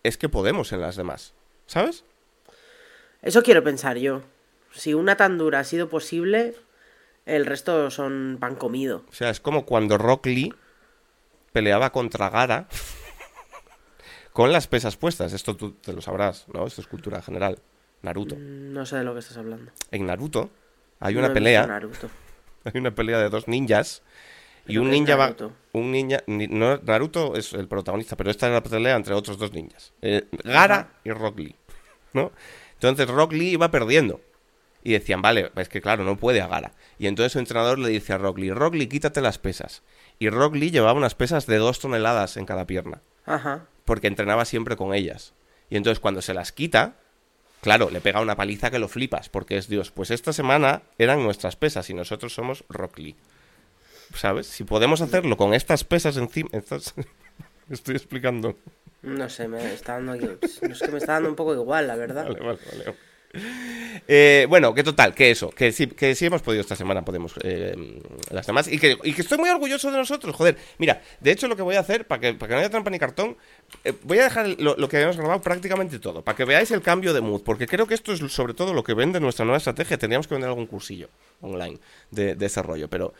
[0.04, 1.34] es que podemos en las demás,
[1.66, 2.04] ¿sabes?
[3.22, 4.22] eso quiero pensar yo.
[4.74, 6.56] Si una tan dura ha sido posible,
[7.26, 9.06] el resto son pan comido.
[9.10, 10.54] O sea, es como cuando Rock Lee
[11.54, 12.68] peleaba contra Gara
[14.34, 15.32] con las pesas puestas.
[15.34, 16.66] Esto tú te lo sabrás, ¿no?
[16.66, 17.60] Esto es cultura general.
[18.02, 18.36] Naruto.
[18.36, 19.72] Mm, No sé de lo que estás hablando.
[19.92, 20.50] En Naruto
[21.00, 22.10] hay No una pelea, Naruto.
[22.66, 24.02] hay una pelea de dos ninjas
[24.66, 25.54] y ¿Pero un ninja va, Naruto?
[25.74, 29.38] Un ninja, ni- no, Naruto es el protagonista, pero esta es la pelea entre otros
[29.38, 31.56] dos ninjas, eh, Gara y Rock Lee,
[32.14, 32.32] ¿no?
[32.76, 34.22] Entonces Rock Lee iba perdiendo
[34.84, 36.74] y decían, vale, es que claro, no puede a Gara.
[37.00, 39.82] Y entonces su entrenador le dice a Rock Lee, Rock Lee, quítate las pesas.
[40.20, 43.66] Y Rock Lee llevaba unas pesas de dos toneladas en cada pierna Ajá.
[43.86, 45.34] porque entrenaba siempre con ellas.
[45.70, 46.98] Y entonces cuando se las quita,
[47.62, 51.24] claro, le pega una paliza que lo flipas, porque es Dios, pues esta semana eran
[51.24, 53.16] nuestras pesas y nosotros somos Rock Lee.
[54.16, 54.48] ¿Sabes?
[54.48, 56.50] Si podemos hacerlo con estas pesas encima...
[56.54, 56.94] Estas...
[57.70, 58.56] Estoy explicando.
[59.02, 61.96] No sé, me está dando aquí- Es que me está dando un poco igual, la
[61.96, 62.24] verdad.
[62.26, 62.96] Vale, vale, vale.
[64.08, 67.34] Eh, bueno, que total, que eso, que sí, que sí hemos podido esta semana, podemos
[67.44, 67.74] eh,
[68.30, 70.56] las demás, y que, y que estoy muy orgulloso de nosotros, joder.
[70.78, 72.92] Mira, de hecho lo que voy a hacer, para que, para que no haya trampa
[72.92, 73.36] ni cartón,
[73.84, 76.82] eh, voy a dejar lo, lo que habíamos grabado prácticamente todo, para que veáis el
[76.82, 79.58] cambio de mood, porque creo que esto es sobre todo lo que vende nuestra nueva
[79.58, 81.10] estrategia, tendríamos que vender algún cursillo
[81.42, 81.80] online
[82.12, 83.14] de, de desarrollo, pero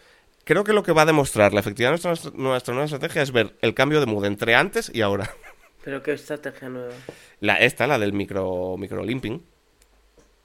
[0.44, 3.32] creo que lo que va a demostrar la efectividad de nuestra, nuestra nueva estrategia es
[3.32, 5.30] ver el cambio de mood entre antes y ahora.
[5.84, 6.94] Pero qué estrategia nueva.
[7.42, 9.44] La, esta, la del micro, micro limping.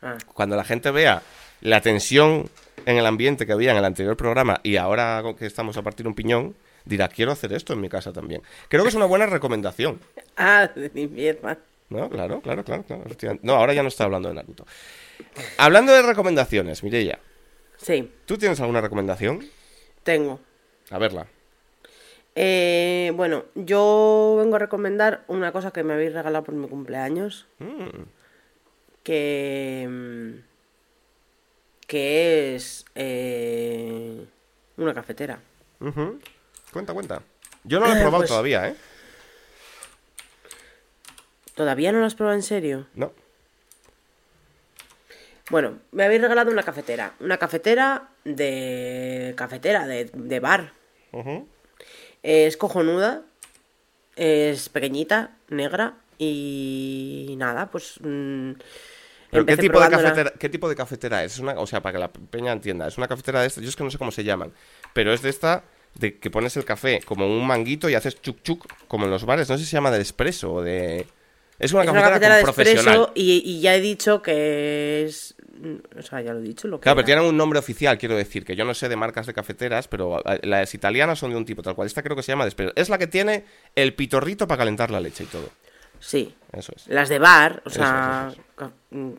[0.03, 1.23] Ah, cuando la gente vea
[1.61, 2.49] la tensión
[2.87, 6.07] en el ambiente que había en el anterior programa y ahora que estamos a partir
[6.07, 6.55] un piñón,
[6.85, 8.43] dirá, quiero hacer esto en mi casa también.
[8.69, 10.01] Creo que es una buena recomendación.
[10.37, 11.59] ah de mi mierda.
[11.91, 12.09] ¿No?
[12.11, 12.85] Claro, claro, claro.
[12.85, 13.39] claro.
[13.43, 14.66] No, ahora ya no está hablando de Naruto.
[15.57, 17.19] Hablando de recomendaciones, Mireia,
[17.79, 19.45] Sí, ¿tú tienes alguna recomendación?
[20.03, 20.41] Tengo.
[20.91, 21.27] A verla.
[22.35, 27.47] Eh, bueno, yo vengo a recomendar una cosa que me habéis regalado por mi cumpleaños.
[27.59, 27.89] Mm,
[29.03, 29.87] Que.
[29.91, 30.45] mm,
[31.87, 32.85] Que es.
[32.95, 34.25] eh,
[34.77, 35.41] una cafetera.
[36.73, 37.23] Cuenta, cuenta.
[37.65, 38.77] Yo no lo he probado pues- todavía, ¿eh?
[41.55, 42.87] ¿Todavía no lo has probado en serio?
[42.95, 43.12] No.
[45.51, 47.15] Bueno, me habéis regalado una cafetera.
[47.20, 49.35] Una cafetera de.
[49.37, 50.73] cafetera, de, de bar.
[52.23, 53.23] Es cojonuda.
[54.16, 55.95] Es pequeñita, negra.
[56.19, 57.95] Y nada, pues.
[58.01, 58.53] mm,
[59.31, 61.35] ¿Pero qué tipo, de cafetera, qué tipo de cafetera es?
[61.35, 63.69] es una, o sea, para que la peña entienda, es una cafetera de esta, yo
[63.69, 64.53] es que no sé cómo se llaman,
[64.95, 65.65] pero es de esta
[65.95, 69.27] de que pones el café como un manguito y haces chuc chuc, como en los
[69.27, 71.07] bares, no sé si se llama de espresso o de...
[71.59, 73.11] Es una Es una cafetera, de profesional.
[73.15, 75.35] y ya he dicho que es.
[75.98, 76.68] O sea, ya lo he dicho.
[76.68, 78.97] Lo que Claro, pero tienen un nombre oficial, quiero decir, que yo no sé de
[78.97, 81.86] marcas de cafeteras, pero las italianas son de un tipo tal cual.
[81.86, 82.72] Esta creo que se llama de espresso.
[82.76, 83.44] Es la que tiene
[83.74, 85.48] el pitorrito para calentar la leche y todo.
[86.01, 86.35] Sí.
[86.52, 86.86] Eso es.
[86.89, 88.32] Las de bar, o Eso, sea.
[88.56, 89.10] eso, mm,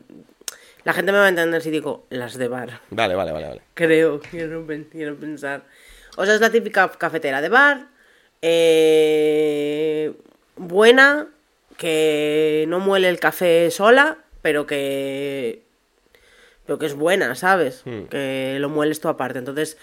[0.84, 2.80] La gente me va a entender si digo las de bar.
[2.90, 3.60] Vale, vale, vale, vale.
[3.74, 5.64] Creo, quiero, quiero pensar.
[6.16, 7.86] O sea, es la típica cafetera de bar.
[8.42, 10.12] eh,
[10.56, 11.28] buena,
[11.76, 15.62] que no muele el café sola, pero que.
[16.70, 17.82] Pero que es buena, ¿sabes?
[17.84, 18.04] Hmm.
[18.04, 19.40] Que lo mueles tú aparte.
[19.40, 19.76] Entonces,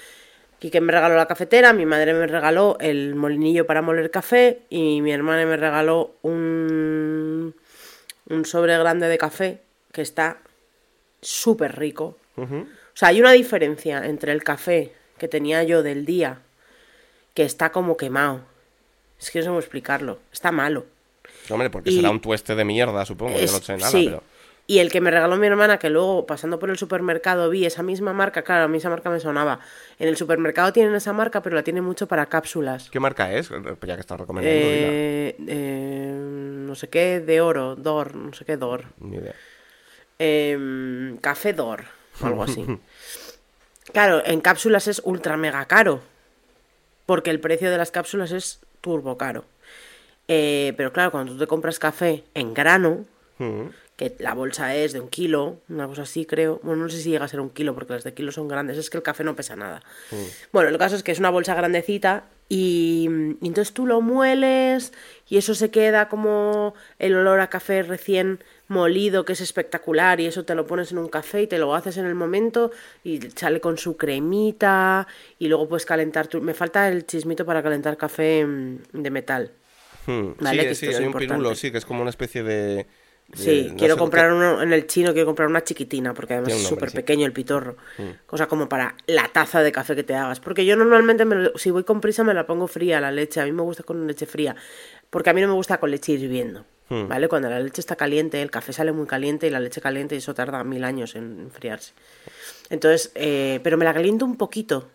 [0.57, 5.01] Quique me regaló la cafetera, mi madre me regaló el molinillo para moler café y
[5.01, 7.53] mi hermana me regaló un,
[8.29, 9.59] un sobre grande de café
[9.91, 10.37] que está
[11.21, 12.17] súper rico.
[12.37, 12.47] O
[12.93, 16.39] sea, hay una diferencia entre el café que tenía yo del día,
[17.33, 18.45] que está como quemado.
[19.19, 20.19] Es que no sé cómo explicarlo.
[20.31, 20.85] Está malo.
[21.49, 24.05] Hombre, porque Y- será un tueste de mierda, supongo, yo no sé nada, sí.
[24.05, 24.23] pero...
[24.69, 27.83] Y el que me regaló mi hermana, que luego pasando por el supermercado vi esa
[27.83, 29.61] misma marca, claro, a mí esa marca me sonaba.
[29.97, 32.89] En el supermercado tienen esa marca, pero la tienen mucho para cápsulas.
[32.89, 33.49] ¿Qué marca es?
[33.49, 34.67] Ya que estás recomendando.
[34.67, 38.87] Eh, eh, no sé qué, de oro, Dor, no sé qué, Dor.
[38.99, 39.33] Ni idea.
[40.19, 41.85] Em, café Dor,
[42.21, 42.65] o algo así.
[43.93, 46.01] Claro, en cápsulas es ultra mega caro.
[47.05, 49.45] Porque el precio de las cápsulas es turbo caro.
[50.27, 53.05] Eh, pero claro, cuando tú te compras café en grano,
[53.39, 53.71] Ujú.
[53.97, 56.59] Que la bolsa es de un kilo, una cosa así creo.
[56.63, 58.77] Bueno, no sé si llega a ser un kilo porque las de kilo son grandes,
[58.77, 59.81] es que el café no pesa nada.
[60.53, 63.09] Bueno, el caso es que es una bolsa grandecita y,
[63.41, 64.93] y entonces tú lo mueles
[65.27, 70.27] y eso se queda como el olor a café recién molido que es espectacular y
[70.27, 72.71] eso te lo pones en un café y te lo haces en el momento
[73.03, 75.07] y sale con su cremita
[75.39, 76.39] y luego puedes calentar tu...
[76.39, 79.51] Me falta el chismito para calentar café mm, de metal.
[80.05, 82.85] Hmm, Vale, sí, que sí, hay un pirulo, sí, que es como una especie de...
[83.33, 86.63] Sí, no quiero comprar uno en el chino, quiero comprar una chiquitina, porque además es
[86.63, 86.95] súper sí.
[86.95, 86.99] Mm.
[86.99, 87.75] pequeño el pitorro.
[88.25, 90.39] Cosa como para la taza de café que te hagas.
[90.39, 93.41] Porque yo normalmente, me lo- si voy con prisa, me la pongo fría la leche.
[93.41, 94.55] A mí me gusta con leche fría.
[95.09, 96.65] Porque a mí no me gusta con leche hirviendo.
[96.89, 97.09] Mm.
[97.09, 97.27] ¿Vale?
[97.27, 100.19] Cuando la leche está caliente, el café sale muy caliente y la leche caliente y
[100.19, 101.91] eso tarda mil años en enfriarse.
[102.69, 104.87] Entonces, eh, pero me la caliento un poquito.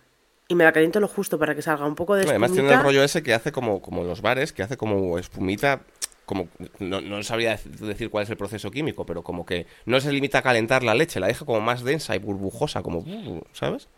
[0.49, 2.73] Y me la caliento lo justo para que salga un poco de Además tiene el
[2.75, 2.83] espumita.
[2.83, 5.83] rollo ese que hace como, como los bares, que hace como espumita,
[6.27, 10.01] como no, no sabría dec- decir cuál es el proceso químico, pero como que no
[10.01, 13.05] se limita a calentar la leche, la deja como más densa y burbujosa, como,
[13.53, 13.89] ¿sabes?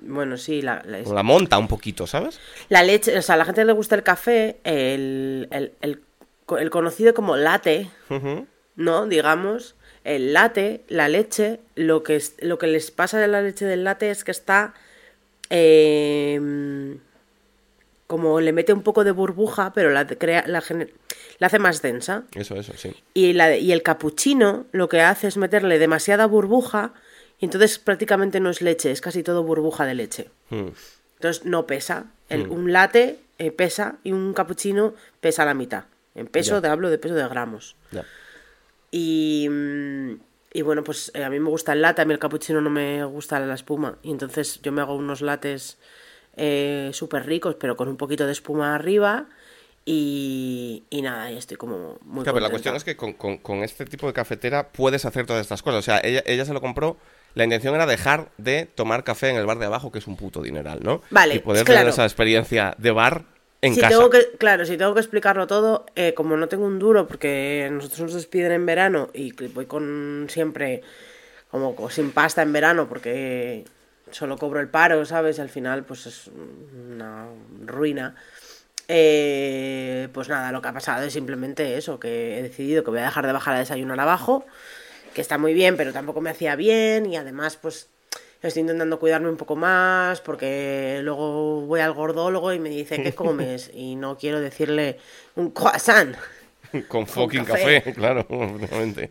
[0.00, 2.40] Bueno, sí, la, la- la monta un poquito, ¿sabes?
[2.68, 6.02] La leche, o sea, a la gente le gusta el café, el, el, el,
[6.46, 8.46] co- el conocido como latte, Ujú.
[8.76, 9.06] ¿no?
[9.06, 9.74] Digamos,
[10.04, 13.82] el latte, la leche, lo que, es, lo que les pasa de la leche del
[13.84, 14.72] latte es que está
[15.50, 16.96] eh,
[18.08, 20.64] como le mete un poco de burbuja, pero la, crea, la,
[21.38, 22.24] la hace más densa.
[22.34, 22.96] Eso, eso, sí.
[23.14, 26.94] Y, la, y el capuchino lo que hace es meterle demasiada burbuja
[27.38, 30.30] y entonces prácticamente no es leche, es casi todo burbuja de leche.
[30.50, 30.70] Hmm.
[31.16, 32.06] Entonces no pesa.
[32.28, 32.52] El, Mm.
[32.52, 35.84] Un latte eh, pesa y un cappuccino pesa la mitad.
[36.14, 37.76] En peso, te hablo de peso de gramos.
[38.90, 39.48] Y,
[40.52, 42.70] y bueno, pues eh, a mí me gusta el latte, a mí el cappuccino no
[42.70, 43.98] me gusta la espuma.
[44.02, 45.78] Y entonces yo me hago unos lates
[46.38, 49.26] eh, súper ricos, pero con un poquito de espuma arriba.
[49.84, 53.38] Y, y nada, y estoy como muy Claro, pero la cuestión es que con, con-
[53.38, 55.78] con este tipo de cafetera puedes hacer todas estas cosas.
[55.78, 56.98] O sea, ella, ella se lo compró.
[57.34, 60.16] La intención era dejar de tomar café en el bar de abajo, que es un
[60.16, 61.00] puto dineral, ¿no?
[61.10, 61.80] Vale, Y poder claro.
[61.80, 63.24] tener esa experiencia de bar
[63.62, 63.96] en si casa.
[63.96, 67.68] tengo que, claro, si tengo que explicarlo todo, eh, como no tengo un duro, porque
[67.72, 70.82] nosotros nos despiden en verano y voy con siempre
[71.50, 73.64] como co- sin pasta en verano, porque
[74.10, 75.38] solo cobro el paro, ¿sabes?
[75.38, 77.26] Al final, pues es una
[77.64, 78.14] ruina.
[78.88, 83.00] Eh, pues nada, lo que ha pasado es simplemente eso, que he decidido que voy
[83.00, 84.46] a dejar de bajar a desayunar abajo,
[85.12, 87.90] que está muy bien, pero tampoco me hacía bien y además pues
[88.40, 93.12] estoy intentando cuidarme un poco más porque luego voy al gordólogo y me dice ¿qué
[93.14, 93.70] comes?
[93.74, 94.98] y no quiero decirle
[95.36, 96.16] un croissant.
[96.88, 97.82] Con fucking café.
[97.82, 99.10] café, claro, obviamente.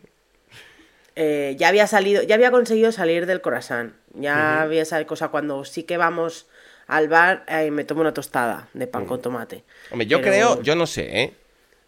[1.19, 3.95] Eh, ya había salido, ya había conseguido salir del croissant.
[4.13, 6.45] Ya había salido cosa cuando sí que vamos
[6.85, 9.63] al bar, eh, me tomo una tostada de pan con tomate.
[9.89, 11.33] Hombre, yo Pero- creo, yo no sé, ¿eh?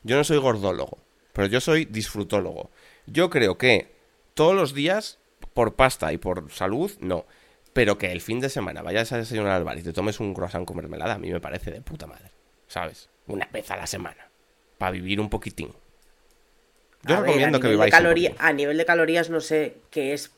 [0.02, 0.98] Yo no soy gordólogo,
[1.32, 2.72] pero yo soy disfrutólogo.
[3.06, 3.94] Yo creo que
[4.34, 5.20] todos los días,
[5.54, 7.28] por pasta y por salud, no.
[7.74, 10.34] Pero que el fin de semana vayas a desayunar al bar y te tomes un
[10.34, 12.32] croissant con mermelada, a mí me parece de puta madre.
[12.66, 13.10] ¿Sabes?
[13.28, 14.28] Una vez a la semana.
[14.80, 15.72] Para vivir un poquitín.
[17.04, 18.36] Yo A recomiendo que nivel de viváis caloría-.
[18.38, 20.32] A nivel de calorías no sé qué es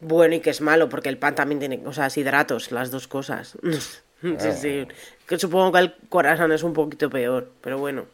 [0.00, 2.90] bueno y qué es malo, porque el pan también tiene, o sea, es hidratos, las
[2.90, 3.56] dos cosas.
[4.22, 4.86] sí, sí.
[5.26, 8.06] Que supongo que el corazón es un poquito peor, pero bueno.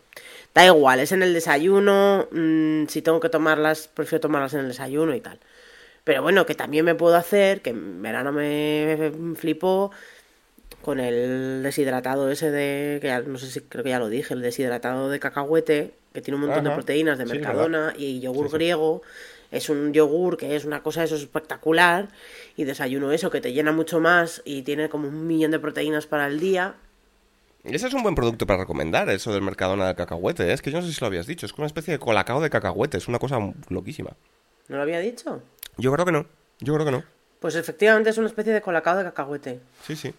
[0.54, 4.68] Da igual, es en el desayuno, mm, si tengo que tomarlas, prefiero tomarlas en el
[4.68, 5.38] desayuno y tal.
[6.02, 9.92] Pero bueno, que también me puedo hacer, que en verano me flipó,
[10.82, 14.34] con el deshidratado ese de, que ya- no sé si creo que ya lo dije,
[14.34, 18.50] el deshidratado de cacahuete, que tiene un montón de proteínas de Sí, Mercadona y yogur
[18.50, 19.02] griego.
[19.50, 22.08] Es un yogur que es una cosa eso espectacular
[22.56, 26.06] y desayuno eso que te llena mucho más y tiene como un millón de proteínas
[26.06, 26.74] para el día.
[27.64, 30.44] Ese es un buen producto para recomendar, eso del Mercadona del cacahuete.
[30.48, 30.52] ¿eh?
[30.52, 31.44] Es que yo no sé si lo habías dicho.
[31.46, 32.96] Es como una especie de colacao de cacahuete.
[32.96, 33.38] Es una cosa
[33.68, 34.12] loquísima.
[34.68, 35.42] ¿No lo había dicho?
[35.76, 36.26] Yo creo que no.
[36.60, 37.04] Yo creo que no.
[37.40, 39.60] Pues efectivamente es una especie de colacao de cacahuete.
[39.86, 40.14] Sí, sí.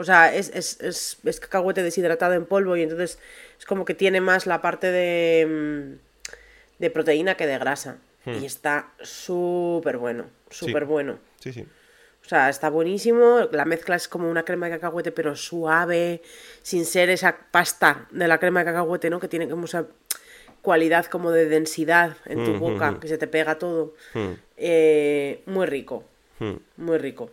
[0.00, 3.18] O sea, es, es, es, es cacahuete deshidratado en polvo y entonces
[3.58, 7.98] es como que tiene más la parte de, mm, de proteína que de grasa.
[8.26, 11.18] Y está súper bueno, súper bueno.
[11.40, 11.66] Sí, sí.
[12.24, 13.48] O sea, está buenísimo.
[13.52, 16.22] La mezcla es como una crema de cacahuete, pero suave,
[16.62, 19.20] sin ser esa pasta de la crema de cacahuete, ¿no?
[19.20, 19.86] Que tiene como esa
[20.62, 23.94] cualidad como de densidad en tu boca, que se te pega todo.
[24.56, 26.04] Eh, muy rico,
[26.38, 26.56] Hmm.
[26.78, 27.30] muy rico.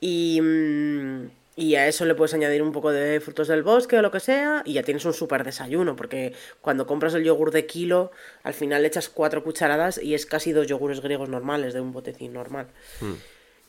[0.00, 4.02] Y, mm, y a eso le puedes añadir un poco de frutos del bosque o
[4.02, 7.66] lo que sea, y ya tienes un súper desayuno, porque cuando compras el yogur de
[7.66, 8.12] kilo,
[8.44, 11.90] al final le echas cuatro cucharadas y es casi dos yogures griegos normales de un
[11.90, 12.68] botecín normal.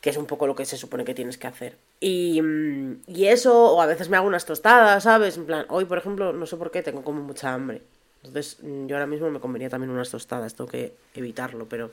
[0.00, 1.78] Que es un poco lo que se supone que tienes que hacer.
[1.98, 5.36] Y, mm, y eso, o a veces me hago unas tostadas, ¿sabes?
[5.36, 7.82] En plan, hoy, por ejemplo, no sé por qué, tengo como mucha hambre.
[8.22, 11.90] Entonces, mm, yo ahora mismo me comería también unas tostadas, tengo que evitarlo, pero.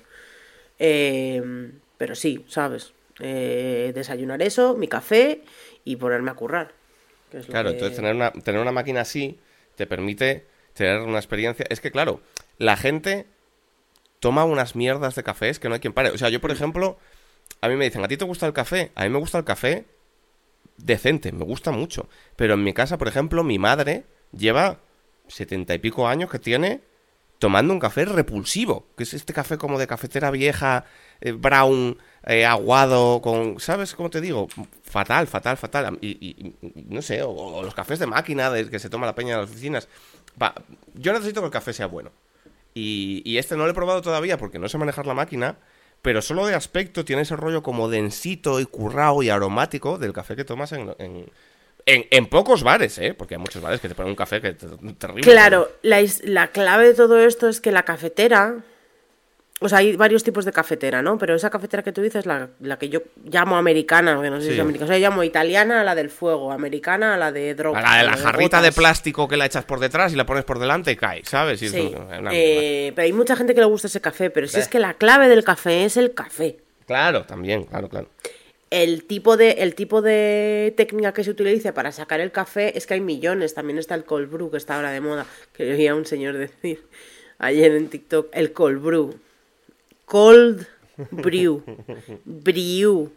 [0.78, 2.94] eh, pero sí, ¿sabes?
[3.19, 5.41] Eh, desayunar eso, mi café
[5.92, 6.74] y ponerme a currar.
[7.32, 9.38] que es lo Claro, que- entonces tener una, tener una máquina así
[9.76, 11.66] te permite tener una experiencia.
[11.70, 12.22] Es que, claro,
[12.58, 13.26] la gente
[14.20, 16.10] toma unas mierdas de cafés que no hay quien pare.
[16.12, 16.98] O sea, yo, por ejemplo,
[17.62, 18.92] a mí me dicen, ¿a ti te gusta el café?
[18.96, 19.86] A mí me gusta el café
[20.78, 22.08] decente, me gusta mucho.
[22.36, 24.80] Pero en mi casa, por ejemplo, mi madre lleva
[25.28, 26.82] setenta y pico años que tiene
[27.40, 30.86] tomando un café repulsivo, que es este café como de cafetera vieja,
[31.22, 31.98] eh, brown,
[32.28, 34.48] eh, aguado, con, ¿sabes cómo te digo?
[34.84, 35.98] Fatal, fatal, fatal.
[36.02, 39.06] Y, y- y no sé, o, o los cafés de máquina de que se toma
[39.08, 39.88] la peña en las oficinas.
[40.94, 42.12] Yo necesito que el café sea bueno.
[42.74, 45.56] Y, y este no lo he probado todavía porque no sé manejar la máquina,
[46.02, 50.36] pero solo de aspecto tiene ese rollo como densito y currao y aromático del café
[50.36, 51.26] que tomas en, en,
[51.88, 53.14] en- en pocos bares, ¿eh?
[53.16, 55.22] Porque hay muchos bares que te ponen un café que te- terrible.
[55.24, 58.58] Claro, la, la clave de todo esto es que la cafetera.
[59.60, 61.18] O sea, hay varios tipos de cafetera, ¿no?
[61.18, 64.50] Pero esa cafetera que tú dices, la, la que yo llamo americana, que no sé
[64.50, 67.32] si es americana, o sea, yo llamo italiana a la del fuego, americana a la
[67.32, 67.82] de droga.
[67.82, 68.76] La de la jarrita de gotas.
[68.76, 71.60] plástico que la echas por detrás y la pones por delante y cae, ¿sabes?
[71.64, 74.48] Y es Sí, una eh, pero hay mucha gente que le gusta ese café, pero
[74.48, 74.60] si Eh.
[74.60, 76.58] es que la clave del café es el café.
[76.86, 78.10] Claro, también, claro, claro.
[78.70, 82.86] El tipo, de, el tipo de técnica que se utiliza para sacar el café es
[82.86, 83.54] que hay millones.
[83.56, 86.84] También está el cold brew, que está ahora de moda, que oía un señor decir
[87.40, 89.20] ayer en TikTok, el cold brew.
[90.08, 90.66] Cold
[91.12, 91.64] brew.
[92.26, 93.12] brew.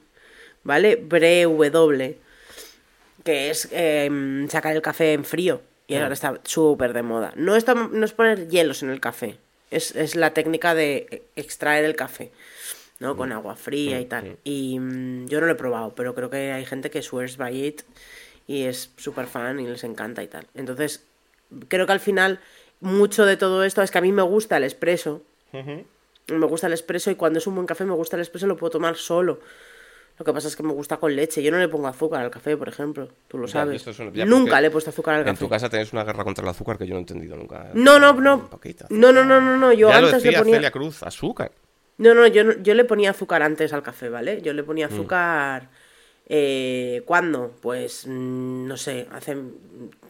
[0.65, 0.97] ¿Vale?
[0.97, 2.17] Brew.
[3.25, 5.62] que es eh, sacar el café en frío.
[5.87, 7.33] Y ahora está súper de moda.
[7.37, 9.39] No, está, no es poner hielos en el café,
[9.73, 12.31] es, es la técnica de extraer el café,
[13.01, 13.17] ¿no?
[13.17, 14.37] Con agua fría y tal.
[14.45, 17.67] Y mm, yo no lo he probado, pero creo que hay gente que swears by
[17.67, 17.83] it
[18.47, 20.47] y es súper fan y les encanta y tal.
[20.55, 21.05] Entonces,
[21.67, 22.39] creo que al final
[22.79, 25.23] mucho de todo esto es que a mí me gusta el espresso.
[26.31, 28.57] Me gusta el espresso y cuando es un buen café me gusta el espresso lo
[28.57, 29.40] puedo tomar solo.
[30.19, 31.43] Lo que pasa es que me gusta con leche.
[31.43, 33.09] Yo no le pongo azúcar al café, por ejemplo.
[33.27, 33.77] Tú lo sabes.
[33.77, 35.39] esto es una- ya, Nunca le he puesto azúcar al En café.
[35.39, 37.70] tu casa tenéis una guerra contra el azúcar que yo no he entendido nunca.
[37.73, 38.51] No, no, no.
[38.90, 39.73] No, no, no, no, no.
[39.73, 40.57] Yo ya lo antes le decía ponía.
[40.57, 41.52] Celia Cruz, azúcar.
[41.97, 44.43] No, no, yo, no- yo le ponía azúcar antes al café, ¿vale?
[44.43, 44.93] Yo le ponía Mm.
[44.93, 45.69] azúcar.
[46.28, 47.52] Eh, ¿Cuándo?
[47.62, 49.36] Pues mm, no sé, hace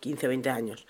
[0.01, 0.87] 15, 20 años.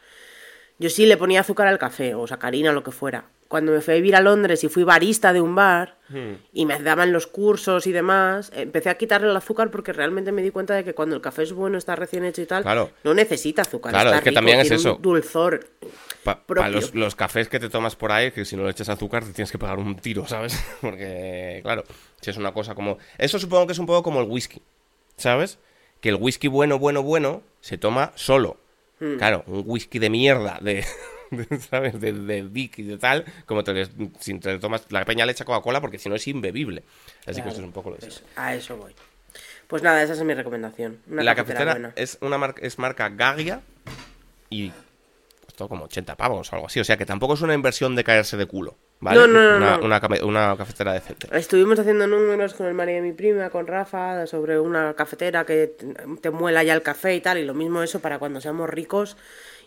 [0.79, 3.25] Yo sí le ponía azúcar al café, o sacarina, lo que fuera.
[3.51, 6.35] Cuando me fui a vivir a Londres y fui barista de un bar Hmm.
[6.53, 10.43] y me daban los cursos y demás, empecé a quitarle el azúcar porque realmente me
[10.43, 12.91] di cuenta de que cuando el café es bueno, está recién hecho y tal, Claro.
[13.05, 13.93] no necesita azúcar.
[13.93, 14.97] Claro, está es que rico, también es eso.
[14.97, 15.69] Un dulzor.
[16.25, 19.25] Para los, los cafés que te tomas por ahí, que si no le echas azúcar
[19.25, 20.55] te tienes que pegar un tiro, ¿sabes?
[20.81, 21.85] Porque, claro,
[22.21, 22.99] si es una cosa como...
[23.17, 24.61] Eso supongo que es un poco como el whisky,
[25.17, 25.59] ¿sabes?
[26.01, 28.57] Que el whisky bueno, bueno, bueno se toma solo.
[29.01, 29.17] Hmm.
[29.17, 30.85] Claro, un whisky de mierda, de,
[31.71, 32.01] ¿sabes?
[32.01, 33.87] De, de Vic y de tal, como te,
[34.19, 34.85] si te tomas...
[34.91, 36.83] La peña le echa Coca-Cola porque si no es imbebible.
[37.27, 38.21] Así que Claro, esto es un poco lo de eso.
[38.23, 38.95] pues a eso voy.
[39.67, 40.99] Pues nada, esa es mi recomendación.
[41.09, 41.93] Una la cafetera cafetera buena.
[42.03, 43.61] es una marca, es marca Gagia
[44.49, 44.73] y
[45.47, 46.81] costó como 80 pavos o algo así.
[46.81, 48.77] O sea que tampoco es una inversión de caerse de culo.
[48.99, 49.21] ¿vale?
[49.21, 49.87] No, no, no, una, no.
[49.87, 51.29] Una, una cafetera decente.
[51.33, 55.69] Estuvimos haciendo números con el marido de mi prima, con Rafa, sobre una cafetera que
[55.69, 58.69] te- te muela ya el café y tal, y lo mismo eso para cuando seamos
[58.69, 59.17] ricos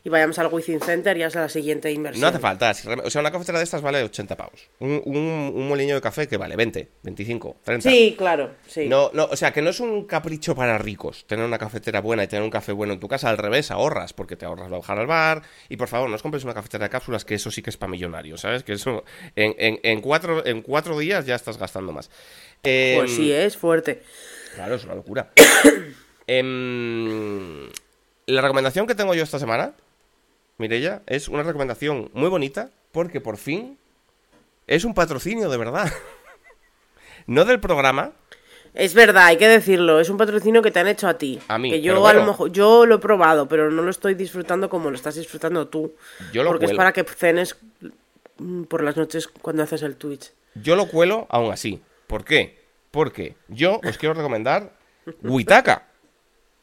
[0.05, 2.21] y vayamos al Within Center, ya es la siguiente inversión.
[2.21, 2.71] No hace falta.
[3.03, 4.69] o sea, una cafetera de estas vale 80 pavos.
[4.79, 5.17] Un, un,
[5.55, 7.89] un de café que vale 20, 25, 30.
[7.89, 8.87] Sí, claro, sí.
[8.89, 12.25] No, no, o sea, que no es un capricho para ricos tener una cafetera buena
[12.25, 13.29] y tener un café bueno en tu casa.
[13.29, 15.41] Al revés, ahorras, porque te ahorras bajar al bar.
[15.69, 17.77] Y por favor, no os compres una cafetera de cápsulas, que eso sí que es
[17.77, 18.63] para millonarios, ¿sabes?
[18.63, 19.05] Que eso
[19.37, 22.09] en, en, en cuatro, en cuatro días ya estás gastando más.
[22.61, 24.01] Em, Pues sí, es fuerte.
[24.55, 25.31] Claro, es una locura.
[26.25, 27.67] Em,
[28.27, 29.73] la recomendación que tengo yo esta semana,
[30.57, 33.77] Mirella, es una recomendación muy bonita porque por fin
[34.67, 35.91] es un patrocinio de verdad.
[37.27, 38.13] no del programa,
[38.73, 41.39] Es verdad, hay que decirlo, es un patrocinio que te han hecho a ti.
[41.47, 44.15] A mí, Que yo a lo mejor, yo lo he probado, pero no lo estoy
[44.15, 45.93] disfrutando como lo estás disfrutando tú.
[46.31, 47.55] Yo lo Porque es para que cenes
[48.37, 50.31] mm, por las noches cuando haces el Twitch.
[50.55, 51.81] yo lo cuelo aún así.
[52.07, 52.63] ¿Por qué?
[52.91, 54.73] Porque yo os quiero recomendar
[55.23, 55.87] Witaka.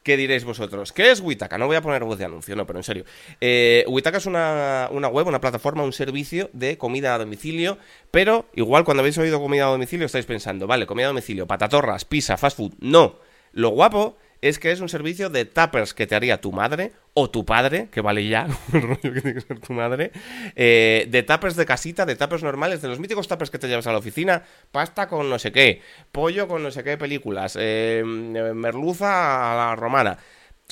[0.03, 0.91] ¿Qué diréis vosotros?
[0.93, 1.59] ¿Qué es Witaka?
[1.59, 3.05] No voy a poner voz de anuncio, no, pero en serio.
[3.39, 7.77] Eh, Witaka es una, una web, una plataforma, un servicio de comida a domicilio,
[8.09, 12.05] pero igual cuando habéis oído comida a domicilio estáis pensando, vale, comida a domicilio, patatorras,
[12.05, 12.73] pizza, fast food.
[12.79, 13.19] No.
[13.53, 17.29] Lo guapo es que es un servicio de tappers que te haría tu madre o
[17.29, 20.11] tu padre, que vale ya, el rollo que tiene que ser tu madre,
[20.55, 23.87] eh, de tappers de casita, de tappers normales, de los míticos tappers que te llevas
[23.87, 25.81] a la oficina, pasta con no sé qué,
[26.11, 30.17] pollo con no sé qué películas, eh, merluza a la romana,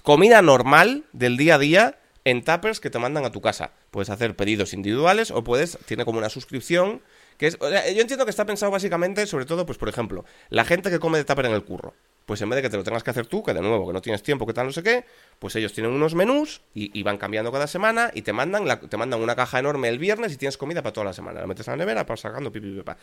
[0.03, 3.71] comida normal del día a día en tappers que te mandan a tu casa.
[3.91, 7.01] Puedes hacer pedidos individuales o puedes, tiene como una suscripción
[7.37, 10.89] que es, yo entiendo que está pensado básicamente, sobre todo, pues por ejemplo, la gente
[10.89, 11.93] que come de tupper en el curro.
[12.29, 13.93] Pues en vez de que te lo tengas que hacer tú, que de nuevo, que
[13.93, 15.03] no tienes tiempo, que tal, no sé qué,
[15.39, 18.97] pues ellos tienen unos menús y, van cambiando cada semana y te mandan, la- te
[18.97, 21.41] mandan una caja enorme el viernes y tienes comida para toda la semana.
[21.41, 22.97] La metes a la nevera, para sacando pipi, pipa.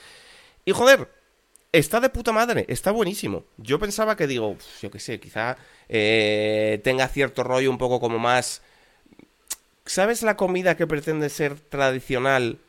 [0.65, 1.09] Y joder,
[1.73, 3.43] está de puta madre, está buenísimo.
[3.57, 5.57] Yo pensaba que digo, yo qué sé, quizá
[5.89, 8.63] eh, tenga cierto rollo un poco como más...
[9.87, 12.61] ¿Sabes la comida que pretende ser tradicional,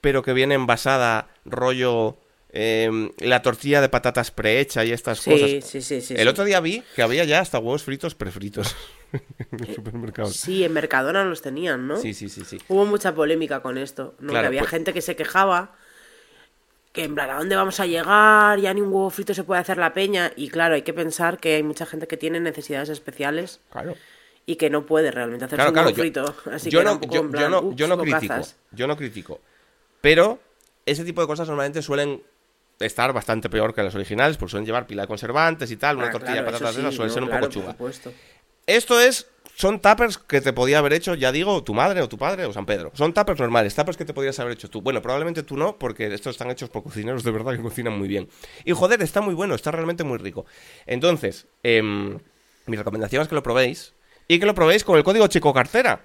[0.00, 2.16] pero que viene envasada, rollo
[2.50, 5.50] eh, la tortilla de patatas prehecha y estas Sí, cosas?
[5.64, 6.14] sí, sí, sí.
[6.14, 6.28] El sí.
[6.28, 8.74] otro día vi que había ya hasta huevos fritos prefritos
[9.12, 10.34] en los supermercados.
[10.36, 11.96] Sí, en Mercadona los tenían, ¿no?
[11.98, 12.58] Sí, sí, sí, sí.
[12.68, 14.30] Hubo mucha polémica con esto, ¿no?
[14.30, 15.74] Claro, que había pues- gente que se quejaba
[16.92, 18.58] que en plan, ¿a dónde vamos a llegar?
[18.60, 20.32] Ya ni un huevo frito se puede hacer la peña.
[20.36, 23.94] Y claro, hay que pensar que hay mucha gente que tiene necesidades especiales Claro.
[24.46, 26.34] y que no puede realmente Claro, un claro, huevo yo, frito.
[26.50, 28.56] Así yo que no, yo, no, "Ups, yo no critico, bocazas".
[28.72, 29.40] yo no critico.
[30.00, 30.40] Pero
[30.86, 32.22] ese tipo de cosas normalmente suelen
[32.80, 36.08] estar bastante peor que las originales, porque suelen llevar pila de conservantes y tal, una
[36.08, 38.12] Ah, tortilla claro, de patatas de esas suele no, ser un claro, poco supuesto.
[38.66, 39.26] Esto es,
[39.56, 42.52] son tuppers que te podía haber hecho, ya digo, tu madre o tu padre o
[42.52, 42.92] San Pedro.
[42.94, 44.82] Son tuppers normales, tuppers que te podrías haber hecho tú.
[44.82, 48.08] Bueno, probablemente tú no, porque estos están hechos por cocineros de verdad que cocinan muy
[48.08, 48.28] bien.
[48.66, 50.44] Y joder, está muy bueno, está realmente muy rico.
[50.86, 52.18] Entonces, em,
[52.66, 53.94] mi recomendación es que lo probéis
[54.28, 56.04] y que lo probéis con el código Chico Cartera.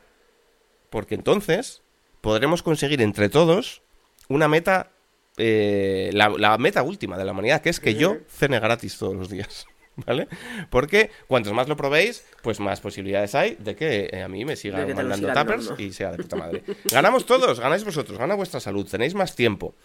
[0.90, 1.82] Porque entonces
[2.22, 3.82] podremos conseguir entre todos
[4.30, 4.93] una meta,
[5.38, 9.16] eh, la, la meta última de la humanidad, que es que yo cene gratis todos
[9.16, 9.66] los días.
[10.08, 10.28] ¿Vale?
[10.72, 14.56] Porque cuantos más lo probéis, pues más posibilidades hay de que eh, a mí me
[14.56, 15.84] sigan mandando tappers dando.
[15.84, 16.64] y sea de puta madre.
[16.86, 19.76] Ganamos todos, ganáis vosotros, gana vuestra salud, tenéis más tiempo.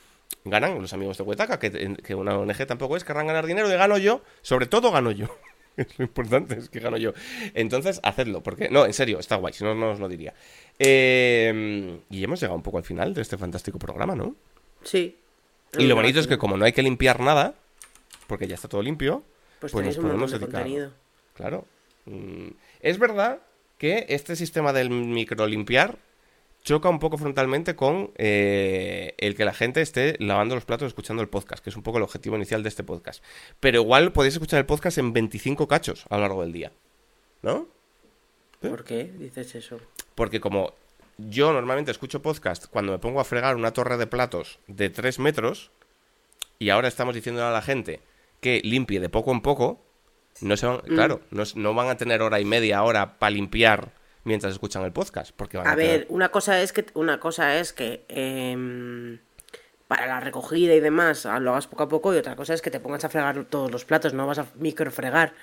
[0.45, 3.77] Ganan los amigos de Huetaca, que, que una ONG tampoco es, querrán ganar dinero y
[3.77, 5.27] gano yo, sobre todo gano yo.
[5.79, 7.13] Es lo importante, es que gano yo.
[7.55, 8.69] Entonces, hacedlo, porque...
[8.69, 10.35] No, en serio, está guay, si no, no os lo diría.
[10.77, 14.35] Eh, y hemos llegado un poco al final de este fantástico programa, ¿no?
[14.83, 15.17] Sí.
[15.77, 17.55] Y lo bonito es que como no hay que limpiar nada,
[18.27, 19.23] porque ya está todo limpio,
[19.61, 20.67] Pues, pues nos podemos dedicar.
[21.35, 21.67] Claro.
[22.07, 22.49] Mm,
[22.81, 23.41] Es verdad
[23.77, 25.99] que este sistema del micro limpiar
[26.63, 31.23] choca un poco frontalmente con eh, el que la gente esté lavando los platos escuchando
[31.23, 33.23] el podcast, que es un poco el objetivo inicial de este podcast.
[33.61, 36.73] Pero igual podéis escuchar el podcast en 25 cachos a lo largo del día.
[37.43, 37.69] ¿No?
[38.63, 38.69] ¿Eh?
[38.69, 39.79] ¿Por qué dices eso?
[40.15, 40.75] Porque como
[41.19, 45.19] yo normalmente escucho podcast cuando me pongo a fregar una torre de platos de 3
[45.19, 45.71] metros,
[46.59, 48.01] y ahora estamos diciendo a la gente
[48.41, 49.85] que limpie de poco en poco,
[50.41, 53.93] no se van, claro, no, no van a tener hora y media hora para limpiar
[54.25, 55.33] mientras escuchan el podcast.
[55.35, 59.19] Porque van a, A ver, una cosa es que una cosa es que em,
[59.89, 62.63] para la recogida y demás ah, lo hagas poco a poco y otra cosa es
[62.63, 65.35] que te pongas a fregar todos los platos, no vas a microfregar.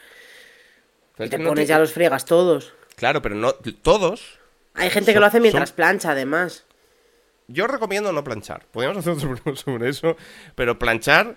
[1.18, 2.74] Pero Y es te no pones te- ya los fregas todos.
[2.96, 4.40] Claro, pero no todos.
[4.76, 6.66] Hay gente que Son- lo hace mientras son- plancha, además.
[7.48, 8.66] Yo recomiendo no planchar.
[8.72, 10.16] Podríamos hacer otro programa sobre eso,
[10.56, 11.36] pero planchar.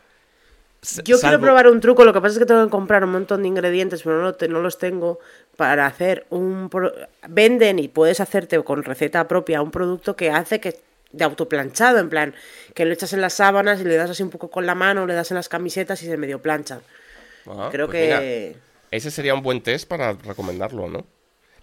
[1.05, 3.43] Yo quiero probar un truco, lo que pasa es que tengo que comprar un montón
[3.43, 5.19] de ingredientes, pero no, te- no los tengo
[5.56, 6.69] para hacer un...
[6.70, 6.93] pro-
[7.28, 10.78] Venden y puedes hacerte con receta propia un producto que hace que
[11.10, 12.35] de autoplanchado, en plan,
[12.74, 15.05] que lo echas en las sábanas y le das así un poco con la mano,
[15.05, 16.81] le das en las camisetas y se medio plancha.
[17.47, 18.56] Ah, Creo pues mira, que...
[18.93, 21.05] Ese sería un buen test para recomendarlo, ¿no?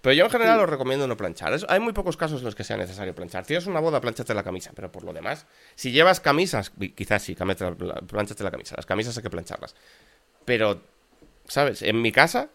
[0.06, 1.52] Pero yo en general os recomiendo no planchar.
[1.52, 3.44] Es- hay muy pocos casos en los que sea necesario planchar.
[3.44, 4.70] Tienes una boda, plánchate la camisa.
[4.72, 8.76] Pero por lo demás, si llevas camisas, quizás sí, cámete la- camisa.
[8.76, 9.74] Las camisas hay que plancharlas.
[10.44, 10.80] Pero,
[11.48, 11.82] ¿sabes?
[11.82, 12.50] En mi casa,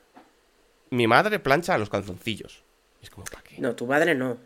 [0.92, 2.64] mi madre plancha los calzoncillos.
[3.02, 3.60] Es como, ¿para qué?
[3.60, 4.38] No, tu madre no.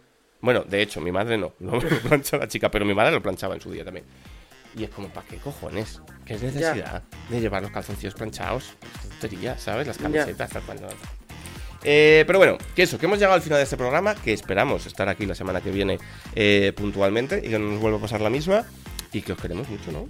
[0.42, 1.54] Bueno, de hecho, mi madre no.
[1.60, 4.08] No lo plancha la chica, pero mi madre lo planchaba en su día también.
[4.76, 6.02] Y es como, ¿para qué cojones?
[6.26, 8.74] ¿Qué es necesidad de llevar los calzoncillos planchados?
[8.82, 9.86] Es tontería, ¿sabes?
[9.86, 10.80] Las camisetas, tal cual.
[11.84, 14.86] Eh, pero bueno, que eso, que hemos llegado al final de este programa, que esperamos
[14.86, 16.00] estar aquí la semana que viene
[16.36, 18.66] eh, puntualmente y que no nos vuelva a pasar la misma
[19.14, 20.08] y que os queremos mucho, ¿no?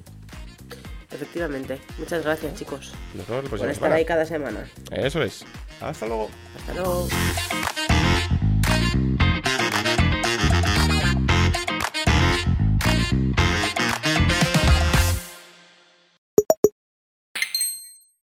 [1.11, 1.79] Efectivamente.
[1.97, 3.95] Muchas gracias, chicos, Nos vemos la por estar semana.
[3.95, 4.69] ahí cada semana.
[4.91, 5.45] Eso es.
[5.81, 6.29] Hasta luego.
[6.57, 7.07] Hasta luego.